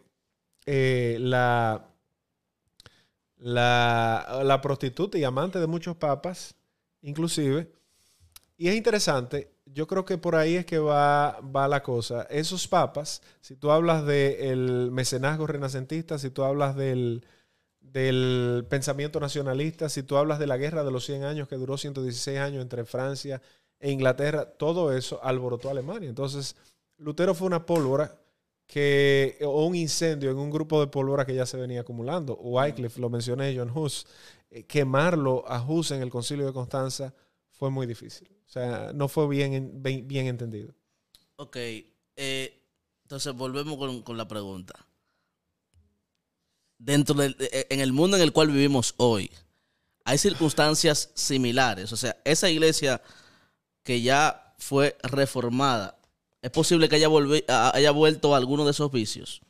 eh, 0.67 1.17
la, 1.19 1.87
la, 3.37 4.41
la 4.43 4.61
prostituta 4.61 5.17
y 5.17 5.23
amante 5.23 5.59
de 5.59 5.67
muchos 5.67 5.95
papas, 5.95 6.55
inclusive. 7.01 7.71
Y 8.57 8.67
es 8.69 8.75
interesante, 8.75 9.53
yo 9.65 9.87
creo 9.87 10.05
que 10.05 10.17
por 10.17 10.35
ahí 10.35 10.55
es 10.55 10.65
que 10.65 10.79
va, 10.79 11.39
va 11.41 11.67
la 11.67 11.83
cosa. 11.83 12.23
Esos 12.23 12.67
papas, 12.67 13.21
si 13.41 13.55
tú 13.55 13.71
hablas 13.71 14.05
del 14.05 14.89
mecenazgo 14.91 15.47
renacentista, 15.47 16.17
si 16.17 16.29
tú 16.29 16.43
hablas 16.43 16.75
del, 16.75 17.25
del 17.79 18.65
pensamiento 18.69 19.19
nacionalista, 19.19 19.89
si 19.89 20.03
tú 20.03 20.17
hablas 20.17 20.39
de 20.39 20.47
la 20.47 20.57
guerra 20.57 20.83
de 20.83 20.91
los 20.91 21.05
100 21.05 21.23
años 21.23 21.47
que 21.47 21.55
duró 21.55 21.77
116 21.77 22.39
años 22.39 22.61
entre 22.61 22.85
Francia 22.85 23.41
e 23.79 23.91
Inglaterra, 23.91 24.45
todo 24.45 24.95
eso 24.95 25.19
alborotó 25.23 25.69
a 25.69 25.71
Alemania. 25.71 26.09
Entonces, 26.09 26.55
Lutero 26.97 27.33
fue 27.33 27.47
una 27.47 27.65
pólvora 27.65 28.15
que, 28.73 29.37
o 29.45 29.67
un 29.67 29.75
incendio 29.75 30.31
en 30.31 30.37
un 30.37 30.49
grupo 30.49 30.79
de 30.79 30.87
pólvora 30.87 31.27
que 31.27 31.35
ya 31.35 31.45
se 31.45 31.57
venía 31.57 31.81
acumulando. 31.81 32.35
Wycliffe, 32.37 32.99
lo 32.99 33.07
mencioné, 33.07 33.55
John 33.55 33.69
Hus, 33.69 34.07
eh, 34.49 34.63
quemarlo 34.63 35.43
a 35.47 35.61
Hus 35.63 35.91
en 35.91 36.01
el 36.01 36.09
concilio 36.09 36.47
de 36.47 36.53
Constanza 36.53 37.13
fue 37.51 37.69
muy 37.69 37.85
difícil. 37.85 38.27
O 38.47 38.49
sea, 38.49 38.91
no 38.91 39.07
fue 39.07 39.27
bien, 39.27 39.53
en- 39.53 39.83
bien, 39.83 40.07
bien 40.07 40.25
entendido. 40.25 40.73
Ok. 41.35 41.55
eh, 42.15 42.59
entonces 43.03 43.33
volvemos 43.35 43.77
con, 43.77 44.01
con 44.01 44.17
la 44.17 44.27
pregunta. 44.27 44.73
Dentro 46.79 47.13
del, 47.15 47.35
eh, 47.39 47.67
en 47.69 47.79
el 47.79 47.93
mundo 47.93 48.17
en 48.17 48.23
el 48.23 48.31
cual 48.33 48.47
vivimos 48.47 48.95
hoy, 48.97 49.29
hay 50.03 50.17
circunstancias 50.17 51.11
similares. 51.13 51.93
O 51.93 51.97
sea, 51.97 52.17
esa 52.25 52.49
iglesia 52.49 53.03
que 53.83 54.01
ya 54.01 54.55
fue 54.57 54.97
reformada 55.03 55.99
es 56.43 56.51
posible 56.51 56.87
que 56.87 56.97
haya, 56.97 57.07
haya 57.73 57.91
vuelto 57.91 58.35
a 58.35 58.37
alguno 58.37 58.65
de 58.65 58.71
esos 58.71 58.91
vicios. 58.91 59.41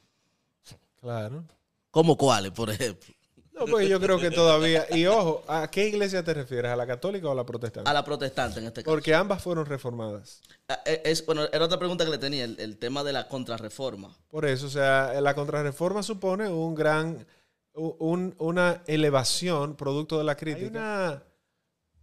Claro. 1.02 1.44
¿Como 1.92 2.16
cuáles, 2.18 2.52
por 2.52 2.70
ejemplo? 2.70 3.14
No, 3.52 3.66
porque 3.66 3.88
yo 3.88 4.00
creo 4.00 4.18
que 4.20 4.32
todavía. 4.32 4.86
Y 4.90 5.06
ojo, 5.06 5.44
¿a 5.48 5.70
qué 5.70 5.88
iglesia 5.88 6.24
te 6.24 6.34
refieres? 6.34 6.72
¿A 6.72 6.76
la 6.76 6.88
católica 6.88 7.28
o 7.28 7.32
a 7.32 7.36
la 7.36 7.46
protestante? 7.46 7.88
A 7.90 7.94
la 7.94 8.04
protestante 8.04 8.60
en 8.60 8.66
este 8.66 8.82
caso. 8.84 8.92
Porque 8.96 9.14
ambas 9.14 9.44
fueron 9.44 9.66
reformadas. 9.68 10.42
Ah, 10.68 10.80
eh, 10.86 11.02
Es, 11.06 11.24
bueno, 11.26 11.44
era 11.52 11.66
otra 11.66 11.78
pregunta 11.78 12.04
que 12.04 12.10
le 12.12 12.18
tenía, 12.18 12.46
el, 12.46 12.60
el 12.60 12.78
tema 12.78 13.04
de 13.04 13.14
la 13.14 13.28
contrarreforma. 13.28 14.18
Por 14.30 14.46
eso, 14.46 14.66
o 14.66 14.70
sea, 14.70 15.20
la 15.22 15.36
contrarreforma 15.36 16.02
supone 16.02 16.48
un 16.50 16.74
gran, 16.74 17.28
un- 17.76 18.34
una 18.40 18.82
elevación 18.88 19.76
producto 19.76 20.18
de 20.18 20.24
la 20.24 20.36
crítica. 20.36 20.66
Hay 20.66 20.70
una 20.70 21.24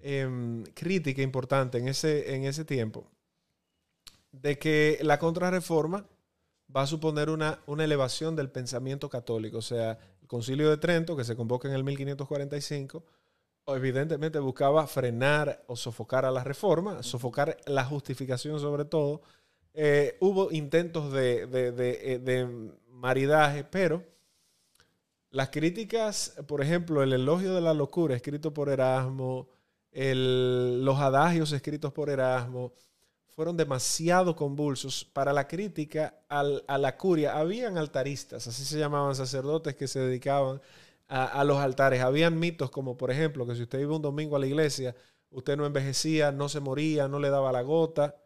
em, 0.01 0.65
crítica 0.75 1.21
importante 1.23 1.79
en 1.79 1.89
ese, 1.89 2.33
en 2.35 2.45
ese 2.45 2.65
tiempo 2.65 3.11
de 4.33 4.59
que 4.59 4.99
la 5.03 5.19
contrarreforma 5.19 6.07
va 6.75 6.83
a 6.83 6.87
suponer 6.87 7.31
una, 7.31 7.61
una 7.67 7.85
elevación 7.85 8.37
del 8.37 8.51
pensamiento 8.51 9.09
católico. 9.09 9.59
O 9.59 9.63
sea, 9.63 9.99
el 10.23 10.29
concilio 10.29 10.71
de 10.71 10.77
Trento, 10.77 11.17
que 11.17 11.25
se 11.25 11.37
convoca 11.37 11.69
en 11.69 11.75
el 11.75 11.85
1545, 11.85 13.05
evidentemente 13.69 14.39
buscaba 14.39 14.87
frenar 14.87 15.63
o 15.67 15.77
sofocar 15.77 16.25
a 16.25 16.31
la 16.31 16.43
reforma, 16.45 17.03
sofocar 17.03 17.57
la 17.67 17.85
justificación 17.85 18.59
sobre 18.61 18.85
todo. 18.85 19.23
Eh, 19.75 20.17
hubo 20.21 20.51
intentos 20.51 21.13
de, 21.13 21.47
de- 21.47 21.73
de- 21.73 22.15
eh, 22.15 22.19
de 22.19 22.73
maridaje, 22.89 23.65
pero 23.65 24.03
las 25.31 25.51
críticas, 25.51 26.35
por 26.49 26.61
ejemplo, 26.63 27.03
el 27.03 27.13
elogio 27.13 27.55
de 27.55 27.61
la 27.61 27.75
locura 27.75 28.17
escrito 28.17 28.53
por 28.53 28.69
Erasmo, 28.69 29.49
el- 29.93 30.85
los 30.85 30.99
adagios 30.99 31.53
escritos 31.53 31.93
por 31.93 32.11
Erasmo, 32.11 32.73
fueron 33.41 33.57
demasiado 33.57 34.37
convulsos 34.37 35.05
para 35.07 35.33
la 35.33 35.49
crítica 35.49 36.15
al- 36.29 36.63
a 36.69 36.77
la 36.79 36.97
curia. 36.99 37.39
Habían 37.39 37.79
altaristas, 37.79 38.47
así 38.47 38.65
se 38.67 38.79
llamaban 38.79 39.15
sacerdotes 39.15 39.75
que 39.77 39.89
se 39.89 39.99
dedicaban 40.01 40.61
a, 41.09 41.25
a 41.25 41.45
los 41.45 41.57
altares. 41.59 42.03
Habían 42.03 42.39
mitos 42.39 42.71
como, 42.71 42.97
por 42.99 43.11
ejemplo, 43.11 43.47
que 43.47 43.55
si 43.57 43.63
usted 43.63 43.81
iba 43.81 43.97
un 43.97 44.03
domingo 44.03 44.37
a 44.37 44.41
la 44.41 44.47
iglesia, 44.47 44.95
usted 45.31 45.57
no 45.57 45.65
envejecía, 45.67 46.33
no 46.33 46.51
se 46.51 46.61
moría, 46.61 47.09
no 47.09 47.19
le 47.19 47.31
daba 47.31 47.51
la 47.53 47.63
gota. 47.63 48.17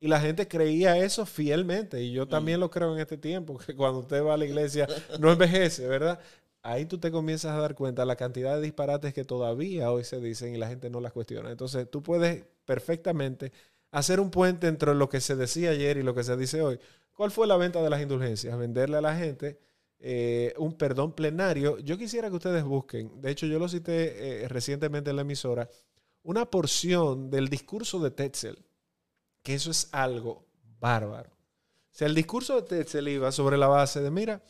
Y 0.00 0.08
la 0.08 0.20
gente 0.20 0.48
creía 0.48 0.96
eso 0.98 1.26
fielmente. 1.26 2.02
Y 2.02 2.12
yo 2.12 2.26
también 2.28 2.60
lo 2.60 2.70
creo 2.70 2.94
en 2.94 3.00
este 3.00 3.18
tiempo, 3.18 3.58
que 3.58 3.74
cuando 3.76 4.00
usted 4.00 4.24
va 4.24 4.34
a 4.34 4.36
la 4.38 4.46
iglesia 4.46 4.88
no 5.20 5.30
envejece, 5.32 5.86
¿verdad? 5.88 6.18
Ahí 6.62 6.86
tú 6.86 6.98
te 6.98 7.10
comienzas 7.10 7.52
a 7.56 7.60
dar 7.60 7.74
cuenta 7.74 8.04
la 8.04 8.16
cantidad 8.16 8.56
de 8.56 8.62
disparates 8.62 9.14
que 9.14 9.24
todavía 9.24 9.90
hoy 9.92 10.04
se 10.04 10.20
dicen 10.20 10.54
y 10.54 10.58
la 10.58 10.68
gente 10.68 10.90
no 10.90 11.00
las 11.00 11.12
cuestiona. 11.12 11.50
Entonces 11.50 11.90
tú 11.90 12.02
puedes 12.02 12.44
perfectamente 12.64 13.52
hacer 13.90 14.20
un 14.20 14.30
puente 14.30 14.68
entre 14.68 14.94
lo 14.94 15.08
que 15.08 15.20
se 15.20 15.36
decía 15.36 15.70
ayer 15.70 15.96
y 15.96 16.02
lo 16.02 16.14
que 16.14 16.24
se 16.24 16.36
dice 16.36 16.62
hoy. 16.62 16.78
¿Cuál 17.12 17.30
fue 17.30 17.46
la 17.46 17.56
venta 17.56 17.82
de 17.82 17.90
las 17.90 18.00
indulgencias? 18.00 18.56
Venderle 18.56 18.96
a 18.96 19.00
la 19.00 19.16
gente 19.16 19.58
eh, 19.98 20.54
un 20.56 20.72
perdón 20.78 21.12
plenario. 21.12 21.78
Yo 21.78 21.98
quisiera 21.98 22.30
que 22.30 22.36
ustedes 22.36 22.64
busquen, 22.64 23.20
de 23.20 23.30
hecho 23.30 23.46
yo 23.46 23.58
lo 23.58 23.68
cité 23.68 24.44
eh, 24.44 24.48
recientemente 24.48 25.10
en 25.10 25.16
la 25.16 25.22
emisora, 25.22 25.68
una 26.22 26.50
porción 26.50 27.30
del 27.30 27.48
discurso 27.48 27.98
de 27.98 28.10
Tetzel, 28.10 28.64
que 29.42 29.54
eso 29.54 29.70
es 29.70 29.88
algo 29.92 30.46
bárbaro. 30.78 31.30
O 31.30 31.92
sea, 31.92 32.06
el 32.06 32.14
discurso 32.14 32.56
de 32.56 32.62
Tetzel 32.62 33.08
iba 33.08 33.30
sobre 33.32 33.58
la 33.58 33.66
base 33.66 34.00
de, 34.00 34.10
mira, 34.10 34.42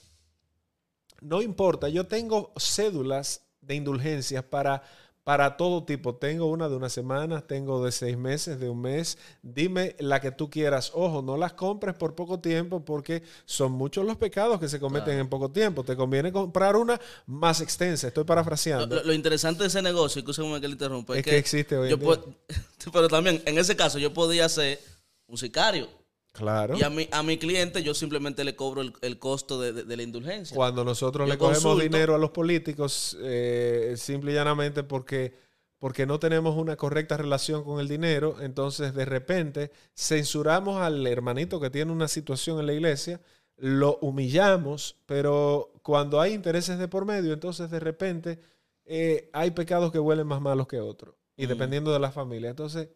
no 1.21 1.43
importa, 1.43 1.89
yo 1.89 2.07
tengo 2.07 2.53
cédulas 2.57 3.45
de 3.61 3.75
indulgencias 3.75 4.45
para, 4.45 4.83
para 5.25 5.57
todo 5.57 5.85
tipo. 5.85 6.17
Tengo 6.17 6.47
una 6.47 6.69
de 6.69 6.77
una 6.77 6.89
semana, 6.89 7.41
tengo 7.43 7.85
de 7.85 7.93
seis 7.93 8.17
meses, 8.17 8.59
de 8.59 8.69
un 8.69 8.81
mes. 8.81 9.19
Dime 9.43 9.95
la 10.01 10.21
que 10.21 10.31
tú 10.33 10.49
quieras. 10.51 10.91
Ojo, 10.95 11.23
no 11.23 11.37
las 11.37 11.53
compres 11.53 11.95
por 11.95 12.15
poco 12.15 12.41
tiempo 12.41 12.85
porque 12.85 13.23
son 13.45 13.73
muchos 13.73 14.05
los 14.07 14.17
pecados 14.17 14.59
que 14.59 14.69
se 14.69 14.81
cometen 14.81 15.05
Claro. 15.05 15.21
en 15.21 15.29
poco 15.29 15.51
tiempo. 15.51 15.85
Te 15.85 15.95
conviene 15.97 16.33
comprar 16.33 16.75
una 16.77 17.01
más 17.27 17.61
extensa. 17.61 18.09
Estoy 18.09 18.25
parafraseando. 18.25 18.97
lo- 18.97 19.05
lo 19.05 19.13
interesante 19.13 19.63
de 19.63 19.69
ese 19.69 19.83
negocio, 19.83 20.21
escúchame 20.21 20.61
que 20.61 20.69
le 20.69 20.73
interrumpa, 20.73 21.17
es 21.17 21.23
que 21.25 21.37
existe 21.39 21.77
hoy 21.77 21.91
yo 21.91 21.97
día. 21.97 22.05
puedo- 22.07 22.35
pero 22.93 23.09
también, 23.09 23.43
en 23.47 23.59
ese 23.59 23.77
caso, 23.77 23.99
yo 23.99 24.13
podía 24.13 24.49
ser 24.49 24.81
un 25.27 25.37
sicario. 25.39 25.87
Claro. 26.33 26.77
Y 26.79 26.83
a 26.85 26.91
mi, 26.91 27.09
a 27.11 27.23
mi 27.25 27.39
cliente 27.39 27.83
yo 27.83 27.93
simplemente 27.93 28.45
le 28.45 28.55
cobro 28.55 28.83
el, 28.83 28.93
el 29.03 29.19
costo 29.19 29.61
de, 29.61 29.73
de- 29.73 29.83
de 29.85 29.97
la 29.97 30.03
indulgencia. 30.05 30.55
Cuando 30.55 30.85
nosotros 30.85 31.27
Yo 31.27 31.33
le 31.35 31.39
cogemos 31.39 31.63
consulto. 31.63 31.83
dinero 31.83 32.15
a 32.15 32.19
los 32.19 32.31
políticos, 32.31 33.17
eh, 33.21 33.95
simple 33.97 34.31
y 34.31 34.35
llanamente 34.35 34.85
porque, 34.85 35.35
porque 35.79 36.07
no 36.07 36.21
tenemos 36.21 36.57
una 36.57 36.77
correcta 36.77 37.17
relación 37.17 37.65
con 37.65 37.81
el 37.81 37.89
dinero, 37.89 38.37
entonces 38.41 38.95
de 38.95 39.05
repente 39.05 39.73
censuramos 39.97 40.81
al 40.81 41.05
hermanito 41.07 41.59
que 41.61 41.69
tiene 41.71 41.91
una 41.91 42.07
situación 42.07 42.61
en 42.61 42.67
la 42.67 42.75
iglesia, 42.75 43.21
lo 43.57 43.99
humillamos, 44.01 44.97
pero 45.07 45.73
cuando 45.83 46.21
hay 46.21 46.33
intereses 46.33 46.79
de 46.79 46.87
por 46.89 47.05
medio, 47.07 47.33
entonces 47.33 47.71
de 47.71 47.81
repente 47.81 48.39
eh, 48.87 49.29
hay 49.33 49.51
pecados 49.51 49.91
que 49.93 49.99
huelen 49.99 50.27
más 50.29 50.41
malos 50.41 50.67
que 50.69 50.79
otros, 50.81 51.15
y 51.37 51.47
Mm. 51.47 51.49
dependiendo 51.49 51.93
de 51.93 51.99
la 51.99 52.11
familia. 52.13 52.51
Entonces, 52.51 52.89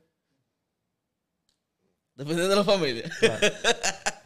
Dependiendo 2.16 2.48
de 2.50 2.56
la 2.56 2.64
familia. 2.64 3.10
claro, 3.20 3.46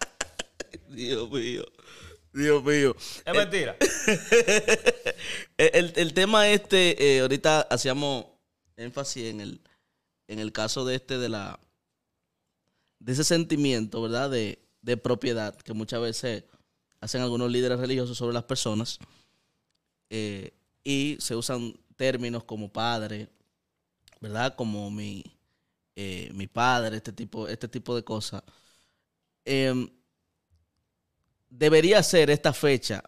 Dios 0.88 1.30
mío. 1.30 1.64
Dios 2.32 2.62
mío. 2.62 2.94
Es 3.24 3.34
mentira. 3.34 3.76
El, 5.56 5.70
el- 5.74 5.92
el 5.96 6.14
tema 6.14 6.48
este, 6.48 7.16
eh, 7.16 7.20
ahorita 7.20 7.62
hacíamos 7.62 8.26
énfasis 8.76 9.24
en 9.24 9.40
el, 9.40 9.60
en 10.28 10.38
el 10.38 10.52
caso 10.52 10.84
de 10.84 10.94
este 10.94 11.18
de 11.18 11.28
la 11.28 11.58
de 13.00 13.12
ese 13.12 13.24
sentimiento, 13.24 14.00
¿verdad? 14.02 14.30
De, 14.30 14.58
de 14.82 14.96
propiedad 14.96 15.56
que 15.56 15.72
muchas 15.72 16.00
veces 16.00 16.44
hacen 17.00 17.22
algunos 17.22 17.50
líderes 17.50 17.78
religiosos 17.80 18.16
sobre 18.18 18.34
las 18.34 18.44
personas. 18.44 18.98
eh, 20.10 20.52
y 20.84 21.16
se 21.20 21.34
usan 21.36 21.74
términos 21.96 22.44
como 22.44 22.72
padre, 22.72 23.28
¿verdad? 24.20 24.54
Como 24.54 24.90
mi, 24.90 25.24
eh, 26.00 26.30
mi 26.32 26.46
padre, 26.46 26.96
este 26.98 27.12
tipo, 27.12 27.48
este 27.48 27.66
tipo 27.66 27.96
de 27.96 28.04
cosas. 28.04 28.42
Em, 29.44 29.88
debería 31.50 32.02
ser 32.02 32.30
esta 32.30 32.52
fecha 32.52 33.02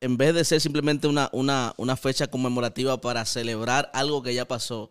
en 0.00 0.16
vez 0.16 0.34
de 0.34 0.44
ser 0.46 0.62
simplemente 0.62 1.06
una, 1.08 1.28
una, 1.32 1.74
una 1.76 1.94
fecha 1.94 2.26
conmemorativa 2.26 2.98
para 3.02 3.22
celebrar 3.26 3.90
algo 3.92 4.22
que 4.22 4.32
ya 4.32 4.48
pasó, 4.48 4.90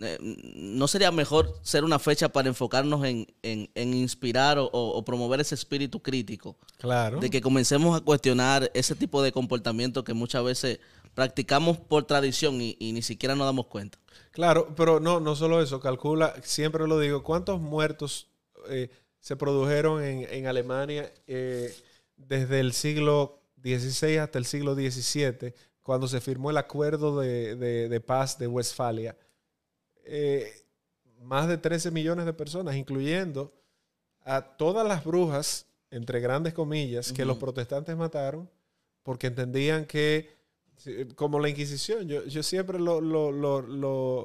eh, 0.00 0.16
¿no 0.56 0.88
sería 0.88 1.10
mejor 1.12 1.52
ser 1.62 1.84
una 1.84 1.98
fecha 1.98 2.30
para 2.30 2.48
enfocarnos 2.48 3.04
en, 3.04 3.26
en- 3.42 3.70
en 3.74 3.92
inspirar 3.92 4.58
o, 4.58 4.64
o- 4.72 4.96
o 4.96 5.04
promover 5.04 5.40
ese 5.40 5.54
espíritu 5.54 6.00
crítico? 6.00 6.56
claro. 6.78 7.20
De 7.20 7.28
que 7.28 7.42
comencemos 7.42 7.94
a 7.94 8.00
cuestionar 8.00 8.70
ese 8.72 8.94
tipo 8.94 9.20
de 9.20 9.32
comportamiento 9.32 10.02
que 10.02 10.14
muchas 10.14 10.42
veces 10.44 10.80
practicamos 11.14 11.78
por 11.78 12.04
tradición 12.04 12.60
y, 12.60 12.76
y 12.78 12.92
ni 12.92 13.02
siquiera 13.02 13.34
nos 13.34 13.46
damos 13.46 13.66
cuenta. 13.66 13.98
Claro, 14.30 14.74
pero 14.76 14.98
no, 15.00 15.20
no 15.20 15.36
solo 15.36 15.60
eso, 15.62 15.80
calcula, 15.80 16.34
siempre 16.42 16.86
lo 16.86 16.98
digo, 16.98 17.22
¿cuántos 17.22 17.60
muertos 17.60 18.28
eh, 18.68 18.90
se 19.20 19.36
produjeron 19.36 20.02
en, 20.02 20.26
en 20.30 20.46
Alemania 20.46 21.12
eh, 21.26 21.74
desde 22.16 22.60
el 22.60 22.72
siglo 22.72 23.40
XVI 23.62 24.16
hasta 24.18 24.38
el 24.38 24.44
siglo 24.46 24.74
XVII, 24.74 25.54
cuando 25.82 26.08
se 26.08 26.20
firmó 26.20 26.50
el 26.50 26.56
acuerdo 26.56 27.20
de, 27.20 27.56
de- 27.56 27.88
de 27.88 28.00
paz 28.00 28.38
de 28.38 28.46
Westfalia? 28.46 29.16
Eh, 30.04 30.50
más 31.20 31.46
de 31.46 31.58
13 31.58 31.90
millones 31.90 32.26
de 32.26 32.32
personas, 32.32 32.74
incluyendo 32.74 33.52
a 34.24 34.42
todas 34.56 34.86
las 34.86 35.04
brujas, 35.04 35.66
entre 35.90 36.20
grandes 36.20 36.54
comillas, 36.54 37.12
que 37.12 37.24
los 37.24 37.36
protestantes 37.36 37.94
mataron 37.96 38.48
porque 39.02 39.26
entendían 39.26 39.84
que 39.84 40.30
como 41.14 41.38
la 41.40 41.48
Inquisición, 41.48 42.08
yo, 42.08 42.24
yo 42.24 42.42
siempre 42.42 42.78
lo, 42.78 43.00
lo, 43.00 43.30
lo, 43.32 43.62
lo- 43.62 44.18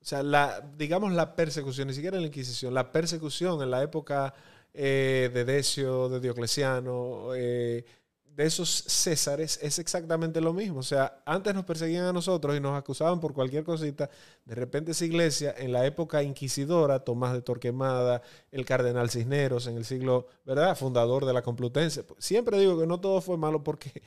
o 0.00 0.08
sea, 0.08 0.22
la, 0.22 0.60
digamos 0.76 1.12
la 1.12 1.34
persecución, 1.34 1.88
ni 1.88 1.94
siquiera 1.94 2.20
la 2.20 2.26
Inquisición, 2.26 2.72
la 2.74 2.92
persecución 2.92 3.60
en 3.62 3.70
la 3.70 3.82
época 3.82 4.34
eh, 4.72 5.30
de 5.34 5.44
Decio, 5.44 6.08
de 6.08 6.20
Diocleciano, 6.20 7.34
eh, 7.34 7.84
de 8.24 8.44
esos 8.44 8.68
Césares, 8.86 9.58
es 9.62 9.78
exactamente 9.78 10.40
lo 10.42 10.52
mismo. 10.52 10.80
O 10.80 10.82
sea, 10.82 11.22
antes 11.24 11.54
nos 11.54 11.64
perseguían 11.64 12.04
a 12.04 12.12
nosotros 12.12 12.54
y 12.56 12.60
nos 12.60 12.76
acusaban 12.78 13.18
por 13.18 13.32
cualquier 13.32 13.64
cosita. 13.64 14.10
De 14.44 14.54
repente 14.54 14.92
esa 14.92 15.06
iglesia, 15.06 15.54
en 15.56 15.72
la 15.72 15.86
época 15.86 16.22
inquisidora, 16.22 17.00
Tomás 17.02 17.32
de 17.32 17.40
Torquemada, 17.42 18.20
el 18.52 18.66
cardenal 18.66 19.08
Cisneros, 19.10 19.66
en 19.66 19.78
el 19.78 19.86
siglo, 19.86 20.26
¿verdad? 20.44 20.76
Fundador 20.76 21.24
de 21.24 21.32
la 21.32 21.40
Complutense. 21.42 22.04
Siempre 22.18 22.58
digo 22.58 22.78
que 22.78 22.86
no 22.86 23.00
todo 23.00 23.20
fue 23.22 23.38
malo 23.38 23.64
porque 23.64 24.02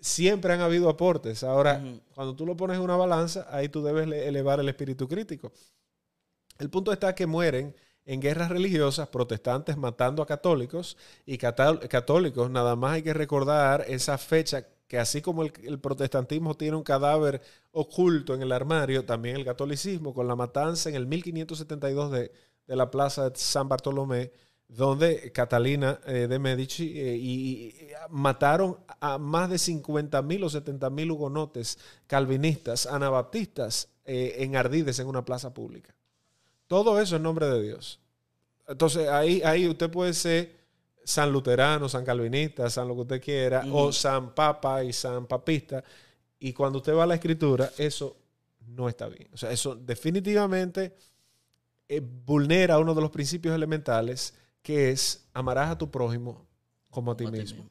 siempre 0.00 0.52
han 0.52 0.60
habido 0.60 0.88
aportes. 0.88 1.42
Ahora, 1.44 1.82
cuando 2.14 2.34
tú 2.36 2.46
lo 2.46 2.56
pones 2.56 2.76
en 2.76 2.82
una 2.82 2.96
balanza, 2.96 3.46
ahí 3.50 3.68
tú 3.68 3.82
debes 3.82 4.06
le- 4.08 4.28
elevar 4.28 4.60
el 4.60 4.68
espíritu 4.68 5.08
crítico. 5.08 5.52
El 6.58 6.70
punto 6.70 6.92
está 6.92 7.14
que 7.14 7.26
mueren 7.26 7.74
en 8.04 8.20
guerras 8.20 8.50
religiosas, 8.50 9.08
protestantes 9.08 9.76
matando 9.76 10.22
a 10.22 10.26
católicos 10.26 10.96
y 11.26 11.38
católicos. 11.38 12.50
Nada 12.50 12.76
más 12.76 12.94
hay 12.94 13.02
que 13.02 13.14
recordar 13.14 13.84
esa 13.88 14.18
fecha 14.18 14.66
que 14.88 14.98
así 14.98 15.22
como 15.22 15.42
el, 15.44 15.52
el 15.62 15.78
protestantismo 15.78 16.56
tiene 16.56 16.76
un 16.76 16.82
cadáver 16.82 17.40
oculto 17.70 18.34
en 18.34 18.42
el 18.42 18.50
armario, 18.52 19.04
también 19.04 19.36
el 19.36 19.44
catolicismo 19.44 20.12
con 20.12 20.26
la 20.26 20.34
matanza 20.34 20.88
en 20.88 20.96
el 20.96 21.06
1572 21.06 22.10
de, 22.10 22.32
de 22.66 22.76
la 22.76 22.90
plaza 22.90 23.30
de 23.30 23.36
San 23.38 23.68
Bartolomé, 23.68 24.32
donde 24.76 25.32
Catalina 25.32 26.00
eh, 26.06 26.28
de 26.28 26.38
Medici 26.38 26.98
eh, 26.98 27.16
y, 27.16 27.30
y 27.30 27.74
mataron 28.08 28.78
a 29.00 29.18
más 29.18 29.50
de 29.50 29.58
50 29.58 30.22
mil 30.22 30.44
o 30.44 30.48
70 30.48 30.90
mil 30.90 31.10
hugonotes 31.10 31.78
calvinistas, 32.06 32.86
anabaptistas, 32.86 33.88
eh, 34.04 34.36
en 34.38 34.56
Ardides, 34.56 34.98
en 35.00 35.08
una 35.08 35.24
plaza 35.24 35.52
pública. 35.52 35.94
Todo 36.68 37.00
eso 37.00 37.16
en 37.16 37.22
nombre 37.24 37.46
de 37.48 37.62
Dios. 37.62 38.00
Entonces 38.68 39.08
ahí, 39.08 39.42
ahí 39.44 39.66
usted 39.66 39.90
puede 39.90 40.14
ser 40.14 40.60
San 41.02 41.32
Luterano, 41.32 41.88
San 41.88 42.04
Calvinista, 42.04 42.70
San 42.70 42.86
lo 42.86 42.94
que 42.94 43.00
usted 43.00 43.22
quiera, 43.22 43.64
o 43.72 43.92
San 43.92 44.34
Papa 44.34 44.84
y 44.84 44.92
San 44.92 45.26
Papista. 45.26 45.82
Y 46.38 46.52
cuando 46.52 46.78
usted 46.78 46.94
va 46.94 47.02
a 47.02 47.06
la 47.06 47.14
escritura, 47.14 47.72
eso 47.76 48.16
no 48.68 48.88
está 48.88 49.08
bien. 49.08 49.28
O 49.32 49.36
sea, 49.36 49.50
eso 49.50 49.74
definitivamente 49.74 50.94
vulnera 52.24 52.78
uno 52.78 52.94
de 52.94 53.00
los 53.00 53.10
principios 53.10 53.52
elementales, 53.52 54.34
que 54.62 54.90
es 54.90 55.26
amarás 55.32 55.70
a 55.70 55.78
tu 55.78 55.90
prójimo 55.90 56.46
como 56.90 57.12
a 57.12 57.16
ti 57.16 57.24
Como 57.24 57.34
a 57.36 57.38
ti 57.38 57.42
mismo. 57.42 57.70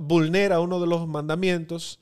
Vulnera 0.00 0.60
uno 0.60 0.80
de 0.80 0.86
los 0.86 1.06
mandamientos, 1.06 1.98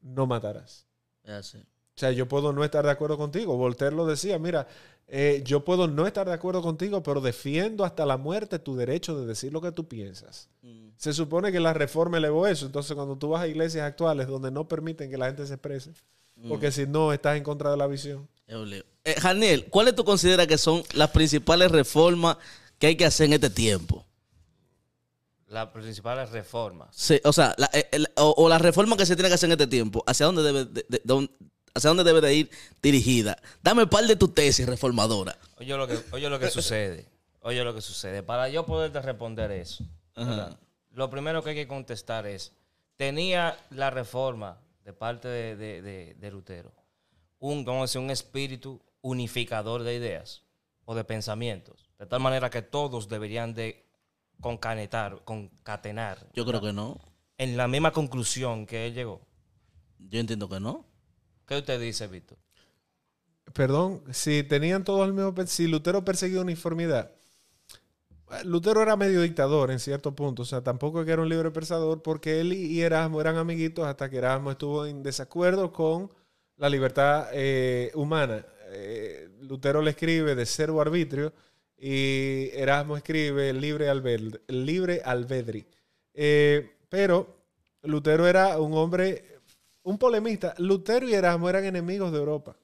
no 0.00 0.26
matarás. 0.26 0.86
Así. 1.24 1.58
O 1.58 1.98
sea, 2.02 2.10
yo 2.12 2.26
puedo 2.26 2.52
no 2.52 2.64
estar 2.64 2.84
de 2.84 2.90
acuerdo 2.90 3.18
contigo. 3.18 3.56
Voltaire 3.56 3.94
lo 3.94 4.06
decía, 4.06 4.38
mira, 4.38 4.66
eh, 5.06 5.42
yo 5.44 5.64
puedo 5.64 5.88
no 5.88 6.06
estar 6.06 6.26
de 6.26 6.32
acuerdo 6.32 6.62
contigo, 6.62 7.02
pero 7.02 7.20
defiendo 7.20 7.84
hasta 7.84 8.06
la 8.06 8.16
muerte 8.16 8.58
tu 8.58 8.76
derecho 8.76 9.18
de 9.18 9.26
decir 9.26 9.52
lo 9.52 9.60
que 9.60 9.72
tú 9.72 9.86
piensas. 9.86 10.48
Mm. 10.62 10.88
Se 10.96 11.12
supone 11.12 11.52
que 11.52 11.60
la 11.60 11.74
reforma 11.74 12.16
elevó 12.18 12.46
eso. 12.46 12.66
Entonces, 12.66 12.94
cuando 12.94 13.16
tú 13.16 13.28
vas 13.30 13.42
a 13.42 13.48
iglesias 13.48 13.84
actuales 13.84 14.26
donde 14.26 14.50
no 14.50 14.66
permiten 14.68 15.10
que 15.10 15.18
la 15.18 15.26
gente 15.26 15.46
se 15.46 15.54
exprese, 15.54 15.92
porque 16.48 16.68
Mm. 16.68 16.72
si 16.72 16.86
no, 16.86 17.12
estás 17.12 17.36
en 17.36 17.42
contra 17.42 17.70
de 17.70 17.76
la 17.76 17.86
visión. 17.86 18.28
Eh, 18.46 19.14
Janiel, 19.20 19.66
¿cuáles 19.68 19.94
tú 19.94 20.04
consideras 20.04 20.46
que 20.46 20.58
son 20.58 20.82
las 20.94 21.10
principales 21.10 21.70
reformas 21.70 22.38
que 22.82 22.88
hay 22.88 22.96
que 22.96 23.04
hacer 23.06 23.26
en 23.26 23.34
este 23.34 23.48
tiempo? 23.48 24.04
Las 25.46 25.68
principales 25.68 26.30
reformas. 26.30 26.88
Sí, 26.90 27.20
o 27.22 27.32
sea, 27.32 27.54
la, 27.56 27.70
eh, 27.72 27.88
el- 27.92 28.08
o, 28.16 28.34
o 28.36 28.48
la 28.48 28.58
reforma 28.58 28.96
que 28.96 29.06
se 29.06 29.14
tiene 29.14 29.28
que 29.28 29.36
hacer 29.36 29.46
en 29.46 29.52
este 29.52 29.68
tiempo, 29.68 30.02
¿hacia 30.04 30.26
dónde 30.26 30.42
debe 30.42 30.64
de, 30.64 30.84
de- 30.88 31.00
de- 31.04 31.30
hacia 31.76 31.88
dónde 31.90 32.02
debe 32.02 32.20
de 32.20 32.34
ir 32.34 32.50
dirigida? 32.82 33.36
Dame 33.62 33.86
par 33.86 34.04
de 34.04 34.16
tu 34.16 34.26
tesis 34.26 34.66
reformadora. 34.66 35.38
Oye 35.58 35.76
lo 35.76 35.86
que, 35.86 35.96
oye 36.10 36.28
lo 36.28 36.40
que 36.40 36.50
sucede. 36.50 37.06
Oye 37.42 37.62
lo 37.62 37.72
que 37.72 37.80
sucede. 37.82 38.24
Para 38.24 38.48
yo 38.48 38.66
poderte 38.66 39.00
responder 39.00 39.52
eso, 39.52 39.84
lo 40.90 41.08
primero 41.08 41.40
que 41.44 41.50
hay 41.50 41.56
que 41.56 41.68
contestar 41.68 42.26
es, 42.26 42.50
¿tenía 42.96 43.56
la 43.70 43.90
reforma 43.90 44.58
de 44.84 44.92
parte 44.92 45.28
de, 45.28 45.54
de- 45.54 45.82
de- 45.82 46.14
de 46.18 46.30
Lutero 46.32 46.72
un, 47.38 47.64
vamos 47.64 47.82
a 47.82 47.84
decir, 47.84 48.00
un 48.00 48.10
espíritu 48.10 48.80
unificador 49.02 49.84
de 49.84 49.94
ideas 49.94 50.42
o 50.84 50.96
de 50.96 51.04
pensamientos? 51.04 51.81
De 52.02 52.08
tal 52.08 52.18
manera 52.18 52.50
que 52.50 52.62
todos 52.62 53.08
deberían 53.08 53.54
de 53.54 53.86
concanetar, 54.40 55.22
concatenar 55.22 56.26
Yo 56.34 56.44
creo 56.44 56.60
que 56.60 56.72
no. 56.72 56.98
en 57.38 57.56
la 57.56 57.68
misma 57.68 57.92
conclusión 57.92 58.66
que 58.66 58.88
él 58.88 58.94
llegó. 58.94 59.20
Yo 60.00 60.18
entiendo 60.18 60.48
que 60.48 60.58
no. 60.58 60.84
¿Qué 61.46 61.58
usted 61.58 61.80
dice, 61.80 62.08
Víctor? 62.08 62.38
Perdón, 63.52 64.02
si 64.10 64.42
tenían 64.42 64.82
todos 64.82 65.06
el 65.06 65.12
mismo... 65.12 65.32
Si 65.46 65.68
Lutero 65.68 66.04
perseguía 66.04 66.40
uniformidad, 66.40 67.12
Lutero 68.46 68.82
era 68.82 68.96
medio 68.96 69.22
dictador 69.22 69.70
en 69.70 69.78
cierto 69.78 70.12
punto, 70.12 70.42
o 70.42 70.44
sea, 70.44 70.60
tampoco 70.60 70.98
es 70.98 71.06
que 71.06 71.12
era 71.12 71.22
un 71.22 71.28
libre 71.28 71.52
pensador, 71.52 72.02
porque 72.02 72.40
él 72.40 72.52
y 72.52 72.80
Erasmo 72.80 73.20
eran 73.20 73.36
amiguitos 73.36 73.86
hasta 73.86 74.10
que 74.10 74.16
Erasmo 74.16 74.50
estuvo 74.50 74.86
en 74.86 75.04
desacuerdo 75.04 75.72
con 75.72 76.12
la 76.56 76.68
libertad 76.68 77.28
eh, 77.32 77.92
humana. 77.94 78.44
Eh, 78.72 79.28
Lutero 79.42 79.80
le 79.80 79.90
escribe 79.90 80.34
de 80.34 80.46
cero 80.46 80.80
arbitrio 80.80 81.32
y 81.84 82.50
Erasmo 82.52 82.96
escribe 82.96 83.52
libre, 83.52 83.90
albed- 83.90 84.40
libre 84.46 85.02
albedri. 85.04 85.66
Eh, 86.14 86.76
pero 86.88 87.36
Lutero 87.82 88.28
era 88.28 88.60
un 88.60 88.72
hombre, 88.74 89.40
un 89.82 89.98
polemista. 89.98 90.54
Lutero 90.58 91.08
y 91.08 91.14
Erasmo 91.14 91.48
eran 91.48 91.64
enemigos 91.64 92.12
de 92.12 92.18
Europa 92.18 92.56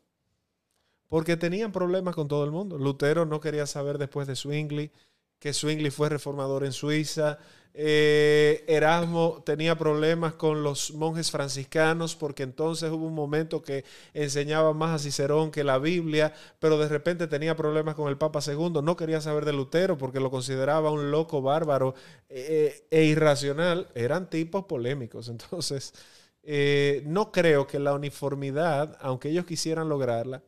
porque 1.08 1.36
tenían 1.36 1.72
problemas 1.72 2.14
con 2.14 2.28
todo 2.28 2.44
el 2.44 2.52
mundo. 2.52 2.78
Lutero 2.78 3.26
no 3.26 3.40
quería 3.40 3.66
saber 3.66 3.98
después 3.98 4.28
de 4.28 4.36
Zwingli, 4.36 4.92
que 5.38 5.52
Zwingli 5.52 5.90
fue 5.90 6.08
reformador 6.08 6.64
en 6.64 6.72
Suiza. 6.72 7.38
Eh, 7.80 8.64
Erasmo 8.66 9.42
tenía 9.46 9.78
problemas 9.78 10.34
con 10.34 10.64
los 10.64 10.92
monjes 10.94 11.30
franciscanos 11.30 12.16
porque 12.16 12.42
entonces 12.42 12.90
hubo 12.90 13.06
un 13.06 13.14
momento 13.14 13.62
que 13.62 13.84
enseñaba 14.14 14.72
más 14.72 14.96
a 14.96 14.98
Cicerón 14.98 15.52
que 15.52 15.62
la 15.62 15.78
Biblia, 15.78 16.34
pero 16.58 16.76
de 16.76 16.88
repente 16.88 17.28
tenía 17.28 17.54
problemas 17.54 17.94
con 17.94 18.08
el 18.08 18.18
Papa 18.18 18.40
II. 18.44 18.80
No 18.82 18.96
quería 18.96 19.20
saber 19.20 19.44
de 19.44 19.52
Lutero 19.52 19.96
porque 19.96 20.18
lo 20.18 20.30
consideraba 20.30 20.90
un 20.90 21.12
loco 21.12 21.40
bárbaro 21.40 21.94
eh, 22.28 22.86
e 22.90 23.04
irracional. 23.04 23.88
Eran 23.94 24.28
tipos 24.28 24.64
polémicos. 24.64 25.28
Entonces, 25.28 25.94
eh, 26.42 27.02
no 27.06 27.30
creo 27.30 27.66
que 27.66 27.78
la 27.78 27.94
uniformidad, 27.94 28.96
aunque 29.00 29.28
ellos 29.28 29.44
quisieran 29.44 29.88
lograrla, 29.88 30.42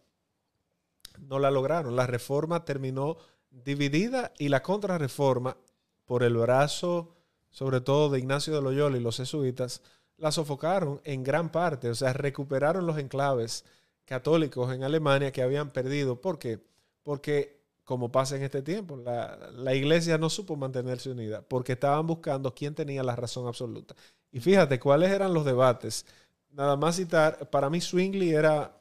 no 1.28 1.38
la 1.38 1.50
lograron. 1.50 1.94
La 1.94 2.06
reforma 2.06 2.64
terminó 2.64 3.18
dividida 3.50 4.32
y 4.38 4.48
la 4.48 4.62
contrarreforma, 4.62 5.56
por 6.04 6.24
el 6.24 6.36
brazo, 6.36 7.14
sobre 7.50 7.80
todo 7.80 8.10
de 8.10 8.18
Ignacio 8.18 8.52
de 8.52 8.60
Loyola 8.60 8.96
y 8.96 9.00
los 9.00 9.18
jesuitas, 9.18 9.80
la 10.16 10.32
sofocaron 10.32 11.00
en 11.04 11.22
gran 11.22 11.52
parte. 11.52 11.88
O 11.88 11.94
sea, 11.94 12.12
recuperaron 12.12 12.84
los 12.86 12.98
enclaves 12.98 13.64
católicos 14.04 14.74
en 14.74 14.82
Alemania 14.82 15.30
que 15.30 15.42
habían 15.42 15.70
perdido. 15.70 16.20
¿Por 16.20 16.38
qué? 16.38 16.58
Porque, 17.04 17.60
como 17.84 18.10
pasa 18.10 18.36
en 18.36 18.42
este 18.42 18.62
tiempo, 18.62 18.96
la, 18.96 19.36
la 19.52 19.74
iglesia 19.74 20.18
no 20.18 20.30
supo 20.30 20.56
mantenerse 20.56 21.10
unida 21.10 21.42
porque 21.42 21.74
estaban 21.74 22.06
buscando 22.06 22.54
quién 22.54 22.74
tenía 22.74 23.04
la 23.04 23.14
razón 23.14 23.46
absoluta. 23.46 23.94
Y 24.32 24.40
fíjate 24.40 24.80
cuáles 24.80 25.12
eran 25.12 25.32
los 25.32 25.44
debates. 25.44 26.06
Nada 26.50 26.76
más 26.76 26.96
citar, 26.96 27.50
para 27.50 27.70
mí 27.70 27.80
Zwingli 27.80 28.30
era 28.30 28.80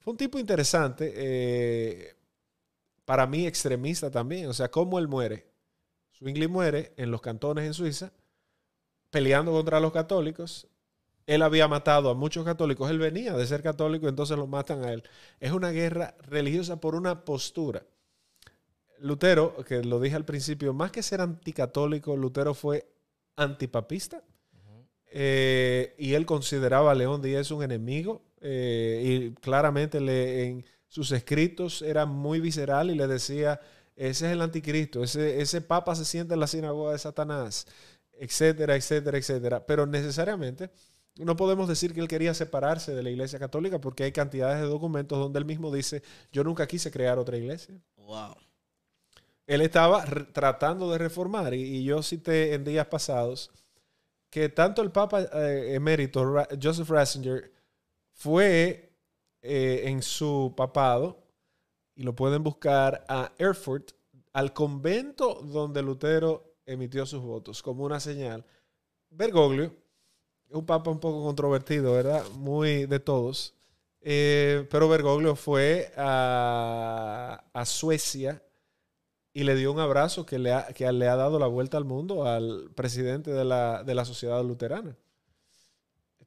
fue 0.00 0.12
un 0.12 0.16
tipo 0.16 0.38
interesante, 0.38 1.12
eh, 1.14 2.16
para 3.08 3.26
mí 3.26 3.46
extremista 3.46 4.10
también. 4.10 4.48
O 4.48 4.52
sea, 4.52 4.70
cómo 4.70 4.98
él 4.98 5.08
muere. 5.08 5.46
Zwingli 6.18 6.46
muere 6.46 6.92
en 6.98 7.10
los 7.10 7.22
cantones 7.22 7.64
en 7.64 7.72
Suiza, 7.72 8.12
peleando 9.08 9.50
contra 9.50 9.80
los 9.80 9.94
católicos. 9.94 10.68
Él 11.24 11.40
había 11.40 11.68
matado 11.68 12.10
a 12.10 12.14
muchos 12.14 12.44
católicos. 12.44 12.90
Él 12.90 12.98
venía 12.98 13.32
de 13.32 13.46
ser 13.46 13.62
católico, 13.62 14.10
entonces 14.10 14.36
lo 14.36 14.46
matan 14.46 14.84
a 14.84 14.92
él. 14.92 15.04
Es 15.40 15.52
una 15.52 15.70
guerra 15.70 16.16
religiosa 16.20 16.82
por 16.82 16.94
una 16.94 17.24
postura. 17.24 17.82
Lutero, 18.98 19.56
que 19.64 19.82
lo 19.82 20.00
dije 20.00 20.14
al 20.16 20.26
principio, 20.26 20.74
más 20.74 20.92
que 20.92 21.02
ser 21.02 21.22
anticatólico, 21.22 22.14
Lutero 22.14 22.52
fue 22.52 22.92
antipapista. 23.36 24.22
Eh, 25.06 25.94
y 25.96 26.12
él 26.12 26.26
consideraba 26.26 26.90
a 26.90 26.94
León 26.94 27.22
Díaz 27.22 27.50
un 27.52 27.62
enemigo 27.62 28.20
eh, 28.42 29.02
y 29.02 29.30
claramente 29.40 29.98
le, 29.98 30.62
sus 30.88 31.12
escritos 31.12 31.82
era 31.82 32.06
muy 32.06 32.40
visceral 32.40 32.90
y 32.90 32.94
le 32.96 33.06
decía, 33.06 33.60
ese 33.94 34.26
es 34.26 34.32
el 34.32 34.42
anticristo, 34.42 35.02
ese, 35.02 35.40
ese 35.40 35.60
papa 35.60 35.94
se 35.94 36.04
siente 36.04 36.34
en 36.34 36.40
la 36.40 36.46
sinagoga 36.46 36.92
de 36.92 36.98
Satanás, 36.98 37.66
etcétera, 38.12 38.74
etcétera, 38.74 39.18
etcétera. 39.18 39.66
Pero 39.66 39.86
necesariamente 39.86 40.70
no 41.16 41.36
podemos 41.36 41.68
decir 41.68 41.92
que 41.92 42.00
él 42.00 42.08
quería 42.08 42.32
separarse 42.32 42.94
de 42.94 43.02
la 43.02 43.10
iglesia 43.10 43.38
católica 43.38 43.80
porque 43.80 44.04
hay 44.04 44.12
cantidades 44.12 44.60
de 44.60 44.68
documentos 44.68 45.18
donde 45.18 45.38
él 45.38 45.44
mismo 45.44 45.72
dice, 45.74 46.02
yo 46.32 46.44
nunca 46.44 46.66
quise 46.66 46.90
crear 46.90 47.18
otra 47.18 47.36
iglesia. 47.36 47.74
Wow. 47.96 48.36
Él 49.46 49.62
estaba 49.62 50.04
tratando 50.32 50.90
de 50.92 50.98
reformar 50.98 51.54
y, 51.54 51.62
y 51.62 51.84
yo 51.84 52.02
cité 52.02 52.54
en 52.54 52.64
días 52.64 52.86
pasados 52.86 53.50
que 54.30 54.48
tanto 54.48 54.82
el 54.82 54.90
Papa 54.92 55.22
eh, 55.22 55.74
emérito 55.74 56.24
Ra- 56.24 56.48
Joseph 56.62 56.88
Ratzinger 56.90 57.50
fue 58.12 58.87
eh, 59.42 59.82
en 59.84 60.02
su 60.02 60.54
papado, 60.56 61.22
y 61.94 62.02
lo 62.02 62.14
pueden 62.14 62.42
buscar 62.42 63.04
a 63.08 63.32
Erfurt, 63.38 63.92
al 64.32 64.52
convento 64.52 65.40
donde 65.42 65.82
Lutero 65.82 66.54
emitió 66.66 67.06
sus 67.06 67.22
votos, 67.22 67.62
como 67.62 67.84
una 67.84 68.00
señal. 68.00 68.44
Bergoglio, 69.10 69.74
un 70.50 70.66
papa 70.66 70.90
un 70.90 71.00
poco 71.00 71.24
controvertido, 71.24 71.92
¿verdad? 71.92 72.24
Muy 72.36 72.86
de 72.86 73.00
todos. 73.00 73.54
Eh, 74.00 74.66
pero 74.70 74.88
Bergoglio 74.88 75.34
fue 75.34 75.92
a, 75.96 77.44
a 77.52 77.64
Suecia 77.66 78.42
y 79.32 79.44
le 79.44 79.54
dio 79.54 79.72
un 79.72 79.80
abrazo 79.80 80.24
que 80.26 80.38
le, 80.38 80.52
ha, 80.52 80.66
que 80.68 80.90
le 80.92 81.08
ha 81.08 81.16
dado 81.16 81.38
la 81.38 81.46
vuelta 81.46 81.76
al 81.76 81.84
mundo 81.84 82.26
al 82.26 82.70
presidente 82.74 83.30
de 83.30 83.44
la, 83.44 83.82
de 83.84 83.94
la 83.94 84.04
sociedad 84.04 84.42
luterana. 84.44 84.96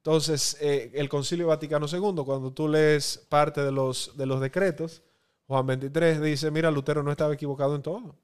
Entonces, 0.02 0.56
eh, 0.60 0.90
el 0.94 1.08
Concilio 1.08 1.46
Vaticano 1.46 1.86
II, 1.86 2.24
cuando 2.24 2.52
tú 2.52 2.66
lees 2.66 3.24
parte 3.28 3.62
de 3.62 3.70
los, 3.70 4.16
de 4.16 4.26
los 4.26 4.40
decretos, 4.40 5.00
Juan 5.46 5.64
23 5.64 6.20
dice, 6.20 6.50
mira, 6.50 6.72
Lutero 6.72 7.04
no 7.04 7.12
estaba 7.12 7.34
equivocado 7.34 7.76
en 7.76 7.82
todo. 7.82 8.16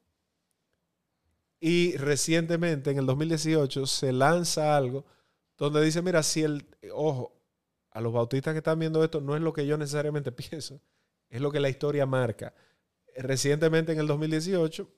Y 1.60 1.96
recientemente, 1.96 2.90
en 2.90 2.98
el 2.98 3.06
2018, 3.06 3.86
se 3.86 4.12
lanza 4.12 4.76
algo 4.76 5.04
donde 5.56 5.80
dice, 5.84 6.02
mira, 6.02 6.24
si 6.24 6.42
el, 6.42 6.66
ojo, 6.92 7.40
a 7.92 8.00
los 8.00 8.12
bautistas 8.12 8.54
que 8.54 8.58
están 8.58 8.80
viendo 8.80 9.04
esto, 9.04 9.20
no 9.20 9.36
es 9.36 9.42
lo 9.42 9.52
que 9.52 9.64
yo 9.64 9.78
necesariamente 9.78 10.32
pienso, 10.32 10.80
es 11.28 11.40
lo 11.40 11.52
que 11.52 11.60
la 11.60 11.68
historia 11.68 12.06
marca. 12.06 12.54
Recientemente, 13.16 13.92
en 13.92 14.00
el 14.00 14.08
2018, 14.08 14.88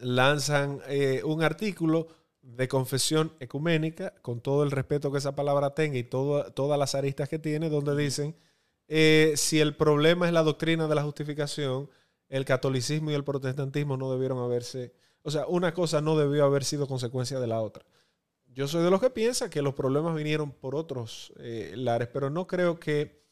lanzan 0.00 0.80
eh, 0.88 1.22
un 1.24 1.44
artículo 1.44 2.08
de 2.56 2.66
confesión 2.66 3.32
ecuménica, 3.40 4.14
con 4.22 4.40
todo 4.40 4.62
el 4.64 4.70
respeto 4.70 5.12
que 5.12 5.18
esa 5.18 5.36
palabra 5.36 5.74
tenga 5.74 5.98
y 5.98 6.04
todo- 6.04 6.50
todas 6.52 6.78
las 6.78 6.94
aristas 6.94 7.28
que 7.28 7.38
tiene, 7.38 7.68
donde 7.68 7.94
dicen, 7.94 8.34
eh, 8.88 9.34
si 9.36 9.60
el 9.60 9.76
problema 9.76 10.26
es 10.26 10.32
la 10.32 10.42
doctrina 10.42 10.88
de 10.88 10.94
la 10.94 11.02
justificación, 11.02 11.90
el 12.28 12.44
catolicismo 12.44 13.10
y 13.10 13.14
el 13.14 13.24
protestantismo 13.24 13.96
no 13.96 14.10
debieron 14.10 14.38
haberse, 14.38 14.92
o 15.22 15.30
sea, 15.30 15.46
una 15.46 15.74
cosa 15.74 16.00
no 16.00 16.16
debió 16.16 16.44
haber 16.44 16.64
sido 16.64 16.86
consecuencia 16.86 17.38
de 17.38 17.46
la 17.46 17.60
otra. 17.60 17.84
Yo 18.46 18.66
soy 18.66 18.82
de 18.82 18.90
los 18.90 19.00
que 19.00 19.10
piensa 19.10 19.50
que 19.50 19.62
los 19.62 19.74
problemas 19.74 20.16
vinieron 20.16 20.50
por 20.50 20.74
otros 20.74 21.32
eh, 21.38 21.74
lares, 21.76 22.08
pero 22.12 22.30
no 22.30 22.46
creo 22.46 22.80
que, 22.80 23.22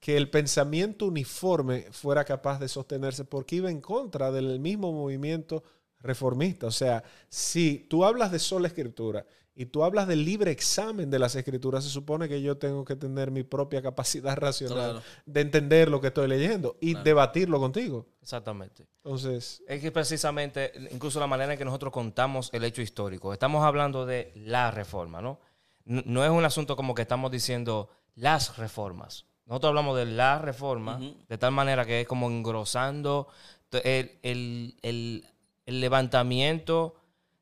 que 0.00 0.16
el 0.16 0.30
pensamiento 0.30 1.06
uniforme 1.06 1.86
fuera 1.92 2.24
capaz 2.24 2.58
de 2.58 2.68
sostenerse 2.68 3.24
porque 3.24 3.56
iba 3.56 3.70
en 3.70 3.80
contra 3.82 4.32
del 4.32 4.58
mismo 4.60 4.92
movimiento 4.92 5.62
reformista. 6.02 6.66
O 6.66 6.70
sea, 6.70 7.02
si 7.28 7.86
tú 7.88 8.04
hablas 8.04 8.30
de 8.32 8.38
sola 8.38 8.68
escritura 8.68 9.24
y 9.54 9.66
tú 9.66 9.84
hablas 9.84 10.08
del 10.08 10.24
libre 10.24 10.50
examen 10.50 11.10
de 11.10 11.18
las 11.18 11.34
escrituras, 11.36 11.84
se 11.84 11.90
supone 11.90 12.26
que 12.28 12.40
yo 12.40 12.56
tengo 12.56 12.84
que 12.84 12.96
tener 12.96 13.30
mi 13.30 13.42
propia 13.42 13.82
capacidad 13.82 14.34
racional 14.36 14.76
Claro. 14.92 15.02
de 15.26 15.40
entender 15.42 15.88
lo 15.90 16.00
que 16.00 16.06
estoy 16.08 16.26
leyendo 16.28 16.76
y 16.80 16.92
Claro. 16.92 17.04
debatirlo 17.04 17.60
contigo. 17.60 18.06
Exactamente. 18.22 18.86
Entonces, 19.04 19.62
Es 19.68 19.80
que 19.80 19.92
precisamente, 19.92 20.72
incluso 20.90 21.20
la 21.20 21.26
manera 21.26 21.52
en 21.52 21.58
que 21.58 21.64
nosotros 21.64 21.92
contamos 21.92 22.48
el 22.52 22.64
hecho 22.64 22.80
histórico, 22.82 23.32
estamos 23.32 23.64
hablando 23.64 24.06
de 24.06 24.32
la 24.36 24.70
reforma, 24.70 25.20
¿no? 25.20 25.38
No 25.84 26.24
es 26.24 26.30
un 26.30 26.44
asunto 26.44 26.76
como 26.76 26.94
que 26.94 27.02
estamos 27.02 27.30
diciendo 27.30 27.88
las 28.14 28.56
reformas. 28.56 29.26
Nosotros 29.46 29.70
hablamos 29.70 29.98
de 29.98 30.06
la 30.06 30.38
reforma, 30.38 31.00
de 31.28 31.36
tal 31.38 31.50
manera 31.52 31.84
que 31.84 32.02
es 32.02 32.06
como 32.06 32.28
engrosando 32.30 33.26
el- 33.72 34.12
el- 34.22 35.26
el 35.66 35.80
levantamiento 35.80 36.96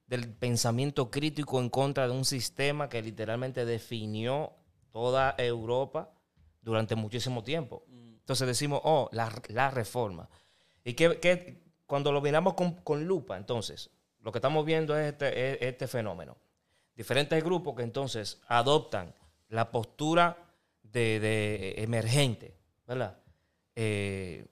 del 0.06 0.28
pensamiento 0.28 1.10
crítico 1.10 1.60
en 1.60 1.70
contra 1.70 2.06
de 2.06 2.12
un 2.12 2.24
sistema 2.24 2.88
que 2.88 3.00
literalmente 3.00 3.64
definió 3.64 4.52
toda 4.90 5.34
Europa 5.38 6.10
durante 6.60 6.96
muchísimo 6.96 7.42
tiempo. 7.44 7.84
Entonces 7.88 8.46
decimos, 8.46 8.80
oh, 8.84 9.08
la, 9.12 9.32
la 9.48 9.70
reforma. 9.70 10.28
Y 10.84 10.94
que, 10.94 11.20
que 11.20 11.62
cuando 11.86 12.12
lo 12.12 12.20
miramos 12.20 12.54
con, 12.54 12.74
con 12.82 13.04
lupa, 13.04 13.36
entonces, 13.36 13.90
lo 14.20 14.32
que 14.32 14.38
estamos 14.38 14.64
viendo 14.64 14.98
es 14.98 15.12
este, 15.12 15.52
es 15.52 15.58
este 15.62 15.86
fenómeno. 15.88 16.36
Diferentes 16.94 17.42
grupos 17.42 17.74
que 17.76 17.82
entonces 17.82 18.40
adoptan 18.46 19.14
la 19.48 19.70
postura 19.70 20.36
de, 20.82 21.20
de 21.20 21.74
emergente, 21.82 22.54
¿verdad? 22.86 23.18
Eh, 23.74 24.46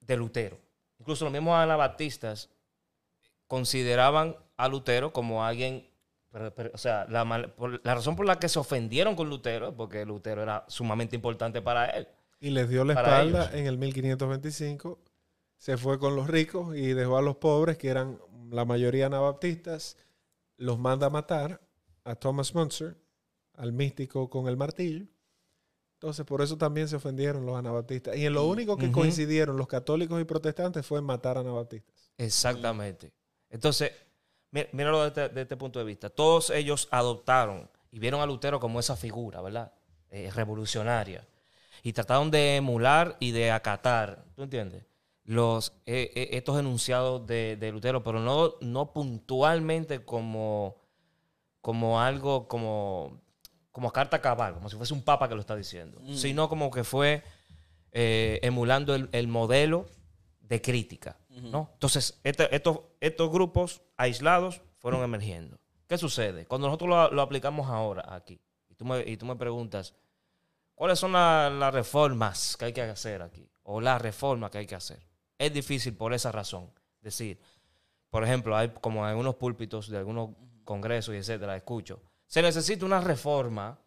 de 0.00 0.16
Lutero. 0.16 0.58
Incluso 0.98 1.24
los 1.24 1.32
mismos 1.32 1.56
anabaptistas 1.56 2.48
consideraban 3.50 4.36
a 4.56 4.68
Lutero 4.68 5.12
como 5.12 5.44
alguien, 5.44 5.90
pero- 6.30 6.54
pero, 6.54 6.70
o 6.72 6.78
sea, 6.78 7.04
la, 7.08 7.24
mal- 7.24 7.52
por- 7.54 7.84
la 7.84 7.94
razón 7.96 8.14
por 8.14 8.24
la 8.24 8.38
que 8.38 8.48
se 8.48 8.60
ofendieron 8.60 9.16
con 9.16 9.28
Lutero 9.28 9.70
es 9.70 9.74
porque 9.74 10.06
Lutero 10.06 10.40
era 10.44 10.64
sumamente 10.68 11.16
importante 11.16 11.60
para 11.60 11.86
él. 11.86 12.06
y 12.38 12.50
les 12.50 12.68
dio 12.68 12.84
la 12.84 12.92
espalda 12.94 13.42
ellos. 13.46 13.54
en 13.54 13.66
el 13.66 13.76
1525, 13.76 15.00
se 15.58 15.76
fue 15.76 15.98
con 15.98 16.14
los 16.14 16.28
ricos 16.28 16.76
y 16.76 16.92
dejó 16.94 17.18
a 17.18 17.22
los 17.22 17.36
pobres, 17.36 17.76
que 17.76 17.88
eran 17.88 18.18
la 18.50 18.64
mayoría 18.64 19.06
anabaptistas, 19.06 19.96
los 20.56 20.78
manda 20.78 21.08
a 21.08 21.10
matar 21.10 21.60
a 22.04 22.14
Thomas 22.14 22.54
Munzer, 22.54 22.96
al 23.54 23.72
místico 23.72 24.30
con 24.30 24.46
el 24.46 24.56
martillo. 24.56 25.06
Entonces, 25.94 26.24
por 26.24 26.40
eso 26.40 26.56
también 26.56 26.88
se 26.88 26.96
ofendieron 26.96 27.44
los 27.44 27.56
anabaptistas. 27.58 28.16
Y 28.16 28.24
en 28.24 28.32
lo 28.32 28.46
único 28.46 28.76
que 28.78 28.86
coincidieron 28.92 29.56
los 29.58 29.66
católicos 29.66 30.18
y 30.18 30.24
protestantes 30.24 30.86
fue 30.86 30.98
en 31.00 31.04
matar 31.04 31.36
a 31.36 31.40
anabaptistas. 31.40 32.10
Exactamente. 32.16 33.12
Entonces, 33.50 33.92
mí- 34.50 34.66
míralo 34.72 35.08
desde, 35.08 35.28
desde 35.28 35.42
este 35.42 35.56
punto 35.56 35.78
de 35.78 35.84
vista. 35.84 36.08
Todos 36.10 36.50
ellos 36.50 36.88
adoptaron 36.90 37.68
y 37.90 37.98
vieron 37.98 38.20
a 38.20 38.26
Lutero 38.26 38.60
como 38.60 38.80
esa 38.80 38.96
figura, 38.96 39.40
¿verdad? 39.40 39.72
Eh, 40.10 40.30
revolucionaria. 40.34 41.26
Y 41.82 41.92
trataron 41.92 42.30
de 42.30 42.56
emular 42.56 43.16
y 43.20 43.30
de 43.32 43.50
acatar, 43.50 44.24
¿tú 44.36 44.42
entiendes? 44.42 44.84
Los, 45.24 45.72
eh, 45.86 46.10
eh, 46.14 46.28
estos 46.32 46.58
enunciados 46.58 47.26
de, 47.26 47.56
de 47.56 47.70
Lutero, 47.72 48.02
pero 48.02 48.20
no, 48.20 48.54
no 48.60 48.92
puntualmente 48.92 50.04
como, 50.04 50.76
como 51.60 52.00
algo 52.00 52.48
como, 52.48 53.20
como 53.70 53.92
carta 53.92 54.20
cabal, 54.20 54.54
como 54.54 54.68
si 54.68 54.76
fuese 54.76 54.92
un 54.94 55.02
papa 55.02 55.28
que 55.28 55.34
lo 55.34 55.40
está 55.40 55.54
diciendo, 55.56 55.98
Mm. 56.02 56.14
sino 56.16 56.48
como 56.48 56.70
que 56.70 56.84
fue 56.84 57.22
eh, 57.92 58.40
emulando 58.42 58.94
el, 58.94 59.08
el 59.12 59.28
modelo 59.28 59.86
de 60.50 60.60
crítica. 60.60 61.16
¿no? 61.30 61.70
Entonces, 61.72 62.20
este- 62.24 62.54
estos, 62.54 62.80
estos 63.00 63.30
grupos 63.30 63.80
aislados 63.96 64.60
fueron 64.78 65.02
emergiendo. 65.02 65.58
¿Qué 65.86 65.96
sucede? 65.96 66.44
Cuando 66.46 66.66
nosotros 66.66 66.90
lo, 66.90 67.10
lo 67.12 67.22
aplicamos 67.22 67.68
ahora 67.68 68.04
aquí, 68.14 68.38
y 68.68 68.74
tú 68.74 68.84
me, 68.84 69.00
y 69.08 69.16
tú 69.16 69.24
me 69.26 69.36
preguntas, 69.36 69.94
¿cuáles 70.74 70.98
son 70.98 71.12
la- 71.12 71.48
las 71.48 71.72
reformas 71.72 72.56
que 72.58 72.66
hay 72.66 72.72
que 72.72 72.82
hacer 72.82 73.22
aquí? 73.22 73.48
O 73.62 73.80
la 73.80 73.98
reforma 73.98 74.50
que 74.50 74.58
hay 74.58 74.66
que 74.66 74.74
hacer. 74.74 75.00
Es 75.38 75.52
difícil 75.54 75.94
por 75.96 76.12
esa 76.12 76.30
razón. 76.32 76.70
Decir, 77.00 77.40
por 78.10 78.24
ejemplo, 78.24 78.56
hay 78.56 78.68
como 78.80 79.00
en 79.04 79.10
algunos 79.10 79.36
púlpitos 79.36 79.88
de 79.88 79.98
algunos 79.98 80.30
congresos 80.64 81.14
y 81.14 81.18
etcétera, 81.18 81.56
escucho, 81.56 82.02
se 82.26 82.42
necesita 82.42 82.84
una 82.84 83.00
reforma 83.00 83.78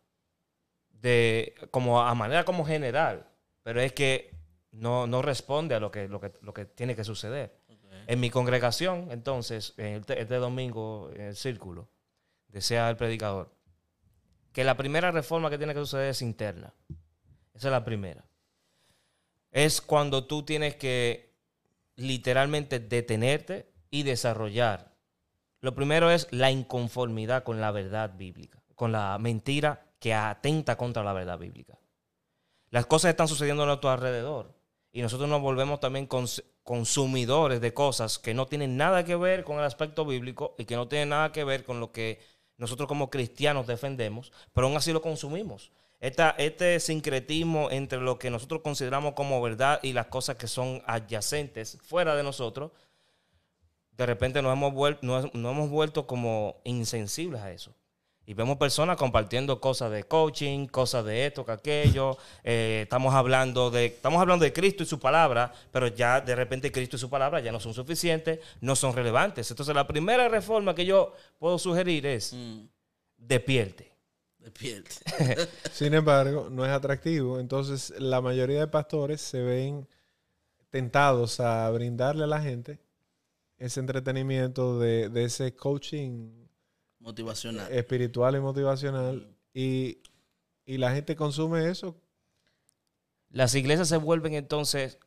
de 0.89 1.53
como 1.71 2.01
a 2.01 2.13
manera 2.15 2.45
como 2.45 2.65
general, 2.65 3.27
pero 3.63 3.81
es 3.81 3.91
que 3.93 4.32
no, 4.73 5.07
no 5.07 5.21
responde 5.21 5.75
a 5.75 5.79
lo 5.79 5.91
que, 5.91 6.07
lo, 6.07 6.19
que, 6.19 6.33
lo 6.41 6.53
que 6.53 6.65
tiene 6.65 6.95
que 6.95 7.03
suceder. 7.03 7.55
En 8.07 8.19
mi 8.19 8.29
congregación, 8.29 9.07
entonces, 9.11 9.73
en 9.77 10.03
este, 10.07 10.35
domingo, 10.35 11.09
en 11.13 11.21
el 11.21 11.35
círculo, 11.35 11.87
desea 12.49 12.89
el 12.89 12.97
predicador, 12.97 13.53
que 14.51 14.63
la 14.63 14.75
primera 14.75 15.11
reforma 15.11 15.49
que 15.49 15.57
tiene 15.57 15.73
que 15.73 15.79
suceder 15.79 16.09
es 16.09 16.21
interna. 16.21 16.73
Esa 17.53 17.67
es 17.67 17.71
la 17.71 17.85
primera. 17.85 18.25
Es 19.51 19.79
cuando 19.79 20.25
tú 20.25 20.43
tienes 20.43 20.75
que 20.75 21.33
literalmente 21.95 22.79
detenerte 22.79 23.71
y 23.89 24.03
desarrollar. 24.03 24.91
Lo 25.61 25.75
primero 25.75 26.11
es 26.11 26.27
la 26.31 26.51
inconformidad 26.51 27.43
con 27.43 27.61
la 27.61 27.71
verdad 27.71 28.17
bíblica, 28.17 28.61
con 28.75 28.91
la 28.91 29.17
mentira 29.17 29.85
que 29.99 30.13
atenta 30.13 30.75
contra 30.75 31.03
la 31.03 31.13
verdad 31.13 31.37
bíblica. 31.37 31.77
Las 32.69 32.85
cosas 32.87 33.11
están 33.11 33.27
sucediendo 33.27 33.63
a 33.63 33.67
nuestro 33.67 33.91
alrededor 33.91 34.62
y 34.93 35.01
nosotros 35.01 35.27
nos 35.27 35.41
volvemos 35.41 35.79
también 35.81 36.07
cons- 36.07 36.43
consumidores 36.63 37.59
de 37.59 37.73
cosas 37.73 38.19
que 38.19 38.33
no 38.33 38.45
tienen 38.45 38.77
nada 38.77 39.03
que 39.03 39.15
ver 39.17 39.43
con 39.43 39.57
el 39.57 39.65
aspecto 39.65 40.05
bíblico 40.05 40.55
y 40.57 40.63
que 40.65 40.75
no 40.75 40.87
tienen 40.87 41.09
nada 41.09 41.31
que 41.33 41.43
ver 41.43 41.65
con 41.65 41.79
lo 41.81 41.91
que 41.91 42.21
nosotros 42.57 42.87
como 42.87 43.09
cristianos 43.09 43.67
defendemos, 43.67 44.31
pero 44.53 44.67
aún 44.67 44.77
así 44.77 44.93
lo 44.93 45.01
consumimos. 45.01 45.71
Esta, 45.99 46.31
este 46.37 46.79
sincretismo 46.79 47.71
entre 47.71 47.99
lo 47.99 48.19
que 48.19 48.29
nosotros 48.29 48.61
consideramos 48.61 49.13
como 49.13 49.41
verdad 49.41 49.79
y 49.81 49.93
las 49.93 50.07
cosas 50.07 50.35
que 50.35 50.47
son 50.47 50.83
adyacentes 50.85 51.79
fuera 51.81 52.15
de 52.15 52.23
nosotros, 52.23 52.71
de 53.97 54.05
repente 54.05 54.41
nos 54.41 54.53
hemos, 54.53 54.73
vuel- 54.73 54.99
nos, 55.01 55.33
nos 55.33 55.51
hemos 55.53 55.69
vuelto 55.69 56.05
como 56.05 56.57
insensibles 56.65 57.41
a 57.41 57.51
eso. 57.51 57.73
Y 58.25 58.33
vemos 58.33 58.57
personas 58.57 58.95
compartiendo 58.97 59.59
cosas 59.59 59.91
de 59.91 60.05
coaching, 60.05 60.67
cosas 60.67 61.03
de 61.05 61.25
esto, 61.25 61.45
que 61.45 61.51
aquello. 61.51 62.17
Eh, 62.43 62.81
estamos, 62.83 63.13
hablando 63.13 63.69
de, 63.69 63.87
estamos 63.87 64.21
hablando 64.21 64.45
de 64.45 64.53
Cristo 64.53 64.83
y 64.83 64.85
su 64.85 64.99
palabra, 64.99 65.51
pero 65.71 65.87
ya 65.87 66.21
de 66.21 66.35
repente 66.35 66.71
Cristo 66.71 66.95
y 66.95 66.99
su 66.99 67.09
palabra 67.09 67.41
ya 67.41 67.51
no 67.51 67.59
son 67.59 67.73
suficientes, 67.73 68.39
no 68.61 68.75
son 68.77 68.95
relevantes. 68.95 69.49
Entonces 69.51 69.75
la 69.75 69.85
primera 69.87 70.29
reforma 70.29 70.73
que 70.73 70.85
yo 70.85 71.13
puedo 71.37 71.59
sugerir 71.59 72.05
es 72.05 72.33
Mm, 72.33 72.65
despierte. 73.17 73.91
despierte. 74.39 74.95
Sin 75.71 75.93
embargo, 75.93 76.47
no 76.49 76.65
es 76.65 76.71
atractivo. 76.71 77.39
Entonces, 77.39 77.93
la 77.99 78.21
mayoría 78.21 78.59
de 78.61 78.67
pastores 78.67 79.21
se 79.21 79.41
ven 79.41 79.87
tentados 80.69 81.39
a 81.39 81.69
brindarle 81.71 82.23
a 82.23 82.27
la 82.27 82.41
gente 82.41 82.79
ese 83.57 83.79
entretenimiento 83.79 84.79
de, 84.79 85.09
de 85.09 85.25
ese 85.25 85.55
coaching 85.55 86.42
Motivacional. 87.03 87.71
espiritual 87.71 88.35
y 88.35 88.39
motivacional. 88.39 89.27
Y, 89.53 89.99
y 90.65 90.77
la 90.77 90.93
gente 90.93 91.15
consume 91.15 91.69
eso. 91.69 91.95
Las 93.29 93.53
iglesias 93.55 93.89
se 93.89 93.97
vuelven 93.97 94.33
entonces 94.35 94.97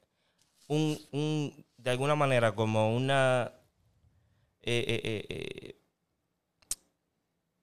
un, 0.68 0.98
un- 1.12 1.64
de 1.78 1.90
alguna 1.90 2.14
manera 2.14 2.54
como 2.54 2.94
una, 2.94 3.52
eh, 4.60 4.84
eh, 4.88 5.00
eh, 5.04 5.26
eh, 5.28 5.76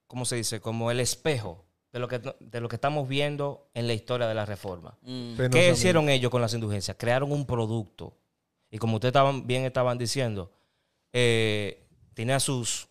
¿cómo 0.06 0.24
se 0.24 0.36
dice? 0.36 0.60
Como 0.60 0.90
el 0.90 1.00
espejo 1.00 1.64
de 1.92 1.98
lo 2.00 2.08
que, 2.08 2.18
de 2.40 2.60
lo 2.60 2.68
que 2.68 2.76
estamos 2.76 3.06
viendo 3.08 3.70
en 3.74 3.86
la 3.86 3.92
historia 3.94 4.26
de 4.26 4.34
la 4.34 4.44
reforma. 4.46 4.96
Mm, 5.02 5.34
¿Qué 5.52 5.70
hicieron 5.70 6.08
ellos 6.08 6.30
con 6.30 6.40
las 6.40 6.54
indulgencias? 6.54 6.96
Crearon 6.98 7.30
un 7.30 7.46
producto. 7.46 8.16
Y 8.70 8.78
como 8.78 8.94
ustedes 8.96 9.10
estaban, 9.10 9.46
bien 9.46 9.62
estaban 9.64 9.96
diciendo, 9.98 10.50
eh, 11.12 11.86
tenía 12.14 12.40
sus, 12.40 12.88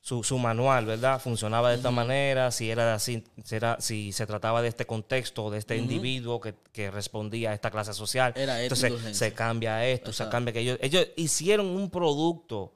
su, 0.00 0.22
su 0.22 0.38
manual, 0.38 0.86
¿verdad? 0.86 1.20
Funcionaba 1.20 1.70
de 1.70 1.76
esta 1.76 1.90
manera, 1.90 2.50
si 2.50 2.70
era 2.70 2.94
así, 2.94 3.24
si, 3.44 3.54
era- 3.56 3.80
si 3.80 4.12
se 4.12 4.26
trataba 4.26 4.62
de 4.62 4.68
este 4.68 4.86
contexto, 4.86 5.50
de 5.50 5.58
este 5.58 5.76
individuo 5.76 6.40
que, 6.40 6.54
que 6.72 6.90
respondía 6.90 7.50
a 7.50 7.54
esta 7.54 7.70
clase 7.70 7.92
social. 7.92 8.32
Era 8.36 8.62
Entonces 8.62 8.92
se 9.16 9.32
cambia 9.34 9.84
esto, 9.86 10.12
se 10.12 10.28
cambia 10.28 10.50
aquello. 10.50 10.78
Ellos 10.80 11.08
hicieron 11.16 11.66
un 11.66 11.90
producto 11.90 12.74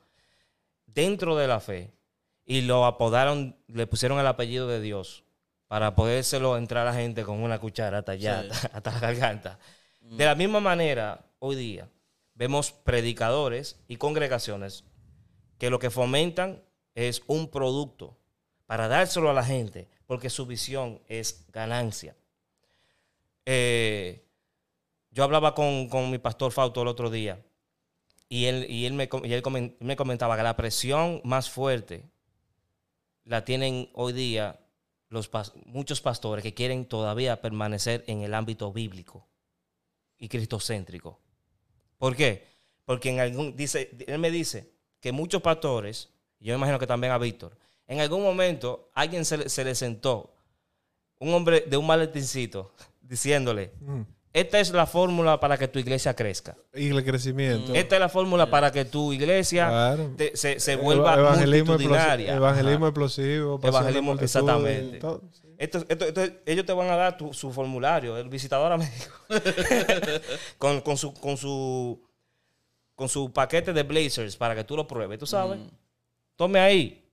dentro 0.86 1.36
de 1.36 1.46
la 1.48 1.60
fe 1.60 1.92
y 2.44 2.62
lo 2.62 2.84
apodaron, 2.84 3.56
le 3.68 3.86
pusieron 3.86 4.18
el 4.18 4.26
apellido 4.26 4.68
de 4.68 4.80
Dios 4.80 5.24
para 5.68 5.94
podérselo 5.94 6.58
entrar 6.58 6.86
a 6.86 6.90
la 6.92 6.96
gente 6.98 7.22
con 7.22 7.42
una 7.42 7.58
cuchara 7.58 7.98
hasta 7.98 8.12
allá, 8.12 8.42
Sí. 8.42 8.48
hasta, 8.50 8.66
hasta 8.76 8.90
la 8.92 9.00
garganta. 9.00 9.58
De 10.00 10.24
la 10.26 10.34
misma 10.34 10.60
manera, 10.60 11.24
hoy 11.38 11.56
día, 11.56 11.88
vemos 12.34 12.72
predicadores 12.72 13.78
y 13.88 13.96
congregaciones 13.96 14.84
que 15.58 15.70
lo 15.70 15.78
que 15.78 15.90
fomentan 15.90 16.60
es 16.94 17.22
un 17.26 17.48
producto 17.50 18.16
para 18.66 18.88
dárselo 18.88 19.30
a 19.30 19.34
la 19.34 19.44
gente, 19.44 19.88
porque 20.06 20.30
su 20.30 20.46
visión 20.46 21.00
es 21.08 21.46
ganancia. 21.52 22.16
Eh, 23.44 24.24
yo 25.10 25.24
hablaba 25.24 25.54
con, 25.54 25.88
con 25.88 26.10
mi 26.10 26.18
pastor 26.18 26.52
Fausto 26.52 26.82
el 26.82 26.88
otro 26.88 27.10
día 27.10 27.42
y 28.28 28.46
él, 28.46 28.66
y 28.70 28.86
él, 28.86 28.94
me, 28.94 29.10
y 29.24 29.32
él 29.34 29.42
me 29.80 29.96
comentaba 29.96 30.36
que 30.36 30.42
la 30.42 30.56
presión 30.56 31.20
más 31.22 31.50
fuerte 31.50 32.10
la 33.24 33.44
tienen 33.44 33.90
hoy 33.92 34.14
día 34.14 34.58
los 35.10 35.30
muchos 35.66 36.00
pastores 36.00 36.42
que 36.42 36.54
quieren 36.54 36.86
todavía 36.86 37.42
permanecer 37.42 38.04
en 38.06 38.22
el 38.22 38.32
ámbito 38.32 38.72
bíblico 38.72 39.28
y 40.16 40.28
cristocéntrico. 40.28 41.20
¿Por 41.98 42.16
qué? 42.16 42.46
Porque 42.86 43.10
en 43.10 43.20
algún, 43.20 43.54
dice, 43.54 43.90
él 44.06 44.18
me 44.18 44.30
dice 44.30 44.72
que 45.00 45.12
muchos 45.12 45.42
pastores, 45.42 46.08
yo 46.42 46.52
me 46.54 46.58
imagino 46.58 46.78
que 46.78 46.86
también 46.86 47.12
a 47.12 47.18
Víctor, 47.18 47.56
en 47.86 48.00
algún 48.00 48.22
momento 48.22 48.90
alguien 48.94 49.24
se 49.24 49.36
le, 49.38 49.48
se 49.48 49.64
le 49.64 49.74
sentó, 49.74 50.34
un 51.18 51.32
hombre 51.34 51.64
de 51.66 51.76
un 51.76 51.86
maletincito, 51.86 52.72
diciéndole, 53.00 53.72
Mm. 53.80 54.02
esta 54.32 54.58
es 54.60 54.70
la 54.72 54.86
fórmula 54.86 55.38
para 55.38 55.56
que 55.58 55.68
tu 55.68 55.78
iglesia 55.78 56.14
crezca. 56.16 56.56
Y 56.74 56.88
el 56.88 57.04
crecimiento. 57.04 57.74
Esta 57.74 57.96
es 57.96 58.00
la 58.00 58.08
fórmula 58.08 58.48
para 58.50 58.70
que 58.72 58.84
tu 58.84 59.12
iglesia 59.12 59.68
Claro. 59.68 60.10
te- 60.16 60.36
se, 60.36 60.58
se 60.58 60.76
vuelva 60.76 61.14
evangelismo, 61.14 61.72
multitudinaria. 61.72 62.34
evangelismo 62.34 62.86
Ajá. 62.86 62.88
explosivo. 62.88 63.60
Evangelismo, 63.62 64.14
exactamente. 64.14 64.98
todo. 64.98 65.22
Esto- 65.58 65.84
esto- 65.88 66.06
esto- 66.06 66.34
ellos 66.46 66.66
te 66.66 66.72
van 66.72 66.90
a 66.90 66.96
dar 66.96 67.16
tu- 67.16 67.32
su 67.32 67.52
formulario, 67.52 68.16
el 68.16 68.28
visitador 68.28 68.72
a 68.72 68.78
México, 68.78 69.14
con, 70.58 70.80
con 70.80 70.96
su, 70.96 71.14
con, 71.14 71.36
su, 71.36 72.02
con 72.96 73.08
su 73.08 73.32
paquete 73.32 73.72
de 73.72 73.82
blazers 73.82 74.36
para 74.36 74.54
que 74.56 74.64
tú 74.64 74.76
lo 74.76 74.86
pruebes, 74.86 75.18
tú 75.18 75.26
sabes. 75.26 75.60
Tome 76.36 76.60
ahí. 76.60 77.04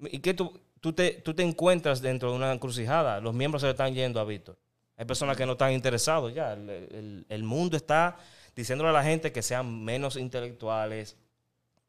¿Y 0.00 0.18
qué 0.20 0.34
tú, 0.34 0.58
tú, 0.80 0.92
te, 0.92 1.12
tú 1.12 1.34
te 1.34 1.42
encuentras 1.42 2.00
dentro 2.00 2.30
de 2.30 2.36
una 2.36 2.52
encrucijada? 2.52 3.20
Los 3.20 3.34
miembros 3.34 3.62
se 3.62 3.66
le 3.66 3.72
están 3.72 3.94
yendo 3.94 4.20
a 4.20 4.24
Víctor. 4.24 4.58
Hay 4.96 5.04
personas 5.04 5.36
que 5.36 5.46
no 5.46 5.52
están 5.52 5.72
interesados 5.72 6.34
ya. 6.34 6.52
El, 6.52 7.24
el- 7.28 7.44
mundo 7.44 7.76
está 7.76 8.16
diciéndole 8.56 8.90
a 8.90 8.92
la 8.92 9.04
gente 9.04 9.30
que 9.32 9.42
sean 9.42 9.84
menos 9.84 10.16
intelectuales, 10.16 11.16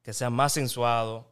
que 0.03 0.13
sean 0.13 0.33
más 0.33 0.53
sensuados. 0.53 1.25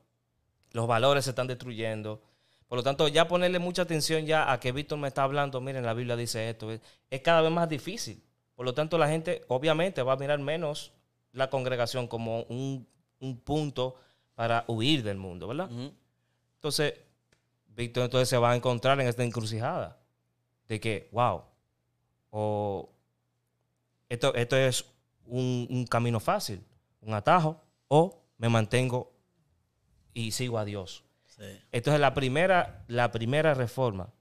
Los 0.72 0.88
valores 0.88 1.24
se 1.26 1.32
están 1.32 1.48
destruyendo. 1.48 2.22
Por 2.68 2.78
lo 2.78 2.84
tanto, 2.84 3.08
ya 3.08 3.28
ponerle 3.28 3.60
mucha 3.60 3.84
atención 3.84 4.26
ya 4.26 4.52
a 4.52 4.60
que 4.60 4.72
Víctor 4.72 4.98
me 4.98 5.08
está 5.08 5.24
hablando, 5.24 5.62
miren, 5.62 5.86
la 5.86 5.94
Biblia 5.94 6.16
dice 6.18 6.50
esto, 6.50 6.72
es, 6.72 6.82
es 7.10 7.22
cada 7.22 7.42
vez 7.42 7.52
más 7.52 7.70
difícil. 7.70 8.22
Por 8.56 8.66
lo 8.66 8.74
tanto, 8.74 8.98
la 8.98 9.08
gente 9.08 9.44
obviamente 9.48 10.02
va 10.02 10.14
a 10.14 10.18
mirar 10.18 10.40
menos 10.40 10.92
la 11.32 11.50
congregación 11.50 12.08
como 12.08 12.42
un, 12.44 12.86
un 13.20 13.40
punto 13.40 13.96
para 14.38 14.66
huir 14.68 15.02
del 15.02 15.18
mundo, 15.18 15.48
¿verdad? 15.48 15.68
Entonces, 16.58 16.94
Víctor 17.70 18.04
entonces 18.04 18.30
se 18.30 18.38
va 18.38 18.52
a 18.52 18.56
encontrar 18.56 19.02
en 19.02 19.08
esta 19.08 19.24
encrucijada 19.24 19.98
de 20.68 20.80
que, 20.80 21.10
wow, 21.12 21.42
o 22.30 22.88
esto, 24.08 24.36
esto 24.36 24.56
es 24.56 24.86
un, 25.26 25.66
un 25.72 25.88
camino 25.88 26.20
fácil, 26.20 26.64
un 27.02 27.16
atajo, 27.16 27.60
o 27.88 28.22
me 28.38 28.48
mantengo 28.48 29.12
y 30.14 30.30
sigo 30.30 30.60
a 30.60 30.66
Dios. 30.66 31.04
Sí. 31.26 31.60
Entonces 31.72 32.00
la 32.00 32.14
primera, 32.14 32.86
la 32.88 33.10
primera 33.10 33.56
reforma 33.56 34.14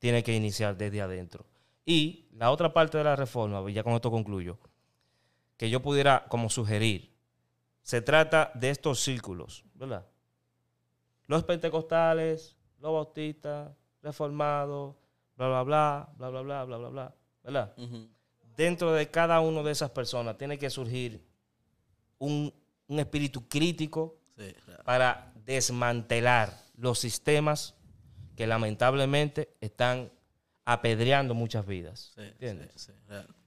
tiene 0.00 0.24
que 0.24 0.34
iniciar 0.34 0.76
desde 0.76 1.02
adentro. 1.02 1.46
Y 1.84 2.26
la 2.32 2.50
otra 2.50 2.72
parte 2.72 2.98
de 2.98 3.04
la 3.04 3.14
reforma, 3.14 3.62
y 3.70 3.74
ya 3.74 3.84
con 3.84 3.92
esto 3.92 4.10
concluyo, 4.10 4.58
que 5.56 5.70
yo 5.70 5.80
pudiera 5.80 6.26
como 6.26 6.50
sugerir, 6.50 7.09
se 7.82 8.02
trata 8.02 8.50
de 8.54 8.70
estos 8.70 9.00
círculos, 9.00 9.64
¿verdad? 9.74 10.06
Los 11.26 11.44
pentecostales, 11.44 12.56
los 12.78 12.92
bautistas, 12.92 13.70
reformados, 14.02 14.96
bla, 15.36 15.48
bla, 15.48 15.62
bla, 15.62 16.12
bla, 16.16 16.28
bla, 16.30 16.42
bla, 16.42 16.64
bla, 16.64 16.76
bla, 16.76 16.88
bla, 16.88 17.14
¿verdad? 17.42 17.74
Dentro 18.56 18.92
de 18.92 19.10
cada 19.10 19.40
una 19.40 19.62
de 19.62 19.72
esas 19.72 19.90
personas 19.90 20.36
tiene 20.36 20.58
que 20.58 20.68
surgir 20.70 21.24
un, 22.18 22.52
un 22.88 22.98
espíritu 23.00 23.48
crítico 23.48 24.16
Sí, 24.36 24.54
para 24.84 25.32
desmantelar 25.44 26.56
los 26.76 26.98
sistemas 26.98 27.74
que 28.36 28.46
lamentablemente 28.46 29.54
están 29.60 30.10
apedreando 30.64 31.34
muchas 31.34 31.66
vidas. 31.66 32.12
Sí, 32.14 32.22
¿Entiendes? 32.22 32.70
sí. 32.74 32.92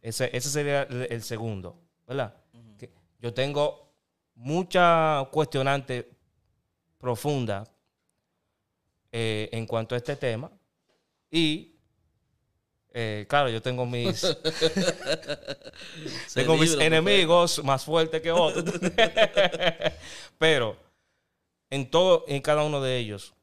Ese, 0.02 0.30
ese 0.38 0.50
sería 0.50 0.84
el, 0.84 1.08
el 1.10 1.24
segundo, 1.24 1.82
¿verdad? 2.08 2.36
Que 2.78 2.92
yo 3.20 3.34
tengo 3.34 3.83
mucha 4.36 5.28
cuestionante 5.32 6.10
profunda 6.98 7.64
eh, 9.12 9.50
en 9.52 9.66
cuanto 9.66 9.96
a 9.96 9.98
este 9.98 10.16
tema 10.16 10.52
y 11.30 11.74
eh, 12.96 13.26
claro, 13.28 13.50
yo 13.50 13.62
tengo 13.62 13.86
mis 13.88 14.22
tengo 16.34 16.56
mis 16.58 16.74
enemigos 16.76 17.64
más 17.64 17.84
fuertes 17.84 18.22
que 18.22 18.32
otros. 18.32 18.66
Pero 20.38 20.78
en 21.72 21.90
todo, 21.90 22.24
en 22.28 22.42
cada 22.42 22.64
uno 22.64 22.82
de 22.82 22.98
ellos, 22.98 23.34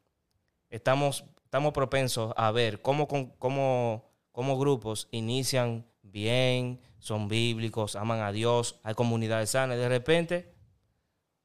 estamos, 0.70 1.24
estamos 1.44 1.72
propensos 1.72 2.32
a 2.36 2.52
ver 2.52 2.80
cómo, 2.80 3.08
cómo, 3.08 4.08
cómo 4.30 4.58
grupos 4.58 5.08
inician 5.10 5.84
bien, 6.02 6.80
son 7.00 7.26
bíblicos, 7.26 7.96
aman 7.96 8.20
a 8.20 8.30
Dios, 8.30 8.78
hay 8.84 8.94
comunidades 8.94 9.50
sanas, 9.50 9.76
y 9.76 9.80
de 9.80 9.88
repente, 9.88 10.54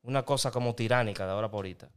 una 0.05 0.23
cosa 0.23 0.51
como 0.51 0.75
tiránica 0.75 1.25
de 1.25 1.31
ahora 1.31 1.49
por 1.49 1.59
ahorita. 1.59 1.89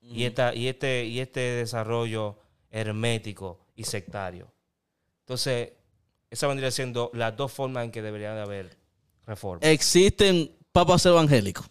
Y, 0.00 0.24
esta, 0.24 0.54
y, 0.54 0.68
este, 0.68 1.04
y 1.04 1.20
este 1.20 1.40
desarrollo 1.40 2.38
hermético 2.70 3.60
y 3.76 3.84
sectario. 3.84 4.52
Entonces, 5.20 5.72
esa 6.30 6.46
vendría 6.46 6.70
siendo 6.70 7.10
las 7.14 7.36
dos 7.36 7.52
formas 7.52 7.84
en 7.84 7.90
que 7.90 8.02
debería 8.02 8.34
de 8.34 8.40
haber 8.40 8.76
reforma. 9.26 9.66
Existen 9.66 10.50
papas 10.72 11.04
evangélicos. 11.06 11.68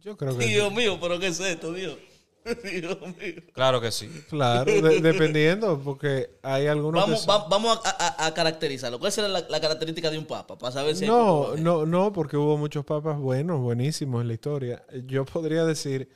Yo 0.00 0.18
creo 0.18 0.36
que 0.36 0.46
Dios 0.46 0.70
mío, 0.70 0.98
pero 1.00 1.18
¿qué 1.18 1.28
es 1.28 1.40
esto, 1.40 1.72
Dios? 1.72 1.96
Dios 2.64 2.98
mío. 3.00 3.42
Claro 3.52 3.80
que 3.80 3.90
sí. 3.90 4.08
Claro, 4.28 4.64
de- 4.70 5.00
dependiendo, 5.00 5.80
porque 5.82 6.30
hay 6.42 6.66
algunos 6.66 7.04
que 7.04 7.10
Vamos, 7.10 7.24
son- 7.24 7.34
va- 7.34 7.48
vamos 7.48 7.80
a, 7.84 7.90
a- 8.22 8.26
a 8.26 8.34
caracterizarlo. 8.34 8.98
¿Cuál 8.98 9.12
será 9.12 9.28
la, 9.28 9.40
la 9.48 9.60
característica 9.60 10.10
de 10.10 10.18
un 10.18 10.26
papa? 10.26 10.58
Para 10.58 10.72
saber 10.72 10.94
si 10.96 11.04
hay 11.04 11.10
No, 11.10 11.56
no, 11.56 11.86
no, 11.86 12.12
porque 12.12 12.36
hubo 12.36 12.56
muchos 12.56 12.84
papas 12.84 13.18
buenos, 13.18 13.60
buenísimos 13.60 14.22
en 14.22 14.28
la 14.28 14.34
historia. 14.34 14.84
Yo 15.06 15.24
podría 15.24 15.64
decir, 15.64 16.08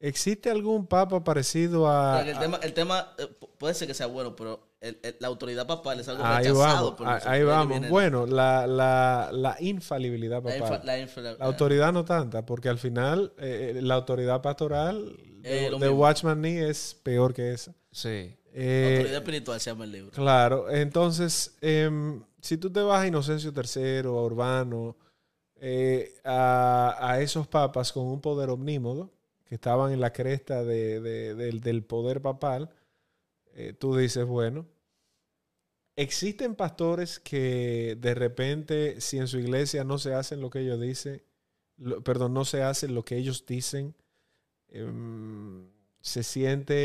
¿existe 0.00 0.50
algún 0.50 0.86
papa 0.86 1.22
parecido 1.24 1.88
a... 1.88 2.22
El 2.22 2.38
tema, 2.38 2.60
el 2.62 2.72
tema 2.74 3.12
eh, 3.18 3.26
pu- 3.40 3.48
puede 3.58 3.74
ser 3.74 3.88
que 3.88 3.94
sea 3.94 4.06
bueno, 4.06 4.34
pero 4.36 4.68
el- 4.80 4.98
el- 5.02 5.16
la 5.20 5.28
autoridad 5.28 5.66
papal 5.66 6.00
es 6.00 6.08
algo 6.08 6.24
Ahí 6.24 6.44
rechazado. 6.44 6.96
vamos, 6.96 7.20
por 7.22 7.28
ahí- 7.28 7.44
vamos. 7.44 7.68
viene 7.68 7.88
Bueno, 7.88 8.26
la, 8.26 8.66
la, 8.66 9.30
la 9.32 9.56
infalibilidad 9.60 10.42
la, 10.42 10.58
papal. 10.60 10.80
infa- 10.80 10.84
la 10.84 10.98
infa- 10.98 11.38
La 11.38 11.44
autoridad 11.46 11.92
no 11.92 12.04
tanta, 12.04 12.44
porque 12.44 12.68
al 12.68 12.78
final 12.78 13.32
eh, 13.38 13.78
la 13.82 13.94
autoridad 13.94 14.42
pastoral 14.42 15.16
Eh, 15.44 15.70
mismo. 15.70 15.90
Watchman 15.96 16.40
Nee 16.40 16.68
es 16.68 16.94
peor 17.02 17.32
que 17.34 17.52
esa. 17.52 17.74
Sí. 17.90 18.34
Eh, 18.54 18.96
autoridad 18.98 19.22
espiritual 19.22 19.60
se 19.60 19.70
llama 19.70 19.84
el 19.84 19.92
libro. 19.92 20.10
Claro, 20.12 20.70
entonces, 20.70 21.56
em, 21.60 22.22
si 22.40 22.58
tú 22.58 22.70
te 22.70 22.80
vas 22.80 23.02
a 23.02 23.06
Inocencio 23.06 23.52
III, 23.54 24.08
a 24.08 24.10
Urbano, 24.10 24.96
eh, 25.56 26.14
a, 26.24 26.96
a 27.00 27.20
esos 27.20 27.46
papas 27.48 27.92
con 27.92 28.06
un 28.06 28.20
poder 28.20 28.50
omnímodo, 28.50 29.10
que 29.44 29.54
estaban 29.54 29.92
en 29.92 30.00
la 30.00 30.12
cresta 30.12 30.64
de- 30.64 31.00
de- 31.00 31.34
del, 31.34 31.60
del 31.60 31.82
poder 31.84 32.20
papal, 32.20 32.70
eh, 33.54 33.72
tú 33.72 33.96
dices, 33.96 34.24
bueno, 34.26 34.66
existen 35.96 36.54
pastores 36.54 37.18
que 37.20 37.96
de 38.00 38.14
repente, 38.14 39.00
si 39.00 39.18
en 39.18 39.28
su 39.28 39.38
iglesia 39.38 39.84
no 39.84 39.98
se 39.98 40.14
hacen 40.14 40.40
lo 40.40 40.50
que 40.50 40.60
ellos 40.60 40.80
dicen, 40.80 41.22
lo- 41.76 42.02
perdón, 42.02 42.34
no 42.34 42.44
se 42.44 42.62
hacen 42.62 42.94
lo 42.94 43.04
que 43.04 43.16
ellos 43.16 43.44
dicen, 43.46 43.94
em, 44.72 45.66
se 46.00 46.22
sienten 46.22 46.76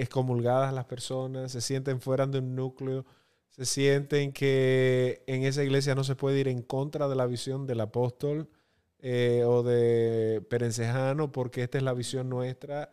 excomulgadas 0.00 0.74
las 0.74 0.86
personas, 0.86 1.52
se 1.52 1.60
sienten 1.60 2.00
fuera 2.00 2.26
de 2.26 2.40
un 2.40 2.56
núcleo, 2.56 3.06
se 3.50 3.64
sienten 3.64 4.32
que 4.32 5.22
en 5.26 5.44
esa 5.44 5.64
iglesia 5.64 5.94
no 5.94 6.04
se 6.04 6.16
puede 6.16 6.40
ir 6.40 6.48
en 6.48 6.62
contra 6.62 7.08
de 7.08 7.16
la 7.16 7.26
visión 7.26 7.66
del 7.66 7.80
apóstol 7.80 8.50
eh, 8.98 9.44
o 9.46 9.62
de 9.62 10.44
Perencejano 10.50 11.32
porque 11.32 11.62
esta 11.62 11.78
es 11.78 11.84
la 11.84 11.94
visión 11.94 12.28
nuestra. 12.28 12.90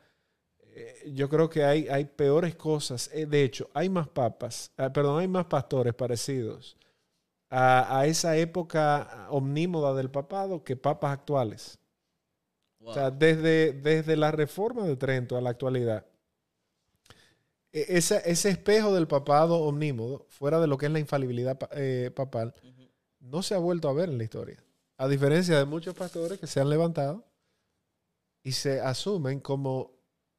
Eh, 0.62 1.12
yo 1.14 1.30
creo 1.30 1.50
que 1.50 1.64
hay, 1.66 1.88
hay 1.90 2.06
peores 2.06 2.56
cosas. 2.56 3.10
Eh, 3.14 3.26
de 3.26 3.44
hecho, 3.44 3.70
hay 3.74 3.90
más 3.90 4.08
papas, 4.08 4.72
ah, 4.78 4.92
perdón, 4.94 5.20
hay 5.20 5.28
más 5.28 5.46
pastores 5.46 5.94
parecidos 5.94 6.78
a, 7.50 8.00
a 8.00 8.08
esa 8.08 8.38
época 8.38 9.28
omnímoda 9.30 9.94
del 9.94 10.10
papado 10.12 10.64
que 10.64 10.76
papas 10.76 11.14
actuales. 11.14 11.80
Wow. 12.84 12.92
O 12.92 12.94
sea, 12.94 13.12
desde, 13.12 13.74
desde 13.74 14.18
la 14.18 14.32
reforma 14.32 14.86
de 14.86 14.96
Trento 14.96 15.38
a 15.38 15.42
la 15.42 15.50
actualidad, 15.50 16.06
e- 17.72 17.98
ese, 17.98 18.22
ese 18.26 18.50
espejo 18.50 18.94
del 18.94 19.08
papado 19.08 19.62
omnímodo, 19.62 20.26
fuera 20.30 20.60
de 20.60 20.68
lo 20.68 20.78
que 20.78 20.86
es 20.86 20.92
la 20.92 21.00
infalibilidad 21.00 21.58
eh, 21.72 22.12
papal, 22.16 22.54
no 23.20 23.42
se 23.42 23.56
ha 23.56 23.58
vuelto 23.58 23.90
a 23.90 23.94
ver 23.94 24.10
en 24.10 24.18
la 24.18 24.24
historia. 24.26 24.64
A 24.98 25.08
diferencia 25.08 25.58
de 25.58 25.66
muchos 25.66 25.96
pastores 25.96 26.40
que 26.40 26.48
se 26.48 26.60
han 26.60 26.70
levantado 26.70 27.26
y 28.44 28.52
se 28.52 28.82
asumen 28.82 29.40
como 29.40 29.92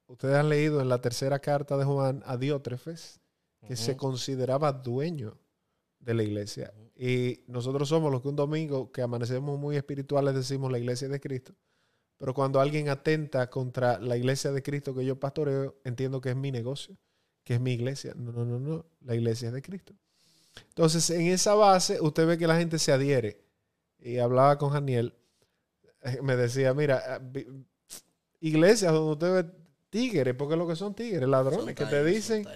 ustedes 0.07 0.36
han 0.36 0.49
leído 0.49 0.80
en 0.80 0.88
la 0.88 1.01
tercera 1.01 1.38
carta 1.38 1.76
de 1.76 1.84
Juan 1.84 2.22
a 2.26 2.36
Diótrefes, 2.36 3.20
que 3.66 3.76
se 3.76 3.97
consideraba 3.97 4.72
dueño 4.72 5.38
de 5.99 6.12
la 6.12 6.22
iglesia. 6.22 6.72
Y 6.95 7.40
nosotros 7.47 7.88
somos 7.88 8.12
los 8.12 8.20
que 8.20 8.28
un 8.28 8.36
domingo 8.36 8.92
que 8.92 9.01
amanecemos 9.01 9.59
muy 9.59 9.76
espirituales 9.76 10.34
decimos 10.34 10.70
la 10.70 10.78
iglesia 10.78 11.09
de 11.09 11.18
Cristo. 11.18 11.55
Pero 12.19 12.33
cuando 12.33 12.61
alguien 12.61 12.89
atenta 12.89 13.51
contra 13.51 13.99
la 13.99 14.17
iglesia 14.17 14.53
de 14.53 14.62
Cristo 14.62 14.95
que 14.95 15.05
yo 15.05 15.19
pastoreo, 15.19 15.77
entiendo 15.85 16.21
que 16.21 16.31
es 16.31 16.37
mi 16.37 16.53
negocio, 16.53 16.97
que 17.43 17.55
es 17.55 17.61
mi 17.61 17.73
iglesia. 17.73 18.15
No, 18.17 18.33
no, 18.33 18.45
no, 18.45 18.59
no. 18.59 18.87
La 19.01 19.15
iglesia 19.15 19.49
es 19.49 19.55
de 19.55 19.62
Cristo. 19.62 19.95
Entonces, 20.69 21.09
en 21.11 21.23
esa 21.23 21.55
base, 21.55 22.01
usted 22.01 22.27
ve 22.27 22.39
que 22.39 22.47
la 22.47 22.57
gente 22.57 22.79
se 22.79 22.93
adhiere. 22.93 23.45
Y 23.99 24.19
hablaba 24.19 24.59
con 24.59 24.73
Daniel, 24.73 25.15
eh, 26.03 26.21
me 26.23 26.37
decía, 26.37 26.75
mira, 26.75 27.03
ah, 27.07 27.21
iglesias 28.41 28.93
donde 28.93 29.12
usted 29.12 29.33
ve 29.33 29.51
tigres, 29.91 30.35
porque 30.35 30.57
lo 30.57 30.69
que 30.69 30.77
son 30.77 30.95
tigres, 30.95 31.29
ladrones, 31.29 31.65
Son 31.65 31.75
que 31.75 31.87
te 31.87 32.05
dicen, 32.05 32.47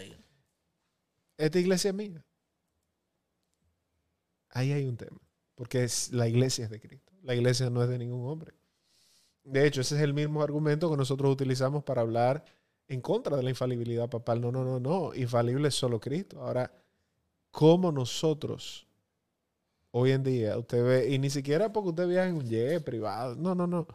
esta 1.36 1.58
iglesia 1.58 1.90
es 1.90 1.94
mía. 1.94 2.24
Ahí 4.50 4.72
hay 4.72 4.86
un 4.86 4.96
tema, 4.96 5.18
porque 5.54 5.84
es, 5.84 6.12
la 6.12 6.28
iglesia 6.28 6.64
es 6.64 6.70
de 6.70 6.80
Cristo. 6.80 7.12
La 7.22 7.34
iglesia 7.34 7.70
no 7.70 7.82
es 7.82 7.88
de 7.88 7.98
ningún 7.98 8.28
hombre. 8.28 8.57
De 9.50 9.66
hecho, 9.66 9.80
ese 9.80 9.96
es 9.96 10.02
el 10.02 10.14
mismo 10.14 10.42
argumento 10.42 10.90
que 10.90 10.96
nosotros 10.96 11.32
utilizamos 11.32 11.82
para 11.84 12.02
hablar 12.02 12.44
en 12.86 13.00
contra 13.00 13.36
de 13.36 13.42
la 13.42 13.50
infalibilidad 13.50 14.08
papal. 14.08 14.40
No, 14.40 14.52
no, 14.52 14.64
no, 14.64 14.80
no. 14.80 15.14
Infalible 15.14 15.68
es 15.68 15.74
solo 15.74 16.00
Cristo. 16.00 16.40
Ahora, 16.42 16.70
¿cómo 17.50 17.90
nosotros 17.92 18.88
hoy 19.90 20.12
en 20.12 20.22
día, 20.22 20.58
usted 20.58 20.84
ve, 20.84 21.08
y 21.08 21.18
ni 21.18 21.30
siquiera 21.30 21.72
porque 21.72 21.90
usted 21.90 22.08
viaja 22.08 22.28
en 22.28 22.36
un 22.36 22.48
jet 22.48 22.82
privado, 22.84 23.34
no, 23.34 23.54
no, 23.54 23.66
no, 23.66 23.86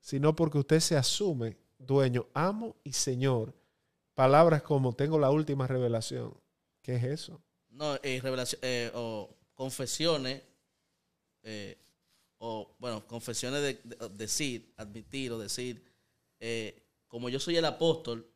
sino 0.00 0.34
porque 0.34 0.58
usted 0.58 0.80
se 0.80 0.96
asume 0.96 1.56
dueño, 1.78 2.26
amo 2.34 2.76
y 2.84 2.92
señor. 2.92 3.54
Palabras 4.14 4.62
como 4.62 4.92
tengo 4.92 5.18
la 5.18 5.30
última 5.30 5.66
revelación. 5.66 6.34
¿Qué 6.82 6.96
es 6.96 7.04
eso? 7.04 7.40
No, 7.70 7.96
eh, 8.02 8.20
revelación, 8.22 8.60
eh, 8.62 8.90
o 8.94 9.30
confesiones, 9.54 10.42
eh, 11.42 11.78
o 12.38 12.74
bueno, 12.78 13.06
confesiones 13.06 13.60
de, 13.62 13.80
de- 13.84 14.08
decir, 14.10 14.72
admitir 14.76 15.32
o 15.32 15.38
decir, 15.38 15.84
eh, 16.40 16.82
como 17.08 17.28
yo 17.28 17.40
soy 17.40 17.56
el 17.56 17.64
apóstol, 17.64 18.26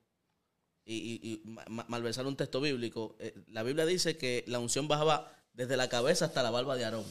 y, 0.84 0.94
y- 0.96 1.32
y 1.32 1.42
ma- 1.48 1.64
ma- 1.68 1.86
malversar 1.88 2.26
un 2.26 2.36
texto 2.36 2.60
bíblico, 2.60 3.14
eh, 3.20 3.34
la 3.48 3.62
Biblia 3.62 3.86
dice 3.86 4.16
que 4.16 4.44
la 4.48 4.58
unción 4.58 4.88
bajaba 4.88 5.32
desde 5.52 5.76
la 5.76 5.88
cabeza 5.88 6.24
hasta 6.26 6.42
la 6.42 6.50
barba 6.50 6.76
de 6.76 6.84
Aarón. 6.84 7.04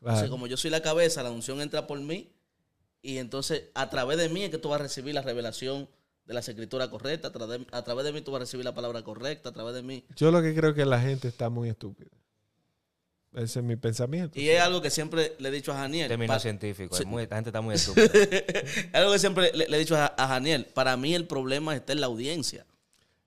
Entonces, 0.00 0.30
como 0.30 0.46
yo 0.46 0.56
soy 0.56 0.70
la 0.70 0.82
cabeza, 0.82 1.22
la 1.24 1.30
unción 1.32 1.60
entra 1.60 1.86
por 1.88 1.98
mí, 2.00 2.32
y 3.02 3.18
entonces 3.18 3.64
a 3.74 3.90
través 3.90 4.18
de 4.18 4.28
mí 4.28 4.44
es 4.44 4.50
que 4.50 4.58
tú 4.58 4.68
vas 4.68 4.78
a 4.80 4.82
recibir 4.84 5.14
la 5.14 5.22
revelación 5.22 5.88
de 6.24 6.34
las 6.34 6.48
escrituras 6.48 6.88
correctas, 6.88 7.30
a 7.30 7.32
través, 7.32 7.60
a 7.72 7.82
través 7.82 8.04
de 8.04 8.12
mí 8.12 8.20
tú 8.20 8.30
vas 8.30 8.40
a 8.40 8.44
recibir 8.44 8.64
la 8.64 8.74
palabra 8.74 9.02
correcta, 9.02 9.48
a 9.48 9.52
través 9.52 9.74
de 9.74 9.82
mí. 9.82 10.04
Yo 10.14 10.30
lo 10.30 10.40
que 10.42 10.54
creo 10.54 10.74
que 10.74 10.84
la 10.84 11.00
gente 11.00 11.26
está 11.26 11.48
muy 11.48 11.68
estúpida. 11.70 12.10
Ese 13.38 13.60
es 13.60 13.64
mi 13.64 13.76
pensamiento. 13.76 14.38
Y 14.38 14.48
es 14.50 14.60
algo 14.60 14.82
que 14.82 14.90
siempre 14.90 15.34
le 15.38 15.48
he 15.48 15.52
dicho 15.52 15.72
a 15.72 15.76
Janiel. 15.76 16.08
Término 16.08 16.32
Pa- 16.32 16.40
científico. 16.40 16.94
Sí. 16.96 17.02
es 17.04 17.08
muy- 17.08 17.26
la 17.26 17.36
gente 17.36 17.50
está 17.50 17.60
muy 17.60 17.74
estúpida. 17.76 18.04
es 18.12 18.94
algo 18.94 19.12
que 19.12 19.18
siempre 19.18 19.50
le, 19.54 19.68
le 19.68 19.76
he 19.76 19.80
dicho 19.80 19.96
a, 19.96 20.06
a 20.06 20.26
Janiel. 20.28 20.66
Para 20.74 20.96
mí 20.96 21.14
el 21.14 21.26
problema 21.26 21.74
está 21.76 21.92
en 21.92 22.00
la 22.00 22.06
audiencia. 22.06 22.66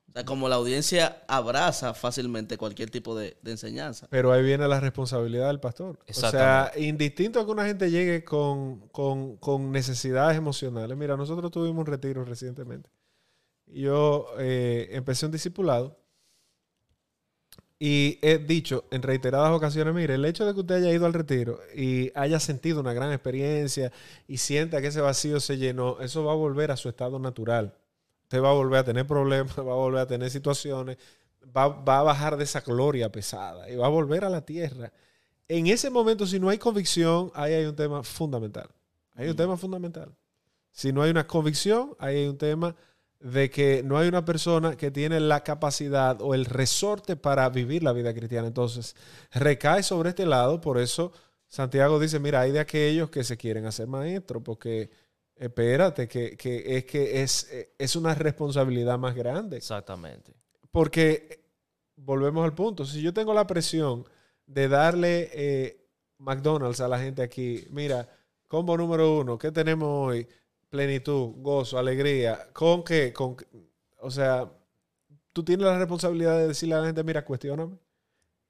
O 0.10 0.14
sea, 0.14 0.26
como 0.26 0.50
la 0.50 0.56
audiencia 0.56 1.24
abraza 1.30 1.94
fácilmente 1.94 2.58
cualquier 2.58 2.90
tipo 2.90 3.16
de, 3.18 3.38
de 3.42 3.52
enseñanza. 3.52 4.08
Pero 4.10 4.34
ahí 4.34 4.44
viene 4.44 4.68
la 4.68 4.82
responsabilidad 4.82 5.48
del 5.48 5.62
pastor. 5.62 5.98
O 6.10 6.14
sea, 6.14 6.74
indistinto 6.76 7.40
a 7.40 7.46
que 7.46 7.52
una 7.52 7.66
gente 7.66 7.90
llegue 7.90 8.26
con, 8.26 8.90
con- 8.90 9.38
con 9.38 9.72
necesidades 9.72 10.36
emocionales. 10.38 10.98
Mira, 10.98 11.16
nosotros 11.16 11.50
tuvimos 11.50 11.80
un 11.80 11.86
retiro 11.86 12.26
recientemente. 12.26 12.90
Yo 13.68 14.26
eh, 14.38 14.90
empecé 14.92 15.26
un 15.26 15.32
discipulado 15.32 15.98
y 17.84 18.20
he 18.22 18.38
dicho 18.38 18.86
en 18.92 19.02
reiteradas 19.02 19.52
ocasiones, 19.52 19.92
mire, 19.96 20.14
el 20.14 20.24
hecho 20.26 20.46
de 20.46 20.54
que 20.54 20.60
usted 20.60 20.76
haya 20.76 20.92
ido 20.92 21.08
al 21.08 21.14
retiro 21.14 21.60
y 21.76 22.12
haya 22.14 22.40
sentido 22.40 22.80
una 22.80 22.94
gran 22.94 23.12
experiencia 23.12 23.92
y 24.28 24.38
sienta 24.38 24.82
que 24.82 24.88
ese 24.88 25.02
vacío 25.02 25.40
se 25.40 25.58
llenó, 25.58 26.00
eso 26.00 26.24
va 26.24 26.34
a 26.34 26.36
volver 26.36 26.70
a 26.70 26.78
su 26.78 26.90
estado 26.90 27.18
natural. 27.18 27.74
Usted 28.22 28.40
va 28.40 28.52
a 28.52 28.54
volver 28.54 28.82
a 28.82 28.84
tener 28.84 29.08
problemas, 29.08 29.58
va 29.58 29.62
a 29.72 29.76
volver 29.76 30.02
a 30.02 30.06
tener 30.06 30.30
situaciones, 30.30 30.98
va, 31.58 31.70
va 31.70 32.02
a 32.02 32.04
bajar 32.04 32.38
de 32.38 32.44
esa 32.44 32.62
gloria 32.62 33.12
pesada 33.12 33.68
y 33.68 33.76
va 33.76 33.88
a 33.88 33.90
volver 33.90 34.26
a 34.26 34.30
la 34.30 34.46
tierra. 34.46 34.94
En 35.48 35.66
ese 35.66 35.90
momento, 35.90 36.28
si 36.28 36.40
no 36.40 36.50
hay 36.50 36.60
convicción, 36.60 37.32
ahí 37.34 37.54
hay 37.56 37.66
un 37.66 37.76
tema 37.76 38.04
fundamental. 38.04 38.70
Hay 39.16 39.26
un 39.26 39.34
Mm. 39.34 39.38
tema 39.38 39.58
fundamental. 39.58 40.16
Si 40.72 40.94
no 40.94 41.02
hay 41.02 41.10
una 41.10 41.26
convicción, 41.26 41.96
ahí 41.98 42.18
hay 42.18 42.28
un 42.28 42.38
tema 42.38 42.76
de 43.22 43.50
que 43.50 43.84
no 43.84 43.98
hay 43.98 44.08
una 44.08 44.26
persona 44.26 44.76
que 44.76 44.92
tiene 44.92 45.20
la 45.20 45.44
capacidad 45.44 46.22
o 46.22 46.34
el 46.34 46.46
resorte 46.46 47.16
para 47.16 47.48
vivir 47.50 47.84
la 47.84 47.94
vida 47.94 48.14
cristiana. 48.14 48.48
Entonces, 48.48 48.96
recae 49.32 49.84
sobre 49.84 50.10
este 50.10 50.26
lado, 50.26 50.60
por 50.60 50.80
eso 50.80 51.12
Santiago 51.48 52.00
dice, 52.00 52.20
mira, 52.20 52.42
hay 52.42 52.52
de 52.52 52.60
aquellos 52.60 53.10
que 53.10 53.24
se 53.24 53.38
quieren 53.38 53.66
hacer 53.66 53.88
maestros, 53.88 54.42
porque 54.44 54.90
espérate, 55.36 56.08
que, 56.08 56.36
que 56.36 56.78
es 56.78 56.86
que 56.86 57.22
es, 57.22 57.50
es 57.78 57.96
una 57.96 58.16
responsabilidad 58.16 58.98
más 58.98 59.16
grande. 59.16 59.58
Exactamente. 59.58 60.34
Porque 60.72 61.44
volvemos 61.96 62.44
al 62.46 62.56
punto. 62.56 62.86
Si 62.86 63.02
yo 63.02 63.14
tengo 63.14 63.34
la 63.34 63.48
presión 63.48 64.06
de 64.46 64.68
darle 64.68 65.30
eh, 65.34 65.88
McDonald's 66.18 66.82
a 66.82 66.88
la 66.88 67.00
gente 67.00 67.22
aquí, 67.22 67.66
mira, 67.70 68.08
combo 68.48 68.78
número 68.78 69.20
uno, 69.20 69.38
¿qué 69.38 69.52
tenemos 69.52 69.88
hoy? 69.90 70.28
Plenitud, 70.72 71.34
gozo, 71.40 71.78
alegría. 71.78 72.48
¿Con 72.54 72.82
qué? 72.86 73.12
Con, 73.12 73.36
o 74.00 74.10
sea, 74.10 74.50
tú 75.34 75.44
tienes 75.44 75.68
la 75.68 75.78
responsabilidad 75.78 76.38
de 76.38 76.48
decirle 76.48 76.76
a 76.76 76.80
la 76.80 76.86
gente, 76.86 77.04
mira, 77.04 77.26
cuestióname, 77.26 77.78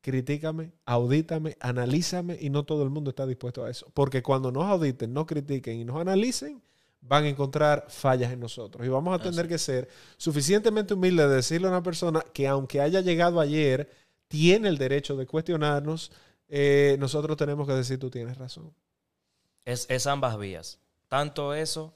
critícame, 0.02 0.72
audítame, 0.86 1.58
analízame, 1.60 2.38
y 2.40 2.52
no 2.52 2.64
todo 2.64 2.84
el 2.84 2.92
mundo 2.92 3.10
está 3.10 3.26
dispuesto 3.26 3.66
a 3.66 3.72
eso. 3.72 3.88
Porque 3.96 4.22
cuando 4.22 4.52
nos 4.52 4.66
auditen, 4.66 5.12
nos 5.12 5.26
critiquen 5.26 5.80
y 5.80 5.84
nos 5.84 6.00
analicen, 6.00 6.62
van 7.02 7.24
a 7.24 7.30
encontrar 7.30 7.88
fallas 7.90 8.32
en 8.32 8.40
nosotros. 8.40 8.86
Y 8.86 8.90
vamos 8.90 9.20
a 9.20 9.24
tener 9.24 9.46
Así. 9.46 9.48
que 9.48 9.58
ser 9.58 9.90
suficientemente 10.18 10.94
humildes 10.94 11.28
de 11.28 11.36
decirle 11.38 11.70
a 11.70 11.72
una 11.72 11.82
persona 11.82 12.24
que 12.34 12.48
aunque 12.48 12.82
haya 12.82 13.02
llegado 13.02 13.40
ayer, 13.40 13.90
tiene 14.28 14.70
el 14.70 14.78
derecho 14.78 15.16
de 15.16 15.26
cuestionarnos, 15.26 16.12
eh, 16.50 16.98
nosotros 17.00 17.36
tenemos 17.36 17.68
que 17.68 17.74
decir, 17.74 17.98
tú 17.98 18.12
tienes 18.12 18.38
razón. 18.38 18.72
Es, 19.66 19.88
es 19.90 20.06
ambas 20.06 20.38
vías. 20.38 20.80
Tanto 21.08 21.56
eso 21.56 21.96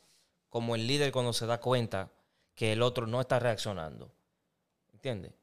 como 0.56 0.74
el 0.76 0.88
líder 0.88 1.12
cuando 1.12 1.34
se 1.34 1.46
da 1.46 1.60
cuenta 1.60 2.10
que 2.54 2.72
el 2.72 2.82
otro 2.82 3.08
no 3.08 3.20
está 3.20 3.40
reaccionando. 3.40 4.10
¿Entiendes? 4.94 5.34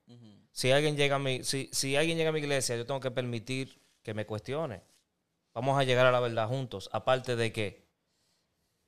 Si 0.52 0.72
alguien 0.72 0.96
llega 0.96 1.16
a 1.16 1.18
mi, 1.18 1.44
si, 1.44 1.68
si 1.70 1.96
alguien 1.96 2.16
llega 2.16 2.30
a 2.30 2.32
mi 2.32 2.38
iglesia, 2.38 2.76
yo 2.76 2.86
tengo 2.86 2.98
que 2.98 3.10
permitir 3.10 3.78
que 4.02 4.14
me 4.14 4.24
cuestione. 4.24 4.80
Vamos 5.52 5.78
a 5.78 5.84
llegar 5.84 6.06
a 6.06 6.12
la 6.12 6.18
verdad 6.20 6.48
juntos. 6.48 6.88
Aparte 6.94 7.36
de 7.36 7.52
que 7.52 7.84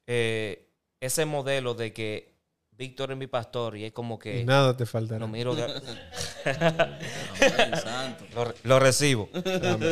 eh, 0.07 0.67
ese 0.99 1.27
modelo 1.27 1.75
de 1.75 1.93
que 1.93 2.33
Víctor 2.71 3.11
es 3.13 3.19
mi 3.19 3.27
pastor 3.27 3.77
y 3.77 3.85
es 3.85 3.93
como 3.93 4.15
Y 4.15 4.19
que 4.21 4.45
nada 4.47 4.75
te 4.75 4.87
faltará. 4.87 5.21
lo 5.21 5.29
miro, 5.29 5.55
de- 5.55 5.69
lo, 8.35 8.55
lo 8.63 8.79
recibo. 8.81 9.29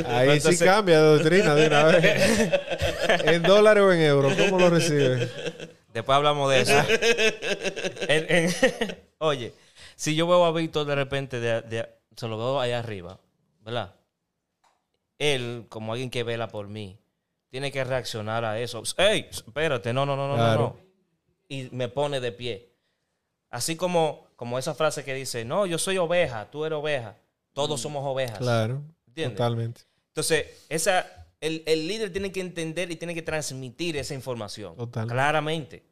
Ahí 0.07 0.31
Entonces- 0.31 0.59
sí 0.61 0.65
cambia 0.65 0.99
de 1.03 1.09
doctrina 1.19 1.55
de 1.55 1.67
una 1.67 1.85
vez. 1.85 2.51
¿En 3.27 3.43
dólares 3.43 3.83
o 3.83 3.93
en 3.93 4.01
euros? 4.01 4.35
¿Cómo 4.35 4.59
lo 4.59 4.71
recibes? 4.71 5.29
Después 5.93 6.17
hablamos 6.17 6.51
de 6.51 6.61
eso. 6.61 6.73
En- 8.09 8.27
en- 8.29 8.99
oye, 9.19 9.55
si 9.97 10.15
yo 10.15 10.27
veo 10.27 10.45
a 10.45 10.53
Víctor 10.53 10.87
de 10.87 10.95
repente, 10.95 11.39
de- 11.41 11.63
de- 11.63 11.89
se 12.17 12.29
lo 12.29 12.37
veo 12.39 12.61
allá 12.61 12.79
arriba, 12.79 13.19
¿verdad? 13.61 13.95
Él, 15.19 15.67
como 15.69 15.93
alguien 15.93 16.11
que 16.11 16.23
vela 16.25 16.49
por 16.49 16.69
mí, 16.69 16.99
tiene 17.51 17.71
que 17.71 17.85
reaccionar 17.85 18.45
a 18.45 18.59
eso. 18.59 18.83
¡Ey! 18.97 19.29
Espérate, 19.31 19.93
no, 19.93 20.05
no, 20.07 20.17
no, 20.17 20.27
no, 20.29 20.37
no, 20.37 20.43
Claro. 20.43 20.77
no. 20.79 20.93
Y 21.49 21.69
me 21.73 21.89
pone 21.89 22.21
de 22.21 22.33
pie. 22.33 22.73
Así 23.51 23.77
como, 23.77 24.27
como 24.37 24.59
esa 24.59 24.75
frase 24.75 25.05
que 25.05 25.15
dice, 25.15 25.45
no, 25.45 25.67
yo 25.67 25.79
soy 25.79 25.99
oveja, 25.99 26.51
tú 26.51 26.65
eres 26.65 26.79
oveja. 26.79 27.17
Todos 27.53 27.81
somos 27.83 28.03
ovejas. 28.07 28.39
Claro, 28.39 28.83
¿Entiendes? 29.07 29.37
totalmente. 29.37 29.83
Entonces, 30.09 30.47
esa, 30.71 31.22
el, 31.43 31.63
el 31.67 31.87
líder 31.87 32.11
tiene 32.11 32.33
que 32.33 32.41
entender 32.41 32.91
y 32.91 32.97
tiene 32.97 33.15
que 33.15 33.21
transmitir 33.21 33.99
esa 33.99 34.15
información. 34.15 34.75
Total. 34.77 35.07
Claramente. 35.07 35.85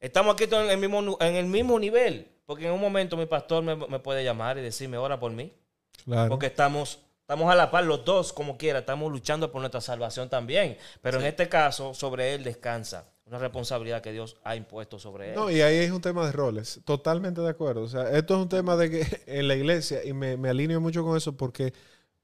Estamos 0.00 0.34
aquí 0.34 0.44
en 0.44 0.70
el, 0.70 0.78
mismo, 0.78 1.16
en 1.20 1.36
el 1.36 1.46
mismo 1.46 1.78
nivel. 1.78 2.32
Porque 2.44 2.66
en 2.66 2.72
un 2.72 2.80
momento 2.80 3.16
mi 3.16 3.26
pastor 3.26 3.62
me, 3.62 3.76
me 3.76 3.98
puede 4.00 4.24
llamar 4.24 4.58
y 4.58 4.62
decirme, 4.62 4.98
ora 4.98 5.20
por 5.20 5.32
mí. 5.32 5.52
Claro. 6.04 6.30
Porque 6.30 6.46
estamos 6.46 7.00
Estamos 7.26 7.50
a 7.50 7.56
la 7.56 7.72
par 7.72 7.82
los 7.82 8.04
dos, 8.04 8.32
como 8.32 8.56
quiera, 8.56 8.78
estamos 8.78 9.10
luchando 9.10 9.50
por 9.50 9.60
nuestra 9.60 9.80
salvación 9.80 10.28
también. 10.28 10.78
Pero 11.02 11.18
en 11.18 11.26
este 11.26 11.48
caso, 11.48 11.92
sobre 11.92 12.34
él 12.34 12.44
descansa 12.44 13.08
una 13.24 13.38
responsabilidad 13.38 14.00
que 14.00 14.12
Dios 14.12 14.36
ha 14.44 14.54
impuesto 14.54 15.00
sobre 15.00 15.30
él. 15.30 15.34
No, 15.34 15.50
y 15.50 15.60
ahí 15.60 15.78
es 15.78 15.90
un 15.90 16.00
tema 16.00 16.24
de 16.24 16.30
roles. 16.30 16.80
Totalmente 16.84 17.40
de 17.40 17.48
acuerdo. 17.48 17.82
O 17.82 17.88
sea, 17.88 18.16
esto 18.16 18.36
es 18.36 18.42
un 18.42 18.48
tema 18.48 18.76
de 18.76 18.90
que 18.90 19.22
en 19.26 19.48
la 19.48 19.56
iglesia, 19.56 20.04
y 20.04 20.12
me, 20.12 20.36
me 20.36 20.50
alineo 20.50 20.80
mucho 20.80 21.02
con 21.02 21.16
eso 21.16 21.36
porque 21.36 21.72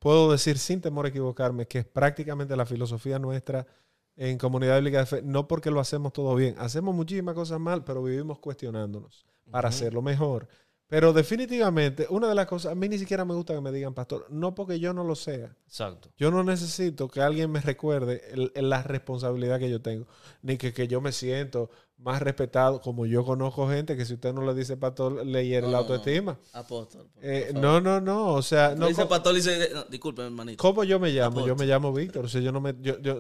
puedo 0.03 0.33
decir 0.33 0.59
sin 0.59 0.81
temor 0.81 1.07
a 1.07 1.11
equivocarme 1.11 1.67
que 1.67 1.79
es 1.79 1.85
prácticamente 1.85 2.57
la 2.57 2.67
filosofía 2.67 3.21
nuestra 3.21 3.69
en 4.17 4.37
comunidad 4.37 4.75
bíblica 4.77 4.99
de 4.99 5.07
fe, 5.07 5.23
no 5.23 5.47
porque 5.47 5.71
lo 5.71 5.79
hacemos 5.79 6.13
todo 6.13 6.35
bien. 6.35 6.57
Hacemos 6.59 6.93
muchísimas 6.93 7.37
cosas 7.37 7.61
mal, 7.61 7.85
pero 7.85 8.03
vivimos 8.03 8.41
cuestionándonos 8.41 9.25
para 9.51 9.69
hacerlo 9.69 10.03
mejor. 10.03 10.49
Pero 10.93 11.14
definitivamente, 11.14 12.07
una 12.11 12.28
de 12.28 12.34
las 12.34 12.45
cosas, 12.47 12.72
a 12.72 12.74
mí 12.74 12.86
ni 12.86 12.99
siquiera 12.99 13.24
me 13.24 13.32
gusta 13.32 13.55
que 13.55 13.62
me 13.62 13.72
digan 13.72 13.95
pastor, 13.95 14.26
no 14.28 14.55
porque 14.55 14.78
yo 14.78 14.93
no 14.93 15.05
lo 15.05 15.14
sea. 15.14 15.57
Exacto. 15.66 16.11
Yo 16.18 16.30
no 16.30 16.45
necesito 16.45 17.09
que 17.09 17.22
alguien 17.22 17.51
me 17.51 17.62
recuerde 17.62 18.20
el- 18.30 18.53
el- 18.55 18.68
la 18.68 18.82
responsabilidad 18.82 19.59
que 19.59 19.70
yo 19.70 19.80
tengo, 19.80 20.07
ni 20.43 20.59
que, 20.59 20.74
que 20.74 20.88
yo 20.88 21.01
me 21.01 21.12
siento 21.12 21.70
más 21.97 22.20
respetado, 22.20 22.82
como 22.82 23.07
yo 23.07 23.24
conozco 23.24 23.66
gente 23.70 23.97
que 23.97 24.05
si 24.05 24.12
usted 24.12 24.34
no 24.34 24.45
le 24.45 24.53
dice 24.53 24.76
pastor, 24.76 25.24
le 25.24 25.47
hiere 25.47 25.62
la 25.66 25.72
No, 25.72 25.72
no, 25.72 25.95
autoestima. 25.95 26.38
Apóstol. 26.53 27.09
Eh, 27.22 27.53
no, 27.55 27.80
no, 27.80 27.99
no, 27.99 28.34
o 28.34 28.43
sea, 28.43 28.74
no, 28.74 28.86
dice 28.86 29.07
pastor, 29.07 29.34
dice, 29.34 29.70
no, 29.72 29.84
disculpe, 29.84 30.20
hermanito. 30.20 30.61
¿cómo 30.61 30.84
yo 30.84 31.01
me 31.01 31.09
llamo? 31.09 31.38
Apóstol. 31.40 31.49
Yo 31.49 31.57
me 31.57 31.64
llamo 31.64 31.90
Víctor, 31.95 32.26
o 32.26 32.28
sea, 32.28 32.43
yo 32.43 32.53
no 32.53 32.61
me, 32.61 32.74
yo- 32.82 32.99
yo- 33.01 33.18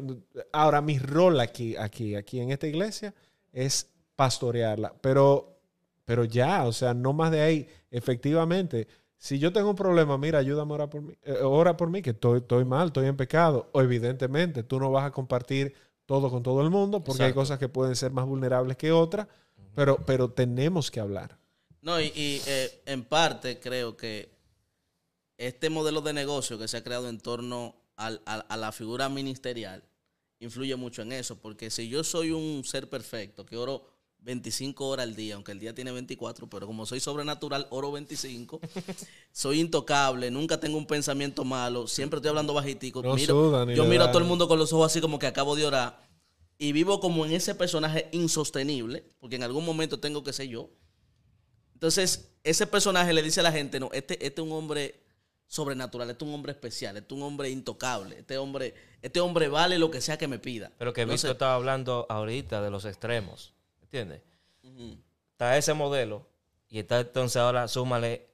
ahora 0.52 0.82
mi 0.82 0.98
rol 0.98 1.40
aquí, 1.40 1.74
aquí, 1.76 2.16
aquí 2.16 2.38
en 2.38 2.50
esta 2.50 2.66
iglesia 2.66 3.14
es 3.50 3.88
pastorearla, 4.14 4.92
pero, 5.00 5.51
pero 6.04 6.24
ya, 6.24 6.64
o 6.64 6.72
sea, 6.72 6.94
no 6.94 7.12
más 7.12 7.30
de 7.30 7.40
ahí, 7.42 7.68
efectivamente. 7.90 8.88
Si 9.16 9.38
yo 9.38 9.52
tengo 9.52 9.70
un 9.70 9.76
problema, 9.76 10.18
mira, 10.18 10.38
ayúdame 10.40 10.72
a 10.72 10.74
orar 10.74 10.90
por 10.90 11.02
mí, 11.02 11.14
eh, 11.22 11.38
ora 11.42 11.76
por 11.76 11.90
mí, 11.90 12.02
que 12.02 12.10
estoy, 12.10 12.38
estoy 12.40 12.64
mal, 12.64 12.88
estoy 12.88 13.06
en 13.06 13.16
pecado. 13.16 13.68
O 13.72 13.80
evidentemente, 13.80 14.62
tú 14.64 14.80
no 14.80 14.90
vas 14.90 15.04
a 15.06 15.12
compartir 15.12 15.74
todo 16.06 16.30
con 16.30 16.42
todo 16.42 16.62
el 16.62 16.70
mundo, 16.70 17.02
porque 17.04 17.22
hay 17.22 17.32
cosas 17.32 17.58
que 17.58 17.68
pueden 17.68 17.94
ser 17.96 18.10
más 18.12 18.26
vulnerables 18.26 18.76
que 18.76 18.90
otras, 18.92 19.28
pero, 19.74 19.96
pero 20.04 20.28
tenemos 20.30 20.90
que 20.90 21.00
hablar. 21.00 21.38
No, 21.80 22.00
y, 22.00 22.06
y, 22.14 22.42
eh, 22.46 22.82
en 22.86 23.04
parte 23.04 23.58
creo 23.60 23.96
que 23.96 24.30
este 25.36 25.70
modelo 25.70 26.00
de 26.00 26.12
negocio 26.12 26.58
que 26.58 26.68
se 26.68 26.76
ha 26.76 26.84
creado 26.84 27.08
en 27.08 27.20
torno 27.20 27.74
al- 27.96 28.22
al- 28.26 28.44
a 28.48 28.56
la 28.56 28.72
figura 28.72 29.08
ministerial 29.08 29.82
influye 30.40 30.76
mucho 30.76 31.02
en 31.02 31.12
eso, 31.12 31.36
porque 31.40 31.70
si 31.70 31.88
yo 31.88 32.02
soy 32.04 32.32
un 32.32 32.64
ser 32.64 32.88
perfecto, 32.88 33.46
que 33.46 33.56
oro 33.56 33.86
25 34.22 34.86
horas 34.86 35.04
al 35.04 35.16
día, 35.16 35.34
aunque 35.34 35.52
el 35.52 35.58
día 35.58 35.74
tiene 35.74 35.90
24, 35.92 36.48
pero 36.48 36.66
como 36.66 36.86
soy 36.86 37.00
sobrenatural, 37.00 37.66
oro 37.70 37.90
25, 37.92 38.60
soy 39.32 39.60
intocable, 39.60 40.30
nunca 40.30 40.60
tengo 40.60 40.78
un 40.78 40.86
pensamiento 40.86 41.44
malo, 41.44 41.86
siempre 41.88 42.18
estoy 42.18 42.28
hablando 42.30 42.54
bajitico, 42.54 43.02
No 43.02 43.14
miro- 43.14 43.34
suda 43.34 43.66
ni 43.66 43.74
yo 43.74 43.84
miro 43.84 44.04
a 44.04 44.08
todo 44.12 44.20
el 44.20 44.28
mundo 44.28 44.46
con 44.48 44.58
los 44.58 44.72
ojos 44.72 44.86
así 44.92 45.00
como 45.00 45.18
que 45.18 45.26
acabo 45.26 45.56
de 45.56 45.66
orar, 45.66 46.00
y 46.58 46.72
vivo 46.72 47.00
como 47.00 47.26
en 47.26 47.32
ese 47.32 47.54
personaje 47.56 48.08
insostenible, 48.12 49.04
porque 49.18 49.36
en 49.36 49.42
algún 49.42 49.64
momento 49.64 49.98
tengo 49.98 50.22
que 50.22 50.32
ser 50.32 50.46
yo. 50.46 50.70
Entonces, 51.74 52.32
ese 52.44 52.68
personaje 52.68 53.12
le 53.12 53.22
dice 53.22 53.40
a 53.40 53.42
la 53.42 53.50
gente, 53.50 53.80
no, 53.80 53.90
este, 53.92 54.24
este 54.24 54.40
es 54.40 54.46
un 54.46 54.52
hombre 54.52 55.02
sobrenatural, 55.48 56.08
este 56.10 56.24
es 56.24 56.28
un 56.28 56.34
hombre 56.34 56.52
especial, 56.52 56.96
este 56.96 57.12
es 57.12 57.20
un 57.20 57.26
hombre 57.26 57.50
intocable, 57.50 58.20
este 58.20 58.38
hombre, 58.38 58.74
este 59.02 59.18
hombre 59.18 59.48
vale 59.48 59.78
lo 59.80 59.90
que 59.90 60.00
sea 60.00 60.16
que 60.16 60.28
me 60.28 60.38
pida. 60.38 60.70
Pero 60.78 60.92
que 60.92 61.02
Entonces, 61.02 61.24
Víctor 61.24 61.34
estaba 61.34 61.54
hablando 61.56 62.06
ahorita 62.08 62.62
de 62.62 62.70
los 62.70 62.84
extremos. 62.84 63.52
¿Entiendes? 63.92 64.22
Está 65.32 65.58
ese 65.58 65.74
modelo 65.74 66.26
y 66.70 66.78
está 66.78 67.00
entonces 67.00 67.36
ahora 67.36 67.68
súmale 67.68 68.26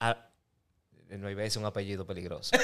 a. 0.00 0.28
No 1.08 1.30
iba 1.30 1.40
a 1.40 1.44
decir 1.44 1.60
un 1.60 1.66
apellido 1.66 2.06
peligroso. 2.06 2.54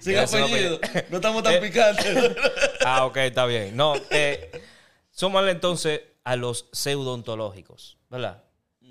Sin 0.00 0.18
apellido, 0.18 0.78
no 1.10 1.16
estamos 1.16 1.42
tan 1.42 1.54
Eh, 1.54 1.60
picantes. 1.60 2.36
ah, 2.84 3.06
ok, 3.06 3.16
está 3.18 3.46
bien. 3.46 3.76
No, 3.76 3.94
eh, 4.10 4.62
súmale 5.10 5.50
entonces 5.50 6.00
a 6.24 6.36
los 6.36 6.68
pseudoontológicos, 6.72 7.98
¿verdad? 8.08 8.42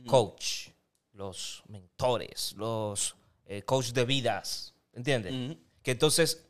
Coach, 0.07 0.69
los 1.13 1.63
mentores, 1.67 2.53
los 2.57 3.15
eh, 3.45 3.61
coach 3.63 3.87
de 3.93 4.05
vidas, 4.05 4.73
¿entiendes? 4.93 5.57
Que 5.81 5.91
entonces 5.91 6.45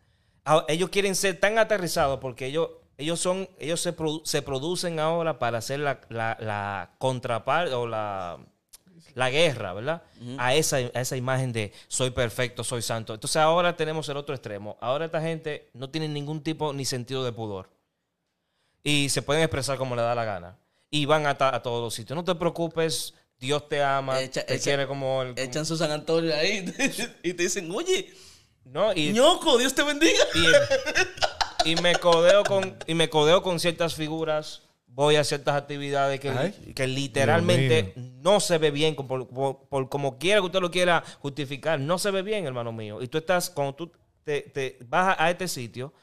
a- 0.45 0.65
ellos 0.67 0.89
quieren 0.89 1.15
ser 1.15 1.39
tan 1.39 1.57
aterrizados 1.57 2.19
porque 2.19 2.47
ellos, 2.47 2.69
ellos 2.97 3.19
son, 3.19 3.47
ellos 3.59 3.79
se, 3.81 3.95
produ- 3.95 4.21
se 4.25 4.41
producen 4.41 4.99
ahora 4.99 5.39
para 5.39 5.57
hacer 5.59 5.79
la, 5.79 5.99
la, 6.09 6.37
la 6.39 6.91
contraparte 6.99 7.73
o 7.73 7.87
la, 7.87 8.37
la 9.15 9.29
guerra, 9.29 9.73
¿verdad? 9.73 10.03
a, 10.37 10.53
esa, 10.55 10.77
a 10.77 11.01
esa 11.01 11.17
imagen 11.17 11.51
de 11.53 11.73
soy 11.87 12.11
perfecto, 12.11 12.63
soy 12.63 12.81
santo. 12.81 13.13
Entonces 13.13 13.37
ahora 13.37 13.75
tenemos 13.75 14.07
el 14.09 14.17
otro 14.17 14.33
extremo. 14.35 14.77
Ahora 14.81 15.05
esta 15.05 15.21
gente 15.21 15.69
no 15.73 15.89
tiene 15.89 16.07
ningún 16.07 16.41
tipo 16.43 16.71
ni 16.73 16.85
sentido 16.85 17.23
de 17.25 17.31
pudor. 17.31 17.69
Y 18.83 19.09
se 19.09 19.21
pueden 19.21 19.43
expresar 19.43 19.77
como 19.77 19.95
le 19.95 20.01
da 20.01 20.13
la 20.15 20.25
gana. 20.25 20.57
Y 20.89 21.05
van 21.05 21.25
a, 21.25 21.35
todos 21.37 21.81
los 21.83 21.93
sitios. 21.93 22.15
No 22.15 22.23
te 22.23 22.35
preocupes, 22.35 23.13
Dios 23.39 23.67
te 23.67 23.81
ama, 23.81 24.19
Echa- 24.21 24.45
te 24.45 24.55
echa- 24.55 24.63
quiere 24.63 24.87
como 24.87 25.23
el... 25.23 25.33
Echan 25.37 25.65
su 25.65 25.75
San 25.77 25.89
Antonio 25.91 26.33
ahí 26.35 26.65
y 27.23 27.33
te 27.33 27.43
dicen, 27.43 27.71
oye, 27.71 28.13
¿no? 28.65 28.93
Y, 28.93 29.11
ñoco, 29.11 29.57
Dios 29.57 29.73
te 29.73 29.81
bendiga. 29.83 30.23
y, 30.35 30.45
y 31.65 31.75
me 31.75 31.95
codeo 31.95 32.43
con 32.43 32.77
y 32.87 32.93
me 32.93 33.09
codeo 33.09 33.41
con 33.41 33.59
ciertas 33.59 33.95
figuras 33.95 34.63
voy 34.87 35.15
a 35.15 35.23
ciertas 35.23 35.55
actividades 35.55 36.19
que, 36.19 36.29
Ay. 36.29 36.73
que 36.75 36.87
literalmente 36.87 37.93
no 37.95 38.39
se 38.39 38.57
ve 38.59 38.69
bien 38.71 38.95
por, 38.95 39.27
por- 39.27 39.67
por 39.67 39.89
como 39.89 40.17
quiera 40.19 40.39
que 40.39 40.45
usted 40.45 40.59
lo 40.61 40.69
quiera 40.71 41.03
justificar 41.19 41.79
no 41.79 41.97
se 41.97 42.11
ve 42.11 42.21
bien 42.21 42.45
hermano 42.45 42.71
mío 42.71 43.01
y 43.01 43.07
tú 43.07 43.17
estás 43.17 43.49
cuando 43.49 43.73
tú 43.75 43.91
te, 44.23 44.41
te 44.41 44.77
vas 44.87 45.15
a 45.19 45.29
este 45.31 45.47
sitio 45.47 45.93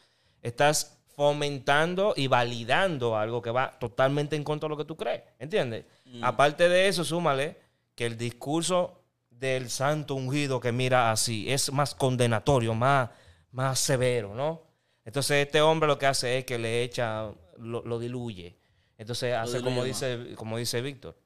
estás 0.42 0.98
fomentando 1.16 2.14
y 2.16 2.26
validando 2.26 3.16
algo 3.16 3.42
que 3.42 3.50
va 3.50 3.78
totalmente 3.78 4.36
en 4.36 4.42
contra 4.44 4.66
de 4.66 4.70
lo 4.70 4.76
que 4.76 4.84
tú 4.84 4.96
crees 4.96 5.22
¿entiendes? 5.38 5.84
aparte 6.22 6.68
de 6.68 6.88
eso 6.88 7.04
súmale 7.04 7.56
que 7.94 8.06
el 8.06 8.16
discurso 8.16 9.02
del 9.30 9.70
santo 9.70 10.14
ungido 10.14 10.58
que 10.61 10.72
mira 10.72 11.11
así 11.12 11.50
es 11.50 11.70
más 11.72 11.94
condenatorio 11.94 12.74
más 12.74 13.11
más 13.52 13.78
severo 13.78 14.34
¿no? 14.34 14.62
Entonces 15.05 15.46
este 15.46 15.61
hombre 15.61 15.86
lo 15.86 15.98
que 15.98 16.07
hace 16.07 16.38
es 16.38 16.44
que 16.44 16.59
le 16.59 16.82
echa, 16.82 17.32
lo, 17.59 17.82
lo 17.82 17.98
diluye. 17.98 18.57
Entonces 18.98 19.34
hace 19.34 19.59
diluye 19.59 19.64
como 19.64 19.76
más. 19.78 19.86
dice, 19.86 20.34
como 20.36 20.59
dice 20.59 20.80
Víctor. 20.82 21.16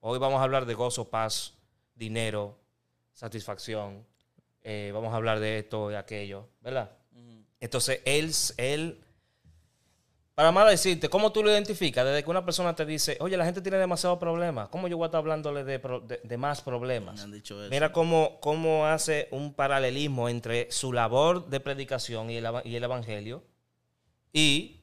Hoy 0.00 0.18
vamos 0.18 0.40
a 0.40 0.44
hablar 0.44 0.66
de 0.66 0.74
gozo, 0.74 1.08
paz, 1.08 1.54
dinero, 1.94 2.58
satisfacción. 3.12 4.04
Eh, 4.62 4.90
vamos 4.92 5.12
a 5.12 5.16
hablar 5.16 5.40
de 5.40 5.58
esto 5.58 5.90
y 5.90 5.94
aquello, 5.94 6.48
¿verdad? 6.60 6.90
Entonces 7.58 8.00
él, 8.04 8.32
él, 8.56 9.04
para 10.34 10.50
más 10.50 10.68
decirte, 10.70 11.08
¿cómo 11.10 11.30
tú 11.30 11.42
lo 11.42 11.50
identificas? 11.50 12.04
Desde 12.06 12.24
que 12.24 12.30
una 12.30 12.44
persona 12.44 12.74
te 12.74 12.86
dice, 12.86 13.18
oye, 13.20 13.36
la 13.36 13.44
gente 13.44 13.60
tiene 13.60 13.76
demasiados 13.76 14.18
problemas, 14.18 14.68
¿cómo 14.70 14.88
yo 14.88 14.96
voy 14.96 15.04
a 15.04 15.08
estar 15.08 15.18
hablándole 15.18 15.62
de, 15.64 15.78
pro- 15.78 16.00
de- 16.00 16.20
de 16.24 16.36
más 16.38 16.62
problemas? 16.62 17.16
Me 17.16 17.22
han 17.22 17.32
dicho 17.32 17.60
eso. 17.60 17.70
Mira 17.70 17.92
cómo, 17.92 18.38
cómo 18.40 18.86
hace 18.86 19.28
un 19.30 19.52
paralelismo 19.52 20.28
entre 20.30 20.70
su 20.72 20.92
labor 20.92 21.48
de 21.48 21.60
predicación 21.60 22.30
y 22.30 22.36
el, 22.36 22.46
eva- 22.46 22.62
y 22.64 22.74
el 22.76 22.82
evangelio 22.84 23.42
y 24.32 24.80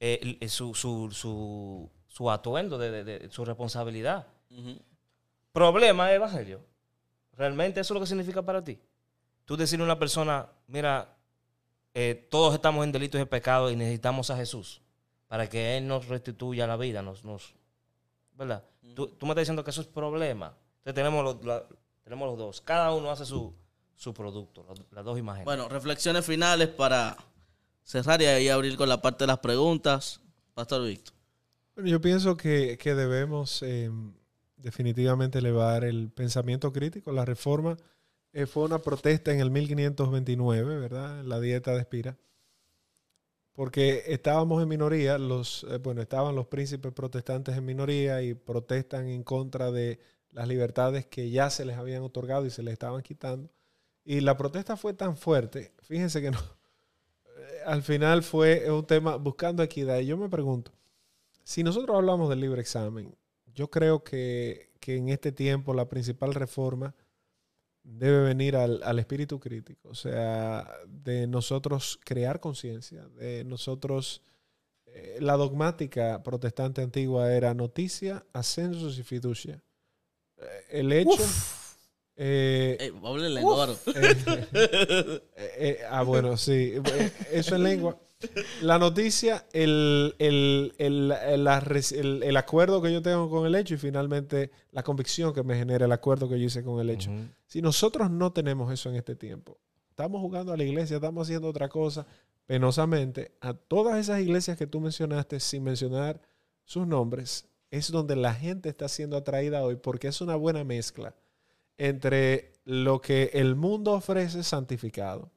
eh, 0.00 0.46
su, 0.48 0.74
su, 0.74 1.10
su, 1.12 1.90
su 2.06 2.30
atuendo 2.30 2.76
de, 2.76 3.28
su 3.30 3.44
responsabilidad. 3.46 4.26
Problema 5.52 6.12
evangelio. 6.12 6.60
¿Realmente 7.36 7.80
eso 7.80 7.94
es 7.94 7.96
lo 7.96 8.00
que 8.00 8.06
significa 8.06 8.42
para 8.42 8.62
ti? 8.62 8.78
Tú 9.46 9.56
decirle 9.56 9.82
a 9.84 9.86
una 9.86 9.98
persona, 9.98 10.46
mira, 10.66 11.16
eh, 11.94 12.28
todos 12.30 12.54
estamos 12.54 12.84
en 12.84 12.92
delitos 12.92 13.20
y 13.20 13.24
pecados 13.24 13.72
y 13.72 13.76
necesitamos 13.76 14.30
a 14.30 14.36
Jesús 14.36 14.82
para 15.30 15.48
que 15.48 15.76
Él 15.76 15.86
nos 15.86 16.08
restituya 16.08 16.66
la 16.66 16.76
vida, 16.76 17.02
nos, 17.02 17.24
nos 17.24 17.54
¿verdad? 18.34 18.64
Tú, 18.96 19.06
tú 19.06 19.26
me 19.26 19.30
estás 19.32 19.42
diciendo 19.42 19.62
que 19.62 19.70
eso 19.70 19.80
es 19.80 19.86
problema. 19.86 20.56
Entonces 20.78 20.94
tenemos 20.94 21.22
los, 21.24 21.44
la- 21.44 21.64
tenemos 22.02 22.28
los 22.30 22.36
dos. 22.36 22.60
Cada 22.62 22.92
uno 22.92 23.12
hace 23.12 23.24
su, 23.24 23.54
su 23.94 24.12
producto, 24.12 24.66
las 24.90 25.04
dos 25.04 25.16
imágenes. 25.20 25.44
Bueno, 25.44 25.68
reflexiones 25.68 26.26
finales 26.26 26.66
para 26.68 27.16
cerrar 27.84 28.20
y 28.22 28.24
ahí 28.24 28.48
abrir 28.48 28.76
con 28.76 28.88
la 28.88 29.00
parte 29.00 29.22
de 29.22 29.28
las 29.28 29.38
preguntas. 29.38 30.20
Pastor 30.52 30.84
Víctor. 30.84 31.14
Bueno, 31.76 31.88
yo 31.90 32.00
pienso 32.00 32.36
que, 32.36 32.76
que 32.76 32.96
debemos 32.96 33.62
eh, 33.62 33.88
definitivamente 34.56 35.38
elevar 35.38 35.84
el 35.84 36.10
pensamiento 36.10 36.72
crítico. 36.72 37.12
La 37.12 37.24
reforma 37.24 37.76
eh, 38.32 38.46
fue 38.46 38.64
una 38.64 38.80
protesta 38.80 39.32
en 39.32 39.38
el 39.38 39.52
1529, 39.52 40.76
¿verdad? 40.78 41.20
En 41.20 41.28
la 41.28 41.38
dieta 41.38 41.72
de 41.74 41.78
Espira. 41.80 42.16
Porque 43.60 44.04
estábamos 44.06 44.62
en 44.62 44.70
minoría, 44.70 45.18
los, 45.18 45.66
eh, 45.70 45.76
bueno, 45.76 46.00
estaban 46.00 46.34
los 46.34 46.46
príncipes 46.46 46.94
protestantes 46.94 47.54
en 47.58 47.66
minoría 47.66 48.22
y 48.22 48.32
protestan 48.32 49.06
en 49.08 49.22
contra 49.22 49.70
de 49.70 50.00
las 50.30 50.48
libertades 50.48 51.04
que 51.04 51.28
ya 51.28 51.50
se 51.50 51.66
les 51.66 51.76
habían 51.76 52.02
otorgado 52.02 52.46
y 52.46 52.50
se 52.50 52.62
les 52.62 52.72
estaban 52.72 53.02
quitando. 53.02 53.50
Y 54.02 54.22
la 54.22 54.38
protesta 54.38 54.78
fue 54.78 54.94
tan 54.94 55.14
fuerte, 55.14 55.74
fíjense 55.82 56.22
que 56.22 56.30
no, 56.30 56.38
eh, 56.38 57.58
al 57.66 57.82
final 57.82 58.22
fue 58.22 58.70
un 58.70 58.86
tema 58.86 59.16
buscando 59.16 59.62
equidad. 59.62 59.98
Y 59.98 60.06
yo 60.06 60.16
me 60.16 60.30
pregunto, 60.30 60.72
si 61.44 61.62
nosotros 61.62 61.94
hablamos 61.94 62.30
del 62.30 62.40
libre 62.40 62.62
examen, 62.62 63.14
yo 63.54 63.68
creo 63.68 64.02
que, 64.02 64.70
que 64.80 64.96
en 64.96 65.10
este 65.10 65.32
tiempo 65.32 65.74
la 65.74 65.86
principal 65.86 66.32
reforma 66.32 66.94
debe 67.82 68.22
venir 68.24 68.56
al, 68.56 68.82
al 68.82 68.98
espíritu 68.98 69.40
crítico, 69.40 69.88
o 69.88 69.94
sea, 69.94 70.66
de 70.86 71.26
nosotros 71.26 71.98
crear 72.04 72.40
conciencia, 72.40 73.06
de 73.18 73.44
nosotros... 73.44 74.22
eh, 74.86 75.18
la 75.20 75.36
dogmática 75.36 76.22
protestante 76.22 76.82
antigua 76.82 77.32
era 77.32 77.54
noticia, 77.54 78.24
ascensos 78.32 78.98
y 78.98 79.02
fiducia. 79.02 79.62
Eh, 80.38 80.64
el 80.70 80.92
hecho... 80.92 81.22
eh, 82.16 82.76
Eh, 83.86 84.16
eh, 84.26 84.46
eh, 84.52 85.20
eh, 85.36 85.78
ah, 85.88 86.02
bueno, 86.02 86.36
sí. 86.36 86.74
Eso 87.30 87.54
en 87.56 87.62
lengua. 87.62 87.98
La 88.62 88.78
noticia, 88.78 89.46
el, 89.52 90.14
el, 90.18 90.74
el, 90.78 91.10
el- 91.12 92.22
el 92.22 92.36
acuerdo 92.36 92.82
que 92.82 92.92
yo 92.92 93.00
tengo 93.00 93.30
con 93.30 93.46
el 93.46 93.54
hecho 93.54 93.74
y 93.74 93.78
finalmente 93.78 94.50
la 94.72 94.82
convicción 94.82 95.32
que 95.32 95.42
me 95.42 95.56
genera 95.56 95.86
el 95.86 95.92
acuerdo 95.92 96.28
que 96.28 96.38
yo 96.38 96.46
hice 96.46 96.62
con 96.62 96.80
el 96.80 96.90
hecho. 96.90 97.10
Si 97.46 97.62
nosotros 97.62 98.10
no 98.10 98.32
tenemos 98.32 98.70
eso 98.72 98.90
en 98.90 98.96
este 98.96 99.16
tiempo, 99.16 99.58
estamos 99.88 100.20
jugando 100.20 100.52
a 100.52 100.56
la 100.56 100.64
iglesia, 100.64 100.96
estamos 100.96 101.26
haciendo 101.26 101.48
otra 101.48 101.68
cosa, 101.68 102.06
penosamente, 102.46 103.32
a 103.40 103.54
todas 103.54 103.98
esas 103.98 104.20
iglesias 104.20 104.56
que 104.58 104.66
tú 104.66 104.80
mencionaste, 104.80 105.40
sin 105.40 105.62
mencionar 105.62 106.20
sus 106.64 106.86
nombres, 106.86 107.46
es 107.70 107.90
donde 107.90 108.16
la 108.16 108.34
gente 108.34 108.68
está 108.68 108.88
siendo 108.88 109.16
atraída 109.16 109.62
hoy 109.62 109.76
porque 109.76 110.08
es 110.08 110.20
una 110.20 110.34
buena 110.36 110.64
mezcla 110.64 111.14
entre 111.78 112.52
lo 112.64 113.00
que 113.00 113.30
el 113.34 113.54
mundo 113.56 113.92
ofrece 113.92 114.42
santificado. 114.42 115.30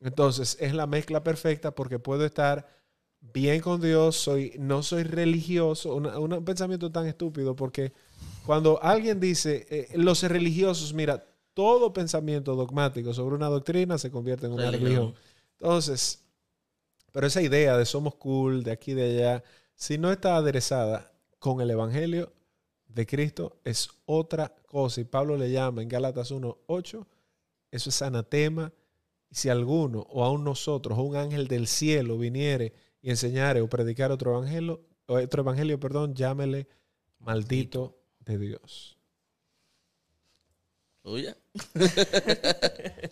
Entonces, 0.00 0.56
es 0.60 0.74
la 0.74 0.86
mezcla 0.86 1.22
perfecta 1.22 1.74
porque 1.74 1.98
puedo 1.98 2.24
estar 2.24 2.68
bien 3.20 3.60
con 3.60 3.80
Dios, 3.80 4.16
soy, 4.16 4.52
no 4.58 4.82
soy 4.82 5.02
religioso, 5.02 5.94
una- 5.94 6.18
una- 6.18 6.38
un 6.38 6.44
pensamiento 6.44 6.90
tan 6.92 7.06
estúpido 7.06 7.56
porque 7.56 7.92
cuando 8.44 8.80
alguien 8.82 9.18
dice, 9.18 9.66
eh, 9.70 9.88
los 9.96 10.22
religiosos, 10.22 10.92
mira, 10.92 11.24
todo 11.54 11.92
pensamiento 11.92 12.54
dogmático 12.54 13.14
sobre 13.14 13.34
una 13.34 13.48
doctrina 13.48 13.96
se 13.98 14.10
convierte 14.10 14.46
en 14.46 14.52
una 14.52 14.70
Religión. 14.70 14.84
religión. 14.90 15.14
Entonces, 15.58 16.22
pero 17.12 17.26
esa 17.26 17.40
idea 17.40 17.78
de 17.78 17.86
somos 17.86 18.14
cool, 18.16 18.62
de 18.62 18.72
aquí, 18.72 18.92
de 18.92 19.04
allá, 19.18 19.44
si 19.74 19.96
no 19.96 20.12
está 20.12 20.36
aderezada 20.36 21.10
con 21.38 21.60
el 21.62 21.70
Evangelio 21.70 22.32
de 22.88 23.06
Cristo, 23.06 23.56
es 23.64 23.88
otra 24.04 24.54
cosa. 24.66 25.00
Y 25.00 25.04
Pablo 25.04 25.36
le 25.36 25.50
llama 25.50 25.82
en 25.82 25.88
Gálatas 25.88 26.30
1.8, 26.30 27.06
eso 27.70 27.88
es 27.90 28.02
anatema. 28.02 28.70
Y 29.30 29.34
si 29.34 29.48
alguno, 29.48 30.00
o 30.08 30.24
aún 30.24 30.44
nosotros, 30.44 30.98
o 30.98 31.02
un 31.02 31.16
ángel 31.16 31.48
del 31.48 31.66
cielo 31.66 32.16
viniere 32.18 32.72
y 33.02 33.10
enseñare 33.10 33.60
o 33.60 33.68
predicar 33.68 34.10
otro 34.12 34.32
evangelio, 34.36 34.80
o 35.06 35.14
otro 35.18 35.42
evangelio, 35.42 35.78
perdón, 35.80 36.14
llámele 36.14 36.68
maldito 37.18 37.98
de 38.20 38.38
Dios. 38.38 38.98
Tuya. 41.02 41.36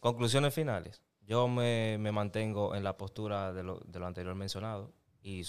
Conclusiones 0.00 0.54
finales. 0.54 1.02
Yo 1.26 1.48
me, 1.48 1.96
me 1.98 2.12
mantengo 2.12 2.74
en 2.76 2.84
la 2.84 2.96
postura 2.96 3.52
de 3.52 3.62
lo, 3.64 3.80
de 3.80 3.98
lo 3.98 4.06
anterior 4.06 4.34
mencionado 4.36 4.92
y 5.22 5.42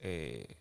eh, 0.00 0.56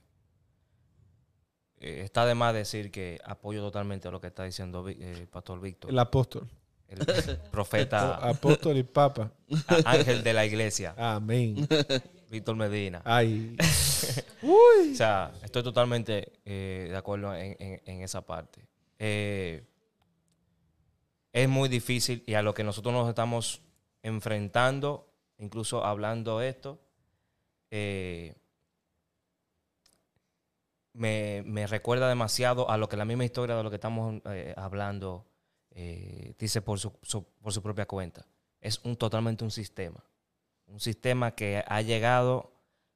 eh, 1.80 2.02
está 2.04 2.26
de 2.28 2.36
más 2.36 2.54
decir 2.54 2.92
que 2.92 3.20
apoyo 3.26 3.62
totalmente 3.62 4.12
lo 4.12 4.22
que 4.22 4.28
está 4.28 4.44
diciendo 4.44 4.84
Vi- 4.84 4.98
eh, 5.00 5.14
el 5.22 5.28
Pastor 5.28 5.60
Víctor, 5.60 5.90
El 5.90 5.98
apóstol. 5.98 6.48
El 6.90 7.38
profeta 7.52 8.16
Apóstol 8.16 8.78
y 8.78 8.84
papa. 8.84 9.32
ángel 9.86 10.24
de 10.24 10.34
la 10.34 10.46
iglesia, 10.46 10.94
Amén. 10.98 11.68
Víctor 12.30 12.56
Medina. 12.56 13.02
Ay. 13.06 13.56
O 14.44 14.96
sea, 14.96 15.32
estoy 15.44 15.64
totalmente 15.64 16.34
eh, 16.46 16.88
de 16.92 16.96
acuerdo 16.98 17.34
en, 17.34 17.56
en- 17.60 17.82
en 17.86 18.02
esa 18.04 18.22
parte. 18.22 18.68
Eh, 19.00 19.64
es 21.34 21.50
muy 21.50 21.68
difícil 21.70 22.24
y 22.28 22.36
a 22.36 22.44
lo 22.44 22.54
que 22.54 22.64
nosotros 22.64 22.94
nos 22.94 23.10
estamos 23.10 23.62
enfrentando, 24.04 25.08
incluso 25.40 25.84
hablando 25.84 26.42
esto, 26.42 26.80
eh, 27.72 28.36
me, 30.94 31.42
me 31.46 31.66
recuerda 31.68 32.08
demasiado 32.08 32.70
a 32.70 32.78
lo 32.78 32.88
que 32.88 32.98
la 32.98 33.06
misma 33.06 33.26
historia 33.26 33.56
de 33.56 33.64
lo 33.64 33.70
que 33.70 33.76
estamos 33.78 34.22
hablando 34.56 35.26
eh, 35.76 36.34
dice 36.40 36.62
por 36.64 36.80
su, 36.80 36.92
por 37.42 37.54
su 37.54 37.62
propia 37.62 37.86
cuenta. 37.86 38.26
Es 38.60 38.80
un, 38.84 38.96
totalmente 38.96 39.44
un 39.44 39.52
sistema. 39.52 40.04
Un 40.66 40.80
sistema 40.80 41.36
que 41.36 41.64
ha 41.68 41.82
llegado 41.82 42.52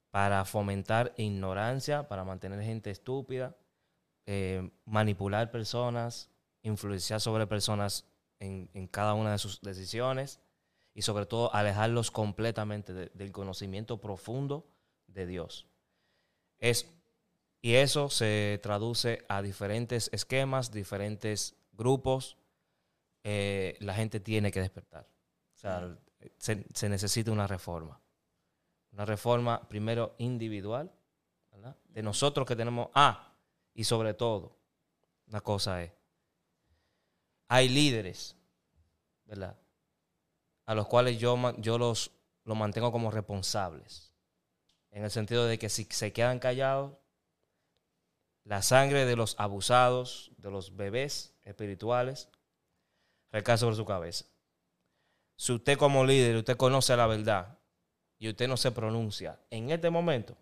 para 0.09 0.43
fomentar 0.45 1.13
ignorancia, 1.17 2.07
para 2.07 2.23
mantener 2.23 2.63
gente 2.63 2.89
estúpida, 2.89 3.55
eh, 4.25 4.71
manipular 4.85 5.51
personas, 5.51 6.31
influenciar 6.63 7.21
sobre 7.21 7.45
personas 7.45 8.05
en, 8.39 8.69
en 8.73 8.87
cada 8.87 9.13
una 9.13 9.33
de 9.33 9.37
sus 9.37 9.61
decisiones 9.61 10.39
y 10.95 11.03
sobre 11.03 11.27
todo 11.27 11.53
alejarlos 11.53 12.09
completamente 12.09 12.93
de- 12.93 13.11
del 13.13 13.31
conocimiento 13.31 14.01
profundo 14.01 14.67
de 15.07 15.27
Dios. 15.27 15.67
Es, 16.57 16.87
y 17.61 17.75
eso 17.75 18.09
se 18.09 18.59
traduce 18.63 19.25
a 19.29 19.41
diferentes 19.41 20.09
esquemas, 20.13 20.71
diferentes 20.71 21.55
grupos. 21.73 22.37
Eh, 23.23 23.77
la 23.81 23.93
gente 23.93 24.19
tiene 24.19 24.51
que 24.51 24.61
despertar. 24.61 25.07
O 25.55 25.57
sea, 25.57 25.97
se- 26.37 26.65
se 26.73 26.89
necesita 26.89 27.31
una 27.31 27.47
reforma. 27.47 27.99
Una 28.91 29.05
reforma 29.05 29.67
primero 29.67 30.15
individual, 30.17 30.91
¿verdad? 31.51 31.75
De 31.89 32.01
nosotros 32.01 32.47
que 32.47 32.55
tenemos, 32.55 32.89
ah, 32.95 33.33
y 33.73 33.83
sobre 33.83 34.13
todo, 34.13 34.57
una 35.27 35.41
cosa 35.41 35.83
es, 35.83 35.91
hay 37.47 37.69
líderes, 37.69 38.35
¿verdad? 39.25 39.57
A 40.65 40.75
los 40.75 40.87
cuales 40.87 41.19
yo, 41.19 41.35
yo 41.57 41.77
los, 41.77 42.11
los 42.45 42.57
mantengo 42.57 42.91
como 42.91 43.11
responsables. 43.11 44.13
En 44.91 45.03
el 45.03 45.11
sentido 45.11 45.45
de 45.45 45.59
que 45.59 45.69
si 45.69 45.83
se 45.85 46.11
quedan 46.13 46.39
callados, 46.39 46.93
la 48.43 48.61
sangre 48.61 49.05
de 49.05 49.15
los 49.15 49.35
abusados, 49.39 50.31
de 50.37 50.49
los 50.49 50.75
bebés 50.75 51.33
espirituales, 51.43 52.29
recae 53.31 53.57
sobre 53.57 53.75
su 53.75 53.85
cabeza. 53.85 54.25
Si 55.35 55.53
usted 55.53 55.77
como 55.77 56.05
líder, 56.05 56.35
usted 56.35 56.57
conoce 56.57 56.95
la 56.95 57.07
verdad 57.07 57.57
y 58.17 58.29
usted 58.29 58.47
no 58.47 58.57
se 58.57 58.71
pronuncia 58.71 59.39
en 59.49 59.69
este 59.69 59.89
momento, 59.89 60.35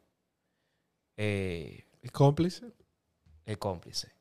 eh, 1.15 1.85
¿Y 2.01 2.09
cómplice? 2.09 2.65
es 3.45 3.57
cómplice. 3.57 4.11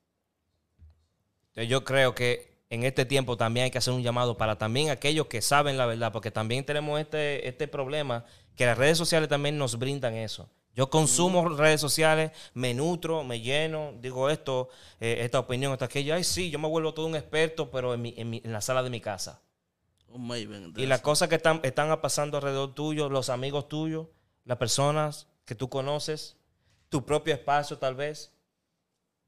Entonces 1.49 1.69
yo 1.69 1.85
creo 1.85 2.14
que 2.14 2.57
en 2.69 2.85
este 2.85 3.05
tiempo 3.05 3.37
también 3.37 3.64
hay 3.64 3.71
que 3.71 3.79
hacer 3.79 3.95
un 3.95 4.03
llamado 4.03 4.37
para 4.37 4.59
también 4.59 4.91
aquellos 4.91 5.27
que 5.27 5.41
saben 5.41 5.77
la 5.77 5.87
verdad, 5.87 6.12
porque 6.12 6.31
también 6.31 6.64
tenemos 6.64 7.01
este, 7.01 7.49
este 7.49 7.69
problema 7.69 8.25
que 8.57 8.67
las 8.67 8.77
redes 8.77 8.99
sociales 8.99 9.29
también 9.29 9.57
nos 9.59 9.79
brindan 9.79 10.14
eso. 10.14 10.49
Yo 10.77 10.91
consumo 10.91 11.49
redes 11.49 11.81
sociales, 11.81 12.31
me 12.55 12.75
nutro, 12.75 13.25
me 13.25 13.41
lleno, 13.41 13.95
digo 14.01 14.31
esto, 14.31 14.69
eh, 15.01 15.17
esta 15.23 15.41
opinión, 15.41 15.73
esta 15.73 15.87
aquello. 15.87 16.15
Ay, 16.15 16.23
sí, 16.23 16.51
yo 16.51 16.59
me 16.59 16.69
vuelvo 16.69 16.95
todo 16.95 17.07
un 17.07 17.17
experto, 17.17 17.71
pero 17.71 17.95
en, 17.95 18.03
mi- 18.03 18.15
en 18.17 18.31
mi- 18.31 18.43
en 18.45 18.53
la 18.53 18.61
sala 18.61 18.83
de 18.83 18.91
mi 18.91 19.01
casa. 19.01 19.41
De 20.75 20.83
Y 20.83 20.87
las 20.87 21.01
cosas 21.01 21.29
que 21.31 21.37
están, 21.37 21.61
están 21.65 21.99
pasando 22.01 22.37
alrededor 22.37 22.75
tuyo, 22.75 23.09
los 23.09 23.31
amigos 23.31 23.69
tuyos, 23.69 24.07
las 24.45 24.59
personas 24.59 25.29
que 25.47 25.55
tú 25.55 25.69
conoces, 25.71 26.37
tu 26.91 27.05
propio 27.07 27.35
espacio 27.35 27.79
tal 27.79 27.95
vez, 27.95 28.33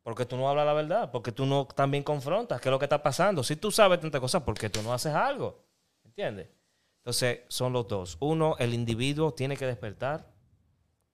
porque 0.02 0.26
tú 0.26 0.36
no 0.36 0.48
hablas 0.48 0.66
la 0.66 0.72
verdad, 0.74 1.10
porque 1.10 1.32
tú 1.32 1.46
no 1.46 1.66
también 1.66 2.02
confrontas 2.04 2.60
qué 2.60 2.68
es 2.68 2.70
lo 2.70 2.78
que 2.78 2.84
está 2.86 3.02
pasando. 3.02 3.42
Si 3.42 3.56
tú 3.56 3.70
sabes 3.70 4.00
tantas 4.00 4.20
cosas, 4.20 4.42
¿por 4.42 4.54
qué 4.58 4.70
tú 4.70 4.82
no 4.82 4.92
haces 4.92 5.14
algo? 5.14 5.64
¿Entiendes? 6.04 6.48
Entonces, 6.98 7.40
son 7.48 7.72
los 7.72 7.88
dos. 7.88 8.16
Uno, 8.20 8.56
el 8.58 8.74
individuo 8.74 9.32
tiene 9.32 9.56
que 9.56 9.66
despertar. 9.66 10.26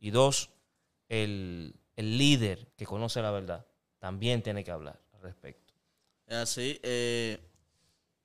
Y 0.04 0.10
dos, 0.10 0.50
el, 1.08 1.74
el 1.96 2.18
líder 2.18 2.70
que 2.76 2.84
conoce 2.84 3.22
la 3.22 3.30
verdad 3.30 3.66
también 3.98 4.42
tiene 4.42 4.62
que 4.62 4.70
hablar 4.70 5.00
al 5.14 5.22
respecto. 5.22 5.72
Es 6.26 6.36
así. 6.36 6.78
eh, 6.82 7.38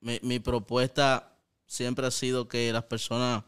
mi, 0.01 0.19
mi 0.22 0.39
propuesta 0.39 1.38
siempre 1.65 2.06
ha 2.06 2.11
sido 2.11 2.49
que 2.49 2.73
las 2.73 2.84
personas, 2.84 3.45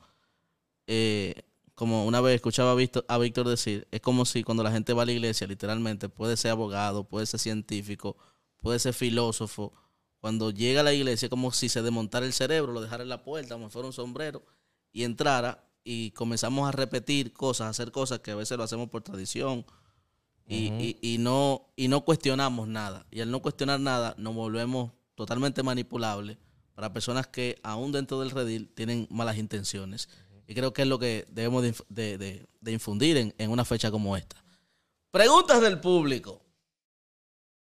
eh, 0.87 1.43
como 1.75 2.05
una 2.05 2.21
vez 2.21 2.35
escuchaba 2.35 2.71
a 2.71 3.17
Víctor, 3.17 3.49
decir, 3.49 3.85
es 3.91 3.99
como 3.99 4.23
si 4.23 4.45
cuando 4.45 4.63
la 4.63 4.71
gente 4.71 4.93
va 4.93 5.03
a 5.03 5.07
la 5.07 5.11
iglesia, 5.11 5.45
literalmente, 5.45 6.07
puede 6.07 6.37
ser 6.37 6.51
abogado, 6.51 7.03
puede 7.03 7.25
ser 7.25 7.41
científico, 7.41 8.15
puede 8.61 8.79
ser 8.79 8.93
filósofo. 8.93 9.73
Cuando 10.21 10.51
llega 10.51 10.79
a 10.79 10.83
la 10.85 10.93
iglesia, 10.93 11.25
es 11.25 11.29
como 11.29 11.51
si 11.51 11.67
se 11.67 11.81
desmontara 11.81 12.25
el 12.25 12.31
cerebro, 12.31 12.71
lo 12.71 12.79
dejara 12.79 13.03
en 13.03 13.09
la 13.09 13.23
puerta, 13.25 13.55
como 13.55 13.67
si 13.67 13.73
fuera 13.73 13.87
un 13.87 13.93
sombrero, 13.93 14.41
y 14.93 15.03
entrara 15.03 15.67
y 15.83 16.11
comenzamos 16.11 16.67
a 16.67 16.71
repetir 16.71 17.33
cosas, 17.33 17.67
a 17.67 17.69
hacer 17.69 17.91
cosas 17.91 18.19
que 18.19 18.31
a 18.31 18.35
veces 18.35 18.57
lo 18.57 18.63
hacemos 18.63 18.89
por 18.89 19.01
tradición, 19.03 19.65
y, 20.47 20.67
y- 21.01 21.13
y 21.13 21.17
no, 21.17 21.67
y 21.75 21.87
no 21.87 22.01
cuestionamos 22.01 22.67
nada. 22.67 23.05
Y 23.11 23.21
al 23.21 23.31
no 23.31 23.41
cuestionar 23.41 23.79
nada, 23.79 24.15
nos 24.17 24.35
volvemos 24.35 24.91
totalmente 25.15 25.63
manipulables 25.63 26.37
para 26.75 26.91
personas 26.91 27.27
que 27.27 27.59
aún 27.63 27.91
dentro 27.91 28.19
del 28.19 28.31
redil 28.31 28.69
tienen 28.73 29.07
malas 29.11 29.37
intenciones. 29.37 30.09
Y 30.47 30.53
creo 30.53 30.73
que 30.73 30.81
es 30.81 30.87
lo 30.87 30.99
que 30.99 31.25
debemos 31.29 31.63
de, 31.63 31.73
de- 31.89 32.17
de- 32.17 32.45
de 32.59 32.71
infundir 32.71 33.15
en, 33.17 33.33
en 33.37 33.49
una 33.51 33.63
fecha 33.63 33.91
como 33.91 34.17
esta. 34.17 34.43
Preguntas 35.11 35.61
del 35.61 35.79
público. 35.79 36.40